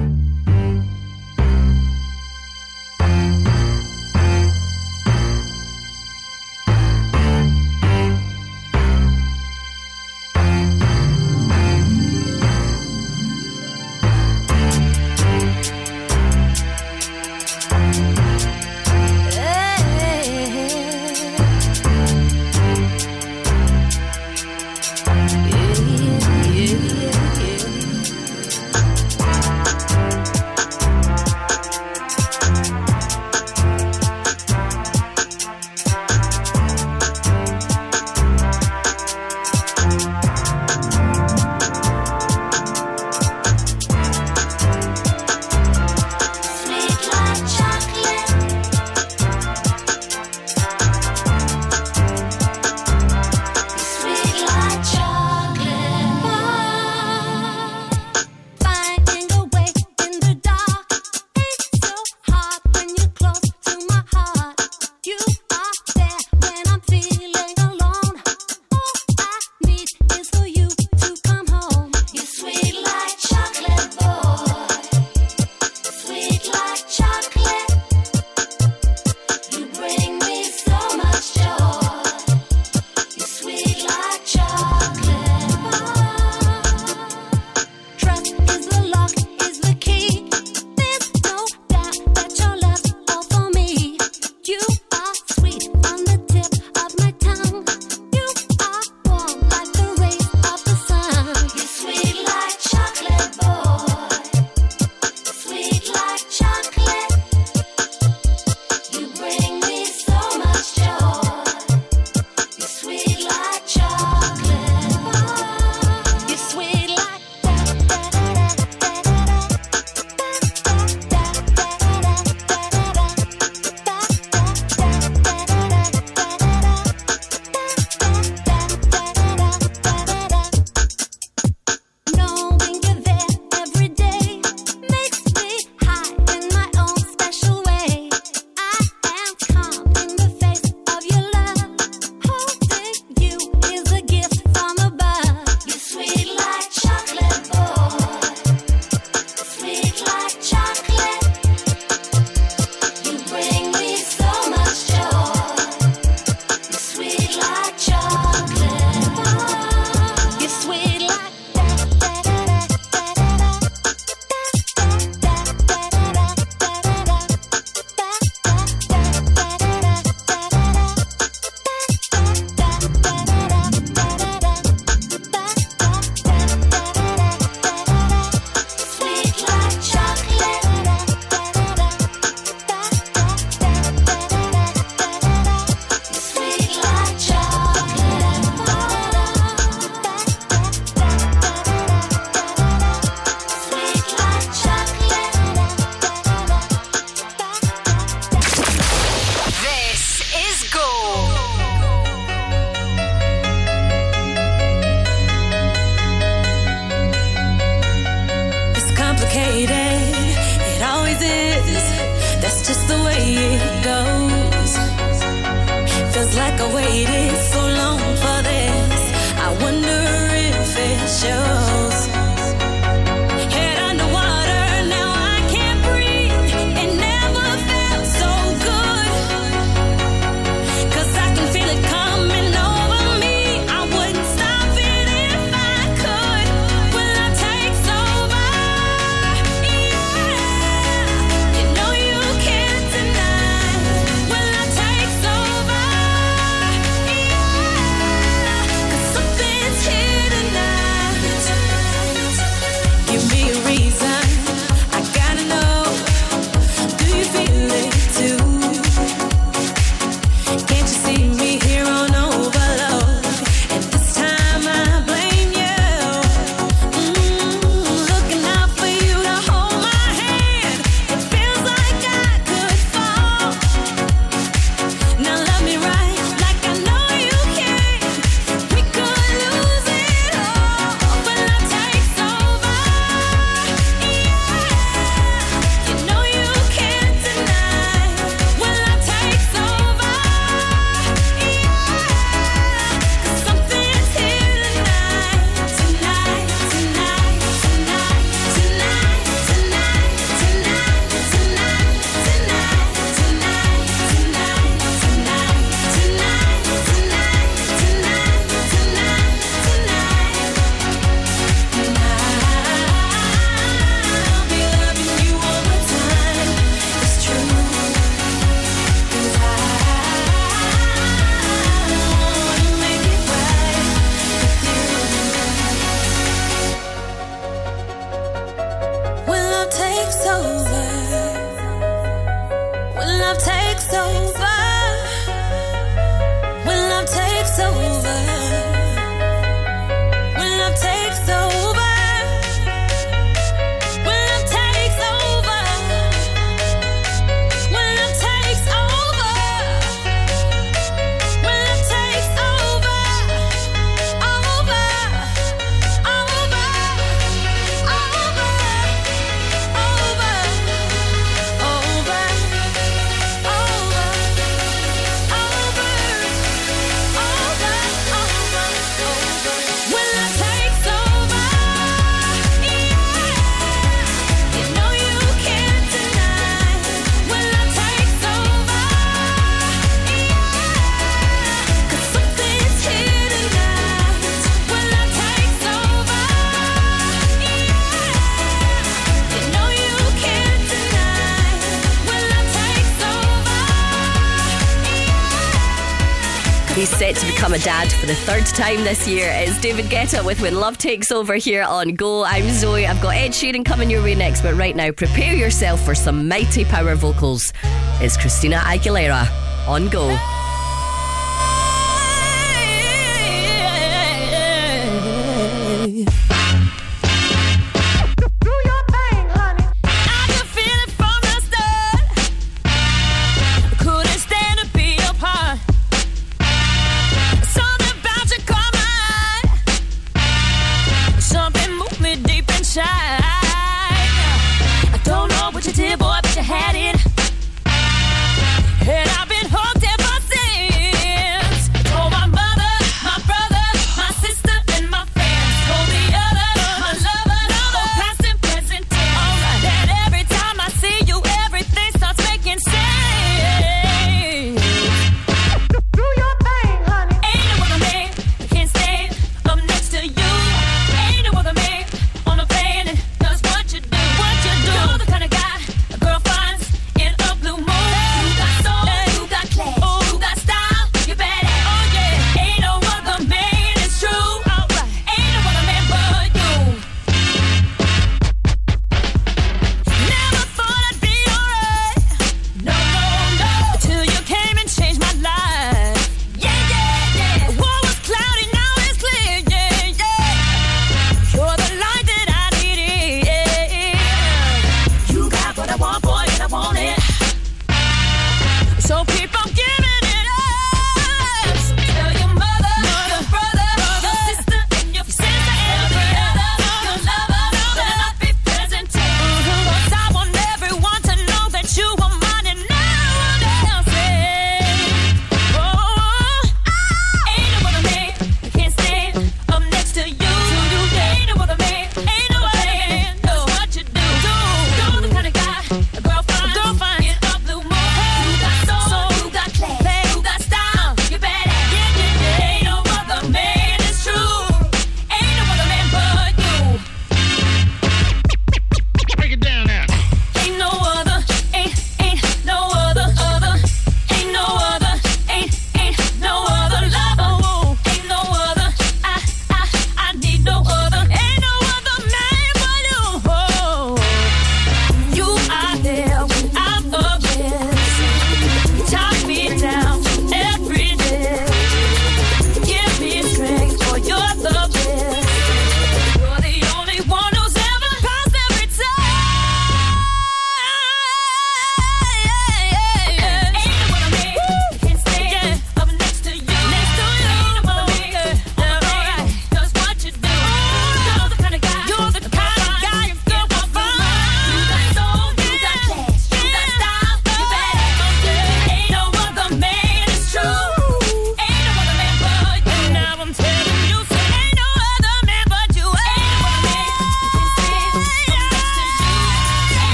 the 398.08 398.16
third 398.16 398.46
time 398.46 398.86
this 398.86 399.06
year. 399.06 399.30
It's 399.34 399.60
David 399.60 399.88
Guetta 399.88 400.24
with 400.24 400.40
When 400.40 400.56
Love 400.56 400.78
Takes 400.78 401.12
Over 401.12 401.36
here 401.36 401.64
on 401.64 401.90
Go. 401.90 402.24
I'm 402.24 402.48
Zoe. 402.54 402.88
I've 402.88 403.02
got 403.02 403.16
Ed 403.16 403.32
Sheeran 403.32 403.66
coming 403.66 403.90
your 403.90 404.02
way 404.02 404.16
next, 404.16 404.44
but 404.44 404.56
right 404.56 404.78
now, 404.78 404.92
prepare 404.92 405.34
yourself 405.34 405.84
for 405.84 405.94
some 405.94 406.26
mighty 406.26 406.64
power 406.64 406.96
vocals. 406.96 407.52
It's 408.00 408.16
Christina 408.16 408.58
Aguilera 408.60 409.28
on 409.68 409.90
Go. 409.90 410.37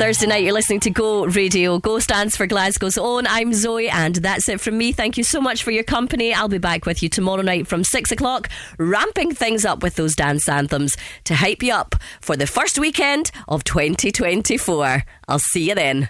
Thursday 0.00 0.26
night. 0.26 0.44
You're 0.44 0.54
listening 0.54 0.80
to 0.80 0.90
Go 0.90 1.26
Radio. 1.26 1.78
Go 1.78 1.98
stands 1.98 2.34
for 2.34 2.46
Glasgow's 2.46 2.96
own. 2.96 3.26
I'm 3.26 3.52
Zoe, 3.52 3.90
and 3.90 4.14
that's 4.14 4.48
it 4.48 4.58
from 4.58 4.78
me. 4.78 4.92
Thank 4.92 5.18
you 5.18 5.24
so 5.24 5.42
much 5.42 5.62
for 5.62 5.72
your 5.72 5.84
company. 5.84 6.32
I'll 6.32 6.48
be 6.48 6.56
back 6.56 6.86
with 6.86 7.02
you 7.02 7.10
tomorrow 7.10 7.42
night 7.42 7.66
from 7.66 7.84
six 7.84 8.10
o'clock, 8.10 8.48
ramping 8.78 9.34
things 9.34 9.66
up 9.66 9.82
with 9.82 9.96
those 9.96 10.16
dance 10.16 10.48
anthems 10.48 10.96
to 11.24 11.34
hype 11.34 11.62
you 11.62 11.74
up 11.74 11.96
for 12.22 12.34
the 12.34 12.46
first 12.46 12.78
weekend 12.78 13.30
of 13.46 13.62
2024. 13.64 15.04
I'll 15.28 15.38
see 15.38 15.68
you 15.68 15.74
then. 15.74 16.08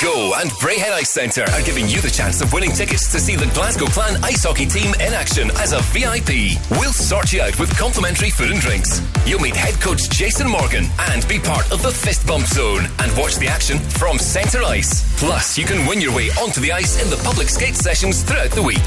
Go 0.00 0.32
and 0.38 0.48
Braehead 0.52 0.92
Ice 0.92 1.10
Centre 1.10 1.42
are 1.50 1.62
giving 1.62 1.88
you 1.88 2.00
the 2.00 2.10
chance 2.10 2.40
of 2.40 2.52
winning 2.52 2.70
tickets 2.70 3.10
to 3.10 3.18
see 3.18 3.34
the 3.34 3.46
Glasgow 3.52 3.86
Clan 3.86 4.22
ice 4.22 4.44
hockey 4.44 4.66
team 4.66 4.94
in 4.94 5.12
action 5.12 5.50
as 5.56 5.72
a 5.72 5.80
VIP. 5.90 6.54
We'll 6.70 6.92
sort 6.92 7.32
you 7.32 7.42
out 7.42 7.58
with 7.58 7.76
complimentary 7.76 8.30
food 8.30 8.52
and 8.52 8.60
drinks. 8.60 9.02
You'll 9.26 9.40
meet 9.40 9.56
head 9.56 9.74
coach 9.80 10.08
Jason 10.10 10.46
Morgan 10.48 10.84
and 11.10 11.26
be 11.26 11.40
part 11.40 11.72
of 11.72 11.82
the 11.82 11.90
fist 11.90 12.28
bump 12.28 12.46
zone 12.46 12.86
and 13.00 13.10
watch 13.18 13.36
the 13.36 13.48
action 13.48 13.78
from 13.98 14.18
centre 14.18 14.62
ice. 14.62 15.02
Plus, 15.18 15.58
you 15.58 15.64
can 15.64 15.84
win 15.88 16.00
your 16.00 16.14
way 16.14 16.30
onto 16.40 16.60
the 16.60 16.70
ice 16.70 17.02
in 17.02 17.10
the 17.10 17.20
public 17.24 17.48
skate 17.48 17.74
sessions 17.74 18.22
throughout 18.22 18.52
the 18.52 18.62
week. 18.62 18.86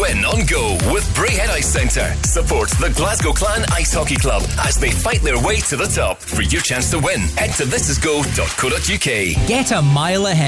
Win 0.00 0.24
on 0.24 0.44
Go 0.46 0.72
with 0.92 1.06
Braehead 1.14 1.50
Ice 1.50 1.68
Centre. 1.68 2.12
Support 2.24 2.70
the 2.80 2.90
Glasgow 2.96 3.32
Clan 3.32 3.64
Ice 3.70 3.94
Hockey 3.94 4.16
Club 4.16 4.42
as 4.66 4.76
they 4.76 4.90
fight 4.90 5.22
their 5.22 5.40
way 5.40 5.60
to 5.70 5.76
the 5.76 5.86
top. 5.86 6.18
For 6.18 6.42
your 6.42 6.62
chance 6.62 6.90
to 6.90 6.98
win, 6.98 7.20
head 7.38 7.54
to 7.58 7.62
thisisgo.co.uk. 7.62 9.46
Get 9.48 9.70
a 9.70 9.82
mile 9.82 10.26
ahead 10.26 10.47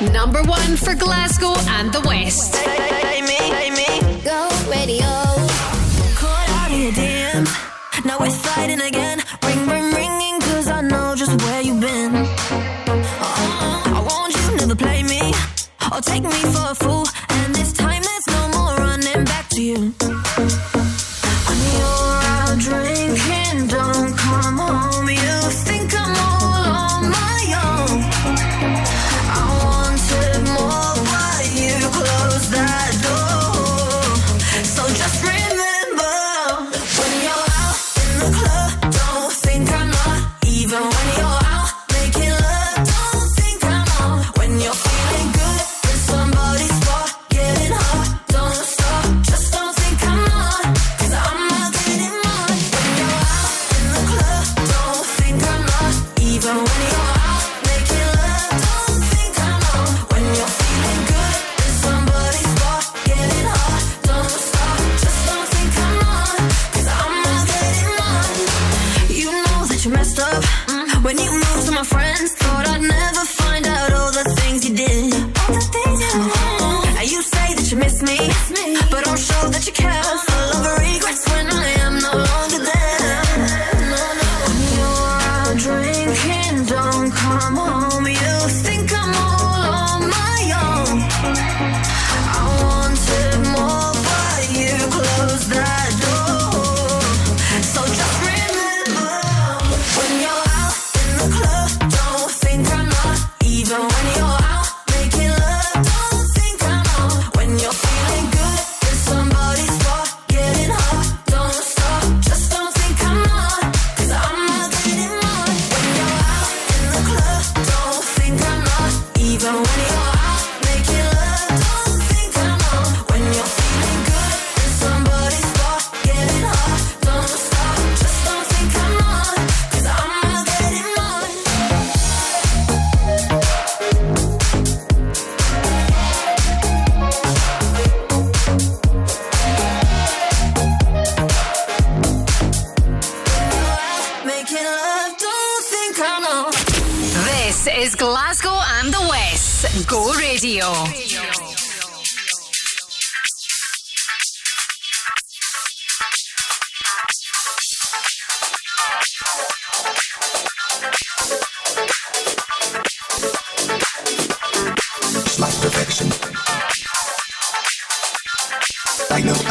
Number 0.00 0.40
one 0.44 0.76
for 0.76 0.94
Glasgow 0.94 1.54
and 1.70 1.92
the 1.92 2.00
West. 2.02 2.54
Go 4.24 4.48
radio. 4.70 5.10
Caught 6.14 6.48
out 6.50 6.70
in 6.70 6.82
your 6.82 6.92
DMs. 6.92 8.04
Now 8.04 8.16
we're 8.20 8.30
fighting 8.30 8.80
again. 8.80 9.20
Ring, 9.44 9.66
ring, 9.66 9.92
ringing, 9.92 10.40
cause 10.40 10.68
I 10.68 10.82
know 10.82 11.16
just 11.16 11.42
where 11.42 11.62
you've 11.62 11.80
been. 11.80 12.14
Uh, 12.14 12.26
I 13.96 14.00
want 14.06 14.36
you, 14.36 14.56
never 14.58 14.76
play 14.76 15.02
me. 15.02 15.34
Or 15.92 16.00
take 16.00 16.22
me 16.22 16.42
for 16.54 16.70
a 16.70 16.74
fool. 16.76 17.04
And 17.30 17.52
this 17.52 17.72
time 17.72 18.00
there's 18.00 18.26
no 18.28 18.48
more 18.56 18.76
running 18.76 19.24
back 19.24 19.48
to 19.48 19.60
you. 19.62 19.94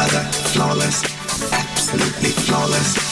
Flawless, 0.08 1.02
absolutely 1.52 2.30
flawless. 2.30 3.07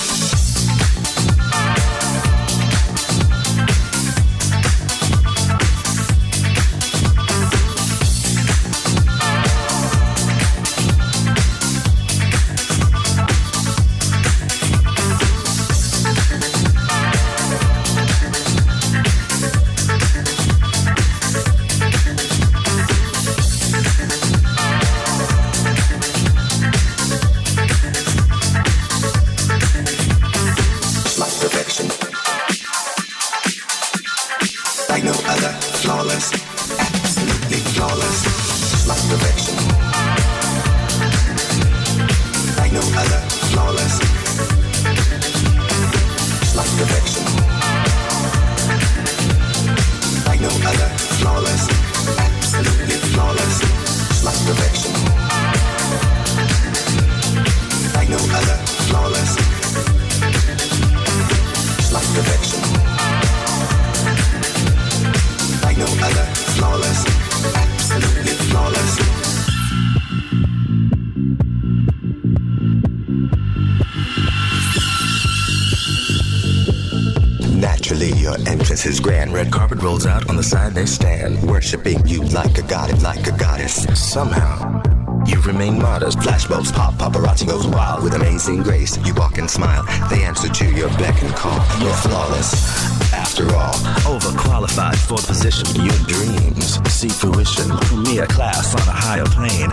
class 98.28 98.74
on 98.74 98.88
a 98.88 98.92
higher 98.92 99.24
plane. 99.24 99.70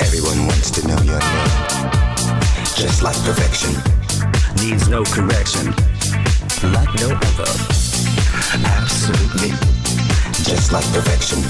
Everyone 0.00 0.46
wants 0.46 0.70
to 0.72 0.86
know 0.86 1.00
your 1.02 1.18
name. 1.18 1.66
Just 2.76 3.02
like 3.02 3.16
perfection. 3.24 3.72
Needs 4.62 4.88
no 4.88 5.04
correction. 5.04 5.66
Like 6.72 6.92
no 7.00 7.10
other. 7.14 7.50
Absolutely. 8.64 9.50
Just 10.44 10.72
like 10.72 10.84
perfection. 10.92 11.40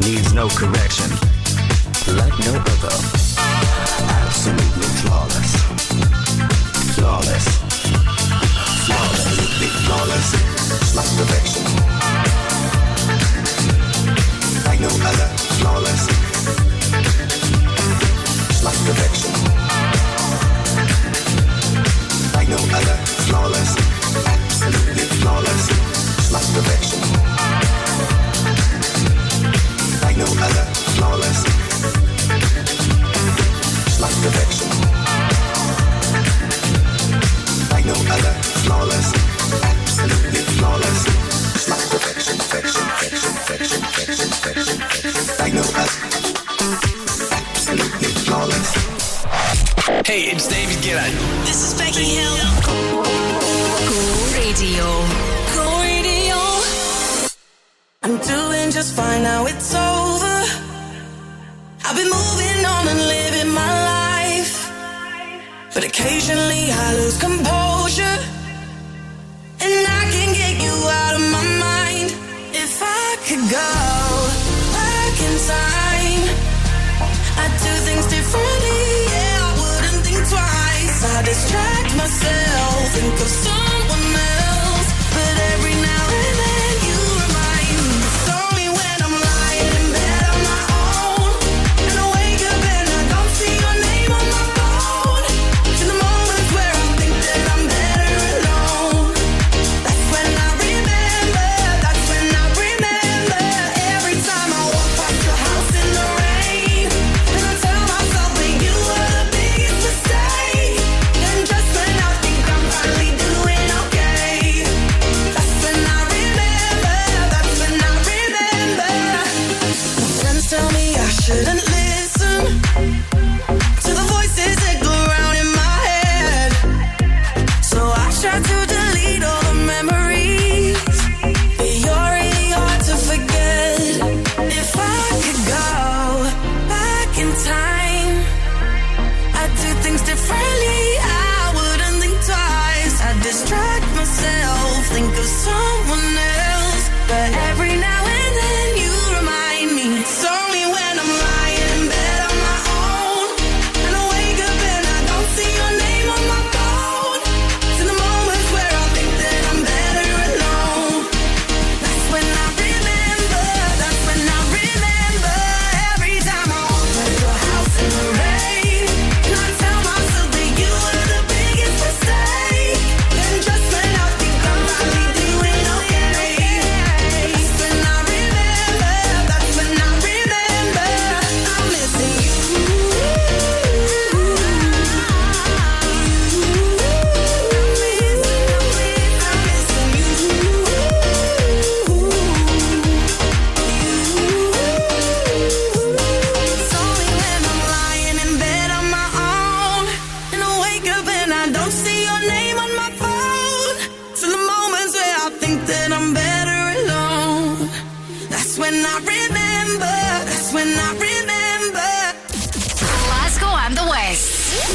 Needs 0.00 0.32
no 0.32 0.48
correction. 0.48 1.10
Like 2.16 2.38
no 2.40 2.54
other. 2.54 2.71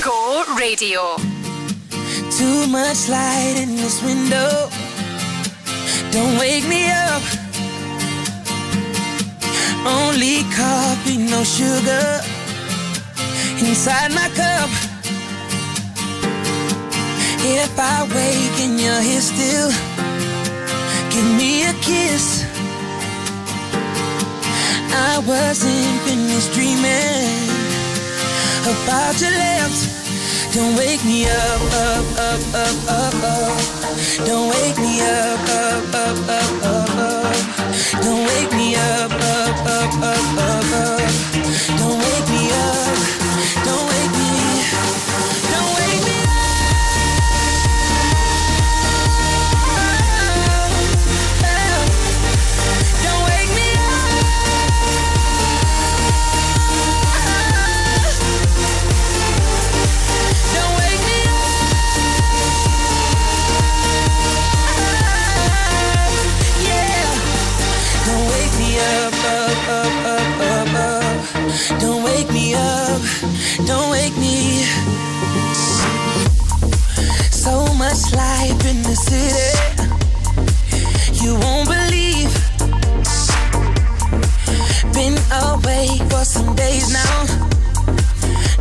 Go 0.03 0.43
Radio. 0.59 1.17
Too 2.29 2.67
much 2.67 3.09
light 3.09 3.55
in 3.57 3.75
this 3.75 4.03
window. 4.03 4.69
Don't 6.11 6.37
wake 6.37 6.67
me 6.67 6.89
up. 6.91 7.21
Only 9.85 10.43
coffee, 10.55 11.17
no 11.17 11.43
sugar. 11.43 12.21
Inside 13.59 14.11
my 14.13 14.29
cup. 14.35 14.69
If 17.39 17.79
I 17.79 18.03
wake 18.13 18.59
and 18.65 18.79
you're 18.79 19.01
here 19.01 19.21
still, 19.21 19.71
give 21.09 21.27
me 21.37 21.63
a 21.63 21.73
kiss. 21.81 22.45
I 24.93 25.19
wasn't 25.25 26.01
finished 26.05 26.53
dreaming 26.53 27.56
about 28.67 29.15
your 29.21 29.31
lips. 29.31 29.79
Don't 30.53 30.75
wake 30.75 31.03
me 31.05 31.25
up, 31.25 31.61
up, 31.85 32.05
up, 32.27 32.43
up, 32.63 32.77
up, 32.89 33.15
up. 33.23 33.57
Don't 34.25 34.49
wake 34.49 34.77
me 34.77 35.01
up, 35.01 35.39
up, 35.49 35.95
up, 35.95 36.17
up, 36.39 36.51
up, 36.63 36.89
up. 36.97 37.35
Don't 38.03 38.25
wake 38.27 38.51
me 38.53 38.75
up, 38.75 39.11
up, 39.11 39.57
up, 39.75 39.93
up, 40.11 40.25
up, 40.47 40.71
up. 40.83 41.01
Don't 41.79 41.99
wake 42.05 42.29
me 42.35 42.43
up. 42.51 42.97
Don't 43.65 43.85
wake 43.89 43.96
life 78.13 78.65
in 78.65 78.81
the 78.83 78.95
city. 78.95 79.51
You 81.23 81.35
won't 81.35 81.67
believe. 81.67 82.31
Been 84.93 85.15
for 86.09 86.25
some 86.25 86.55
days 86.55 86.91
now. 86.91 87.25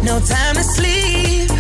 No 0.03 0.21
time 0.21 0.55
to 0.57 0.63
sleep. 0.63 1.51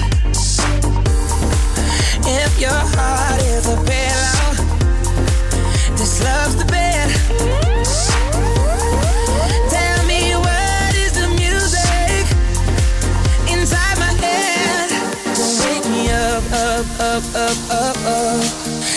If 2.29 2.61
your 2.61 2.81
heart 2.95 3.41
is 3.41 3.67
a 3.67 3.77
pillow, 3.89 4.49
this 5.97 6.23
love's 6.25 6.57
the 6.57 6.65
bed. 6.67 7.09
Tell 9.71 10.01
me 10.07 10.35
what 10.35 10.95
is 11.05 11.13
the 11.21 11.29
music 11.43 12.25
inside 13.53 13.99
my 13.99 14.13
head? 14.25 14.91
Don't 15.37 15.57
wake 15.65 15.87
me 15.95 16.11
up, 16.11 16.45
up, 16.53 16.87
up, 17.01 17.25
up, 17.35 17.35
up, 17.35 17.59
up. 17.63 17.66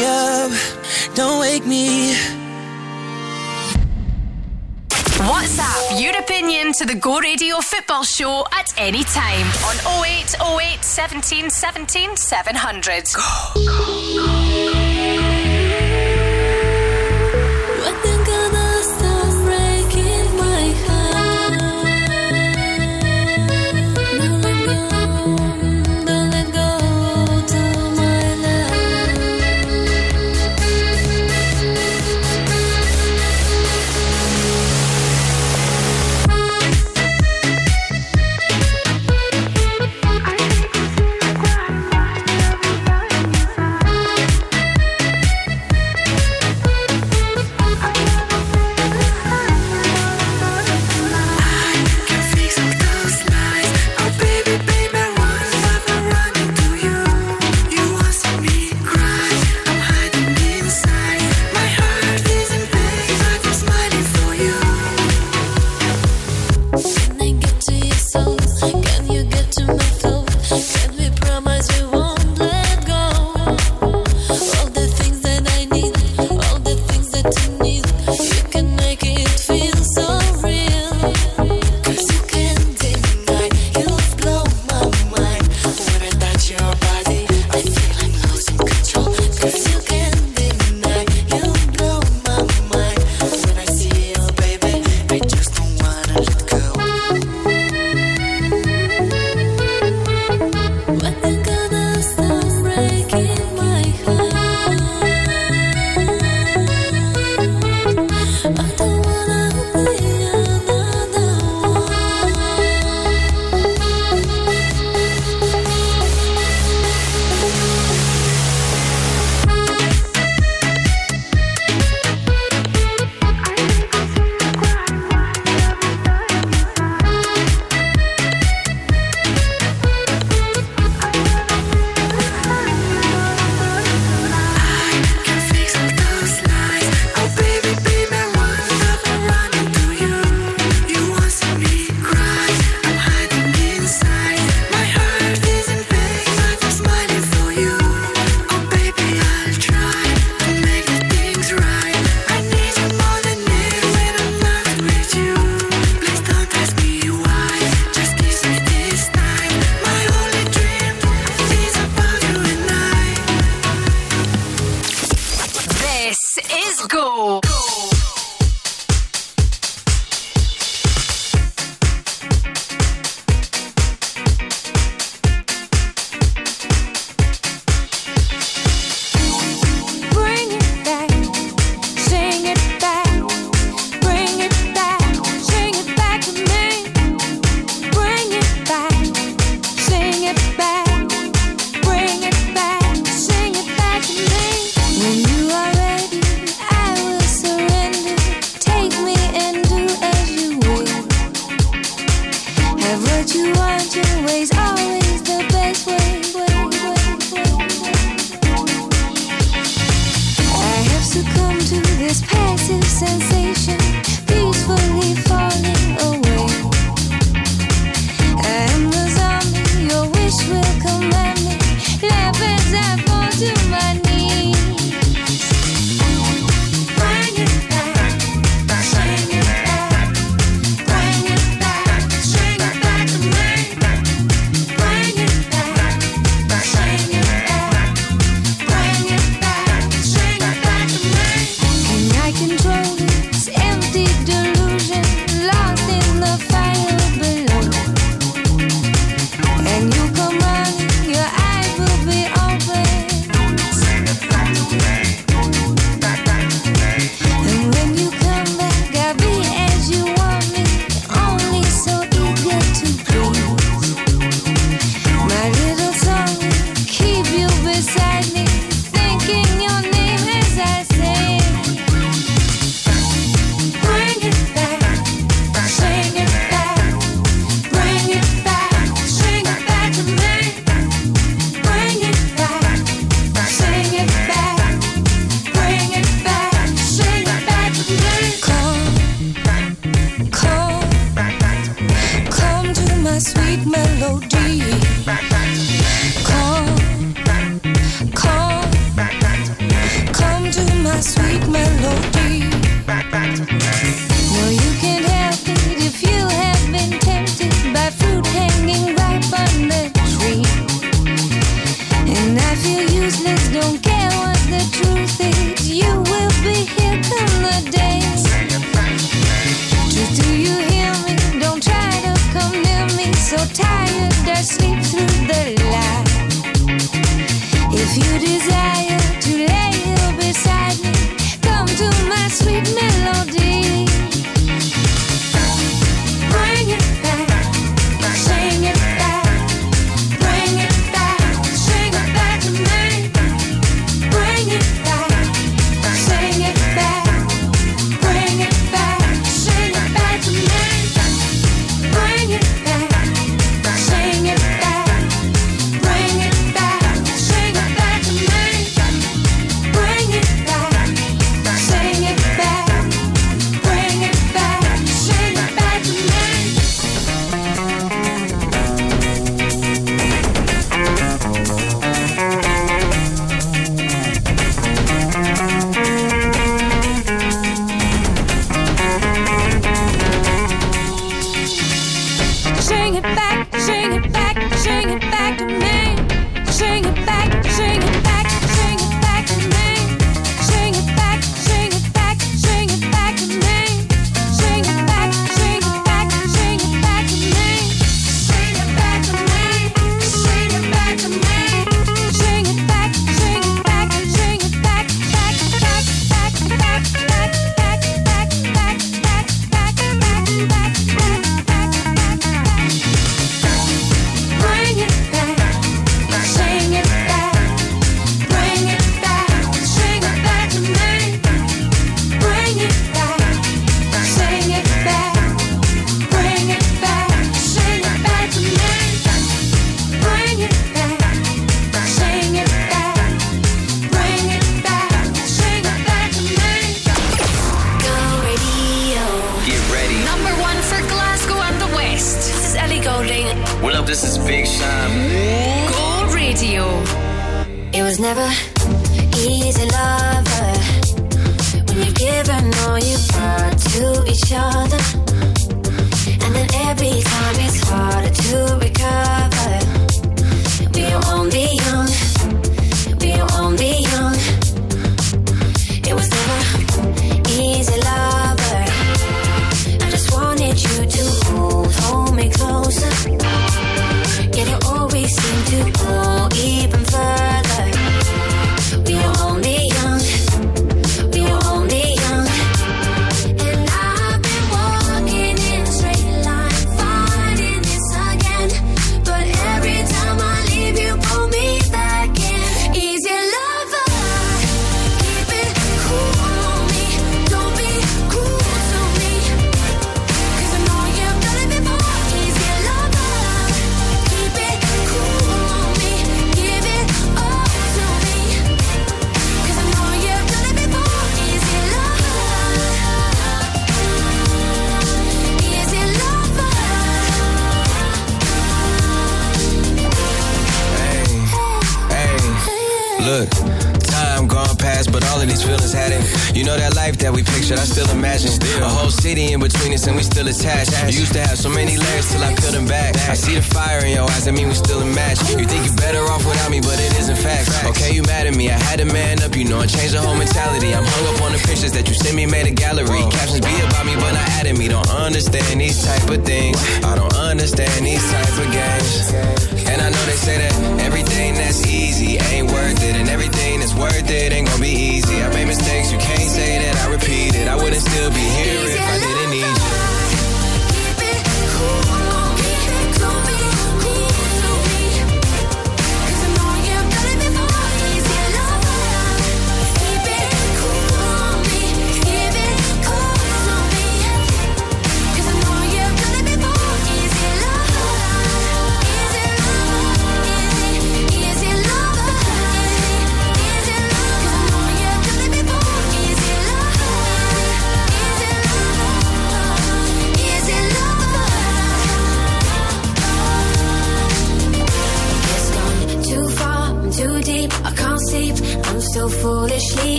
me 0.00 0.06
up. 0.06 0.52
Don't 1.14 1.40
wake 1.40 1.66
me. 1.66 2.14
WhatsApp 5.28 6.00
your 6.00 6.16
opinion 6.18 6.72
to 6.72 6.86
the 6.86 6.94
Go 6.94 7.20
Radio 7.20 7.60
Football 7.60 8.04
Show 8.04 8.46
at 8.52 8.72
any 8.78 9.04
time 9.04 9.46
on 9.68 9.76
0808 10.04 10.82
17 10.82 11.50
17 11.50 12.16
700. 12.16 13.04
Thank 13.08 13.99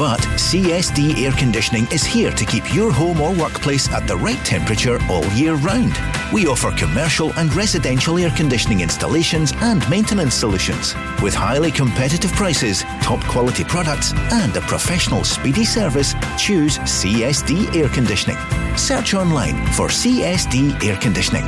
But 0.00 0.20
CSD 0.20 1.26
Air 1.26 1.32
Conditioning 1.32 1.86
is 1.92 2.02
here 2.02 2.30
to 2.30 2.46
keep 2.46 2.74
your 2.74 2.90
home 2.90 3.20
or 3.20 3.34
workplace 3.34 3.86
at 3.92 4.06
the 4.08 4.16
right 4.16 4.42
temperature 4.46 4.98
all 5.10 5.26
year 5.32 5.56
round. 5.56 5.92
We 6.32 6.46
offer 6.46 6.70
commercial 6.70 7.34
and 7.34 7.54
residential 7.54 8.16
air 8.16 8.30
conditioning 8.30 8.80
installations 8.80 9.52
and 9.56 9.86
maintenance 9.90 10.34
solutions 10.34 10.94
with 11.22 11.34
highly 11.34 11.70
competitive 11.70 12.32
prices, 12.32 12.82
top 13.02 13.22
quality 13.24 13.62
products, 13.62 14.14
and 14.32 14.56
a 14.56 14.62
professional 14.62 15.22
speedy 15.22 15.66
service. 15.66 16.14
Choose 16.38 16.78
CSD 16.78 17.76
Air 17.76 17.90
Conditioning. 17.90 18.38
Search 18.78 19.12
online 19.12 19.66
for 19.74 19.88
CSD 19.88 20.82
Air 20.82 20.96
Conditioning. 20.96 21.44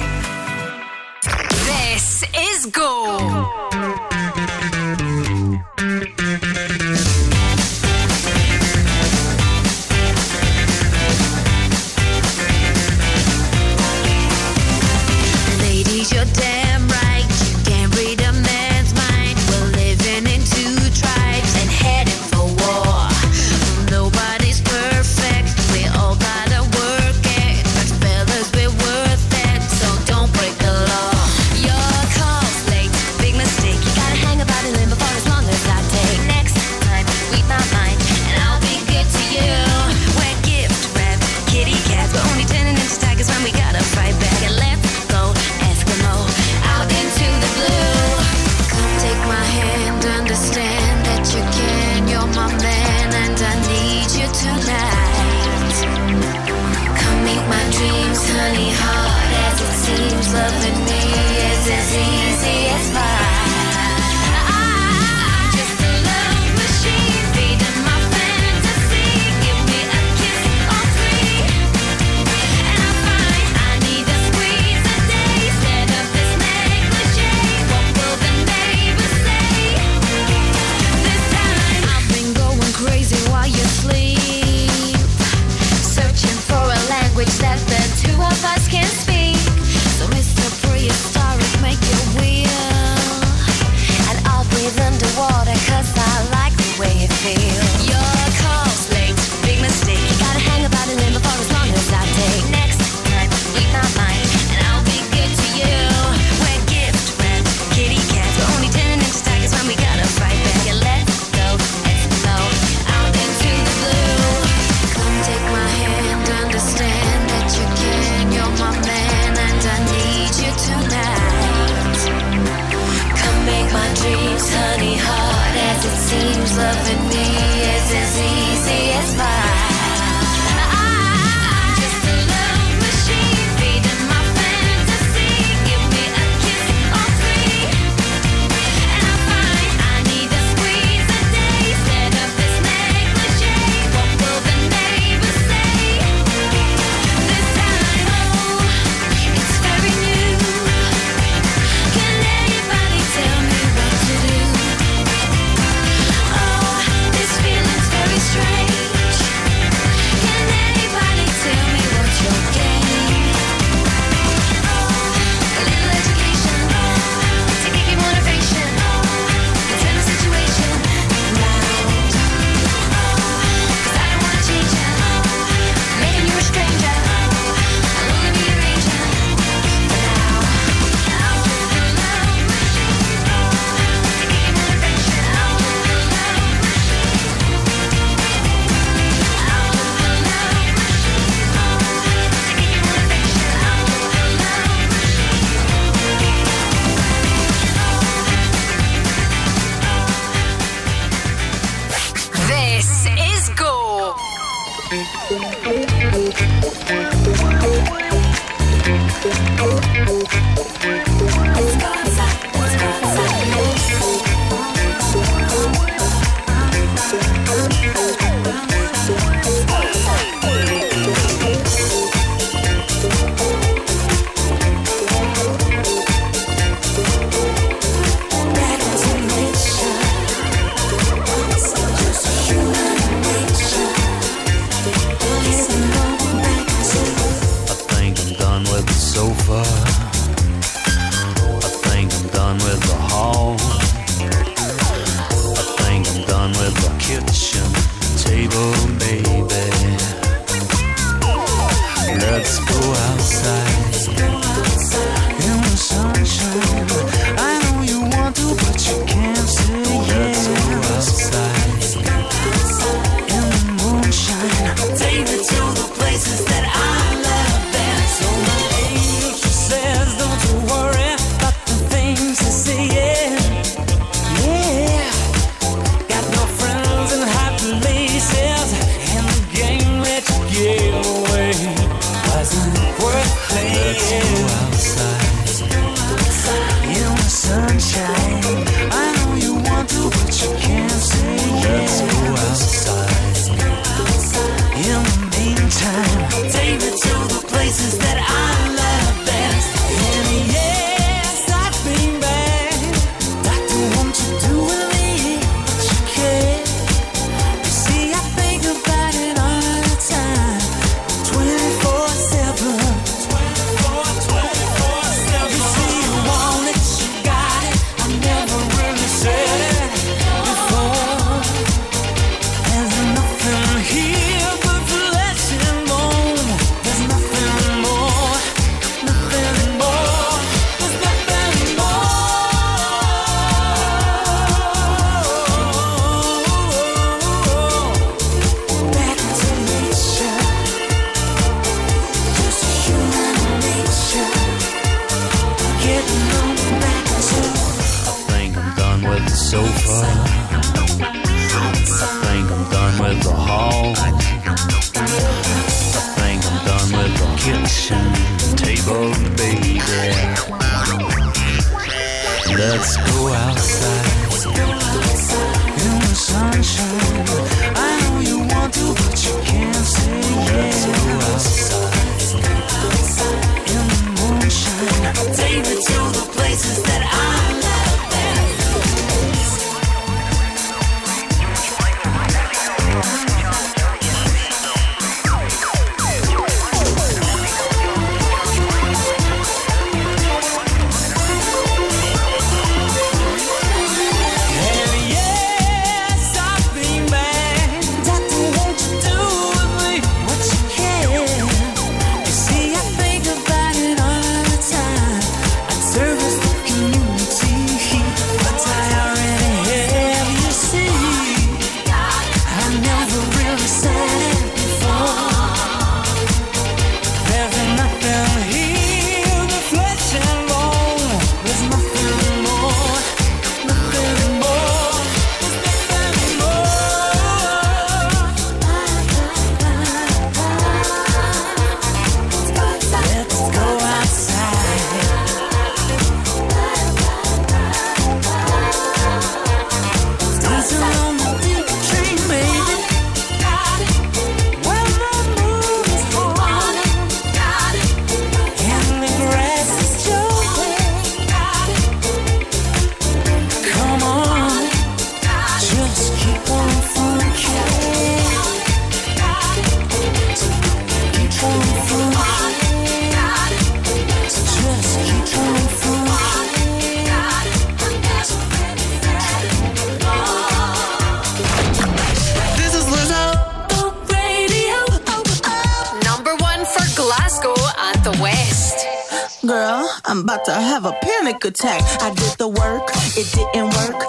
attack. 481.52 481.82
I 482.00 482.08
did 482.14 482.34
the 482.38 482.48
work, 482.48 482.84
it 483.20 483.28
didn't 483.36 483.70
work. 483.80 484.00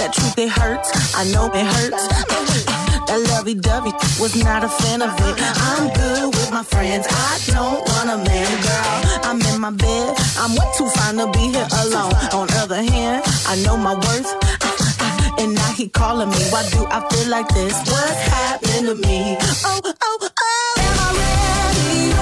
That 0.00 0.12
truth, 0.12 0.36
it 0.36 0.50
hurts. 0.50 0.90
I 1.16 1.24
know 1.32 1.46
it 1.54 1.64
hurts. 1.64 2.02
I, 2.12 3.06
that 3.08 3.20
lovey 3.30 3.54
dovey 3.54 3.92
was 4.20 4.34
not 4.36 4.64
a 4.64 4.68
fan 4.68 5.00
of 5.00 5.14
it. 5.28 5.36
I'm 5.40 5.88
good 5.94 6.26
with 6.34 6.50
my 6.52 6.62
friends. 6.62 7.06
I 7.08 7.40
don't 7.46 7.80
want 7.88 8.10
a 8.10 8.18
man, 8.28 8.52
girl. 8.66 8.94
I'm 9.28 9.40
in 9.40 9.60
my 9.60 9.70
bed. 9.70 10.16
I'm 10.36 10.50
way 10.58 10.68
too 10.76 10.88
fine 10.96 11.16
to 11.16 11.26
be 11.32 11.44
here 11.56 11.68
alone. 11.84 12.12
On 12.36 12.46
other 12.60 12.82
hand, 12.82 13.22
I 13.46 13.54
know 13.64 13.76
my 13.78 13.94
worth. 13.94 14.30
And 15.40 15.52
now 15.54 15.72
he 15.72 15.88
calling 15.88 16.28
me. 16.30 16.42
Why 16.52 16.62
do 16.70 16.86
I 16.90 17.00
feel 17.10 17.28
like 17.28 17.48
this? 17.48 17.74
What's 17.90 18.20
happening 18.34 18.84
to 18.86 18.94
me? 18.94 19.36
Oh, 19.64 19.80
oh, 19.84 20.18
oh. 20.22 20.74
Am 20.78 20.94
I 21.04 21.10
ready? 21.18 22.14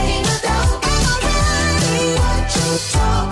Ain't 0.00 0.26
a 0.26 0.36
doubt. 0.46 0.84
Am 0.92 1.04
I 1.10 1.14
ready? 1.26 2.16
What 2.16 2.56
you 2.56 2.78
talk? 2.92 3.31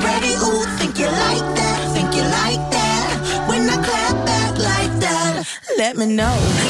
baby, 0.00 0.32
ooh, 0.46 0.64
think 0.78 0.98
you 0.98 1.06
like 1.06 1.46
that, 1.58 1.78
think 1.94 2.14
you 2.14 2.22
like 2.22 2.62
that. 2.70 3.46
When 3.48 3.68
I 3.68 3.76
clap 3.82 4.26
back 4.26 4.52
like 4.58 4.92
that, 5.00 5.44
let 5.76 5.96
me 5.96 6.06
know. 6.06 6.61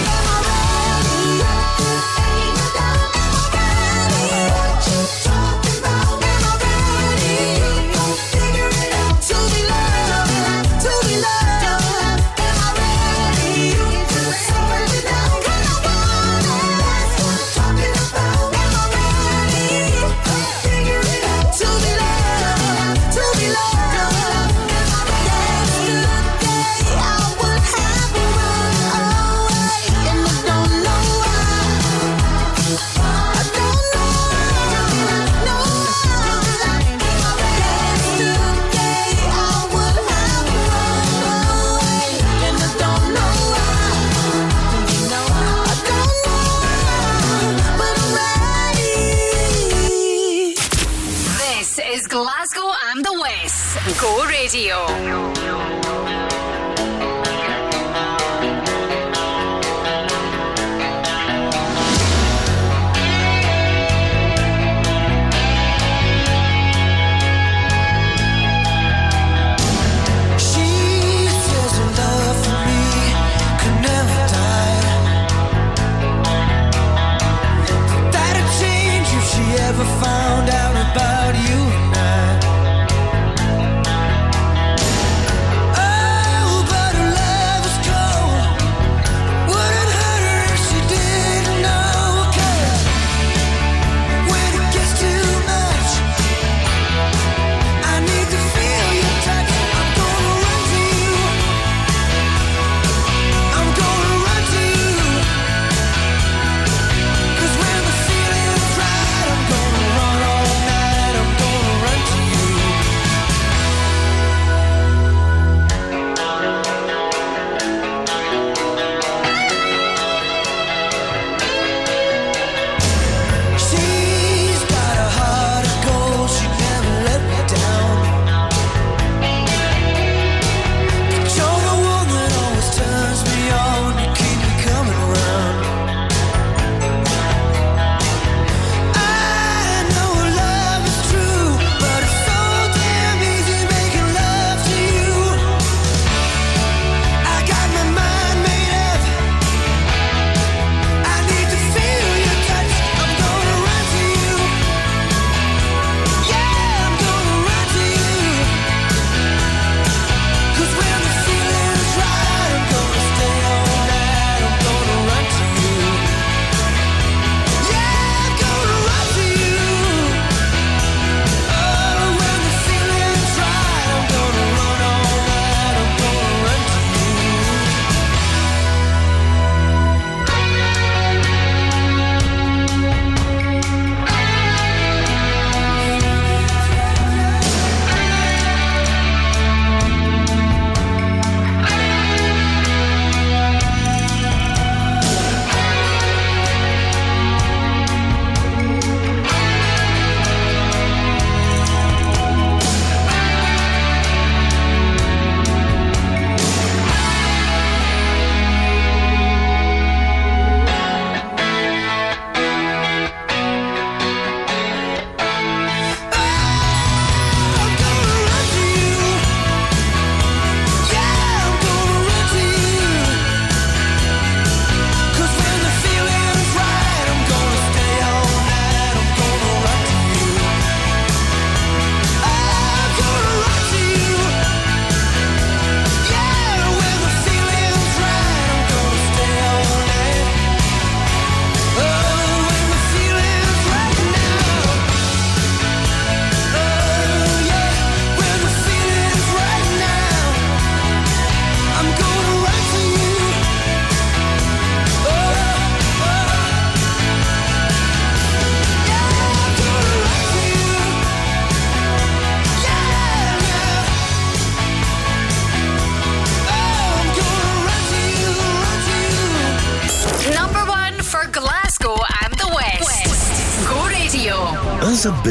Radio. 54.63 55.32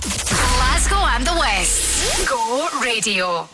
Glasgow 0.00 1.02
and 1.14 1.26
the 1.26 1.34
West. 1.34 2.28
Go 2.28 2.68
Radio. 2.82 3.48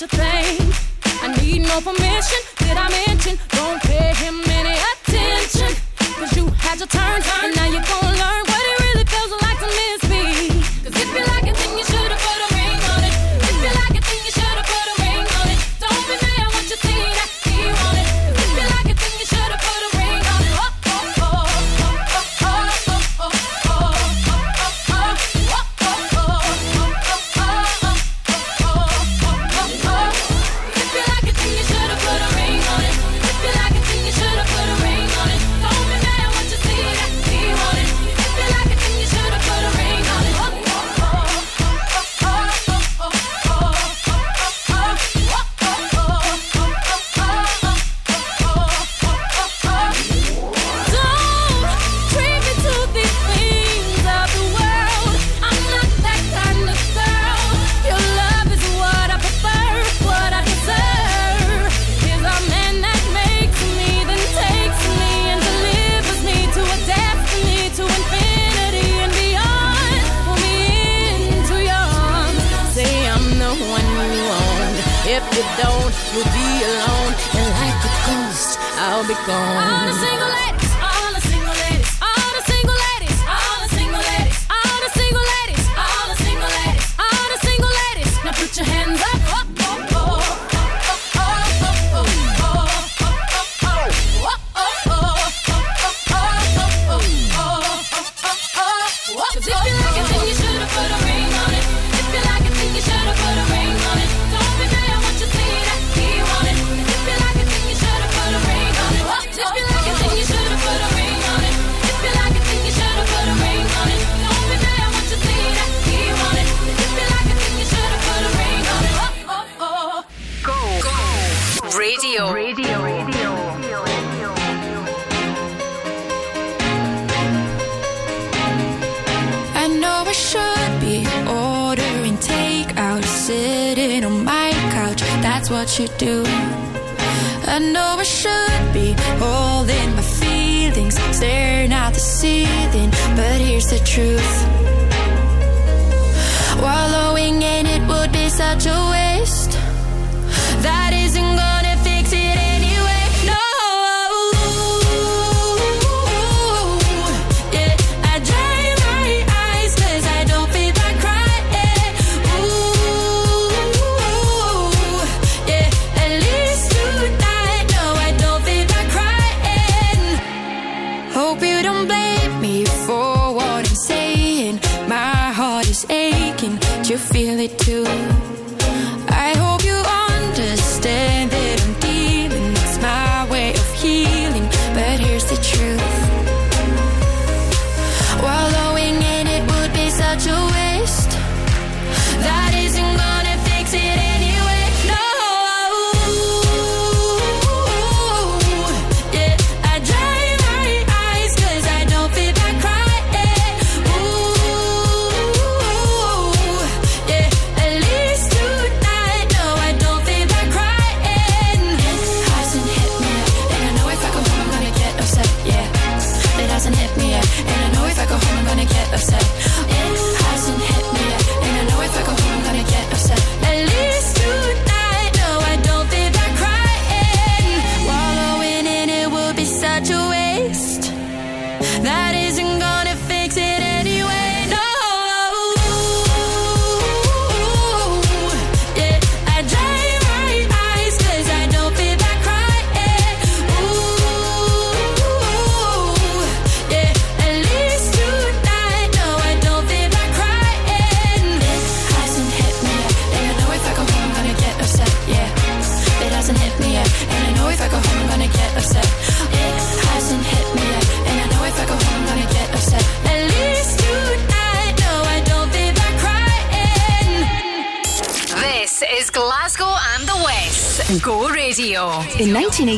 such 0.00 0.14
a 0.14 0.16
thing. 0.16 0.72
I 1.22 1.28
need 1.42 1.60
no 1.60 1.80
permission. 1.80 2.40
Did 2.58 2.76
I 2.76 2.88
mention? 3.06 3.38
Don't 3.50 3.82
pay 3.82 4.14
him 4.14 4.40
any 4.48 4.76
attention. 4.92 5.76
Cause 6.16 6.34
you 6.36 6.46
had 6.58 6.78
your 6.78 6.88
turn, 6.88 7.20
and 7.42 7.54
now 7.56 7.66
you're 7.66 7.82
going. 7.82 8.09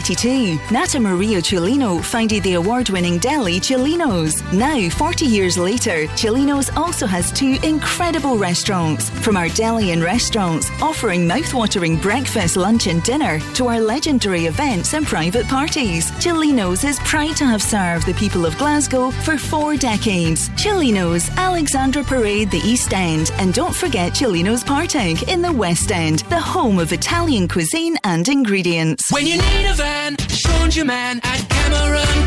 1982, 0.03 0.75
Nata 0.75 0.99
Maria 0.99 1.41
Celino 1.41 2.03
founded 2.03 2.43
the 2.43 2.55
award 2.55 2.91
winning 2.91 3.19
deli 3.19 3.61
Celino's. 3.61 4.43
Now, 4.53 4.89
40 4.89 5.27
years 5.27 5.57
later, 5.57 6.09
Celino's 6.17 6.71
also 6.77 7.07
has 7.07 7.31
two 7.31 7.57
incredible 7.63 8.37
restaurants. 8.37 9.11
From 9.11 9.37
our 9.37 9.49
deli 9.49 9.93
and 9.93 10.03
restaurants, 10.03 10.71
offering 10.83 11.25
mouth-watering 11.27 11.99
breakfast, 11.99 12.57
lunch, 12.57 12.89
and 12.89 13.01
dinner, 13.05 13.39
to 13.55 13.69
our 13.69 13.81
legendary 13.81 14.47
events 14.47 14.93
and 14.95 15.07
private 15.07 15.47
parties. 15.47 16.12
Celino's 16.23 16.85
is 16.85 17.01
proud 17.01 17.35
to 17.35 17.45
have 17.45 17.61
served 17.61 18.07
the 18.07 18.15
people 18.15 18.47
of 18.47 18.57
Glasgow 18.57 19.11
for 19.11 19.37
four 19.37 19.75
decades. 19.75 20.51
Celino's, 20.55 21.29
Alexandra 21.31 22.05
Parade, 22.05 22.49
the 22.49 22.59
East 22.59 22.95
End, 22.95 23.33
and 23.39 23.53
don't 23.53 23.75
forget 23.75 24.15
Celino's 24.15 24.63
Partick 24.63 25.25
in 25.25 25.43
the 25.43 25.53
West 25.53 25.91
End, 25.91 26.21
the 26.31 26.39
home 26.39 26.79
of 26.79 26.93
Italian 26.93 27.49
cuisine 27.49 27.97
and 28.05 28.29
ingredients. 28.29 29.11
When 29.11 29.27
you 29.27 29.39
need 29.39 29.67
a 29.67 29.75
van, 29.75 30.17
Sean's 30.29 30.77
your 30.77 30.85
man 30.85 31.21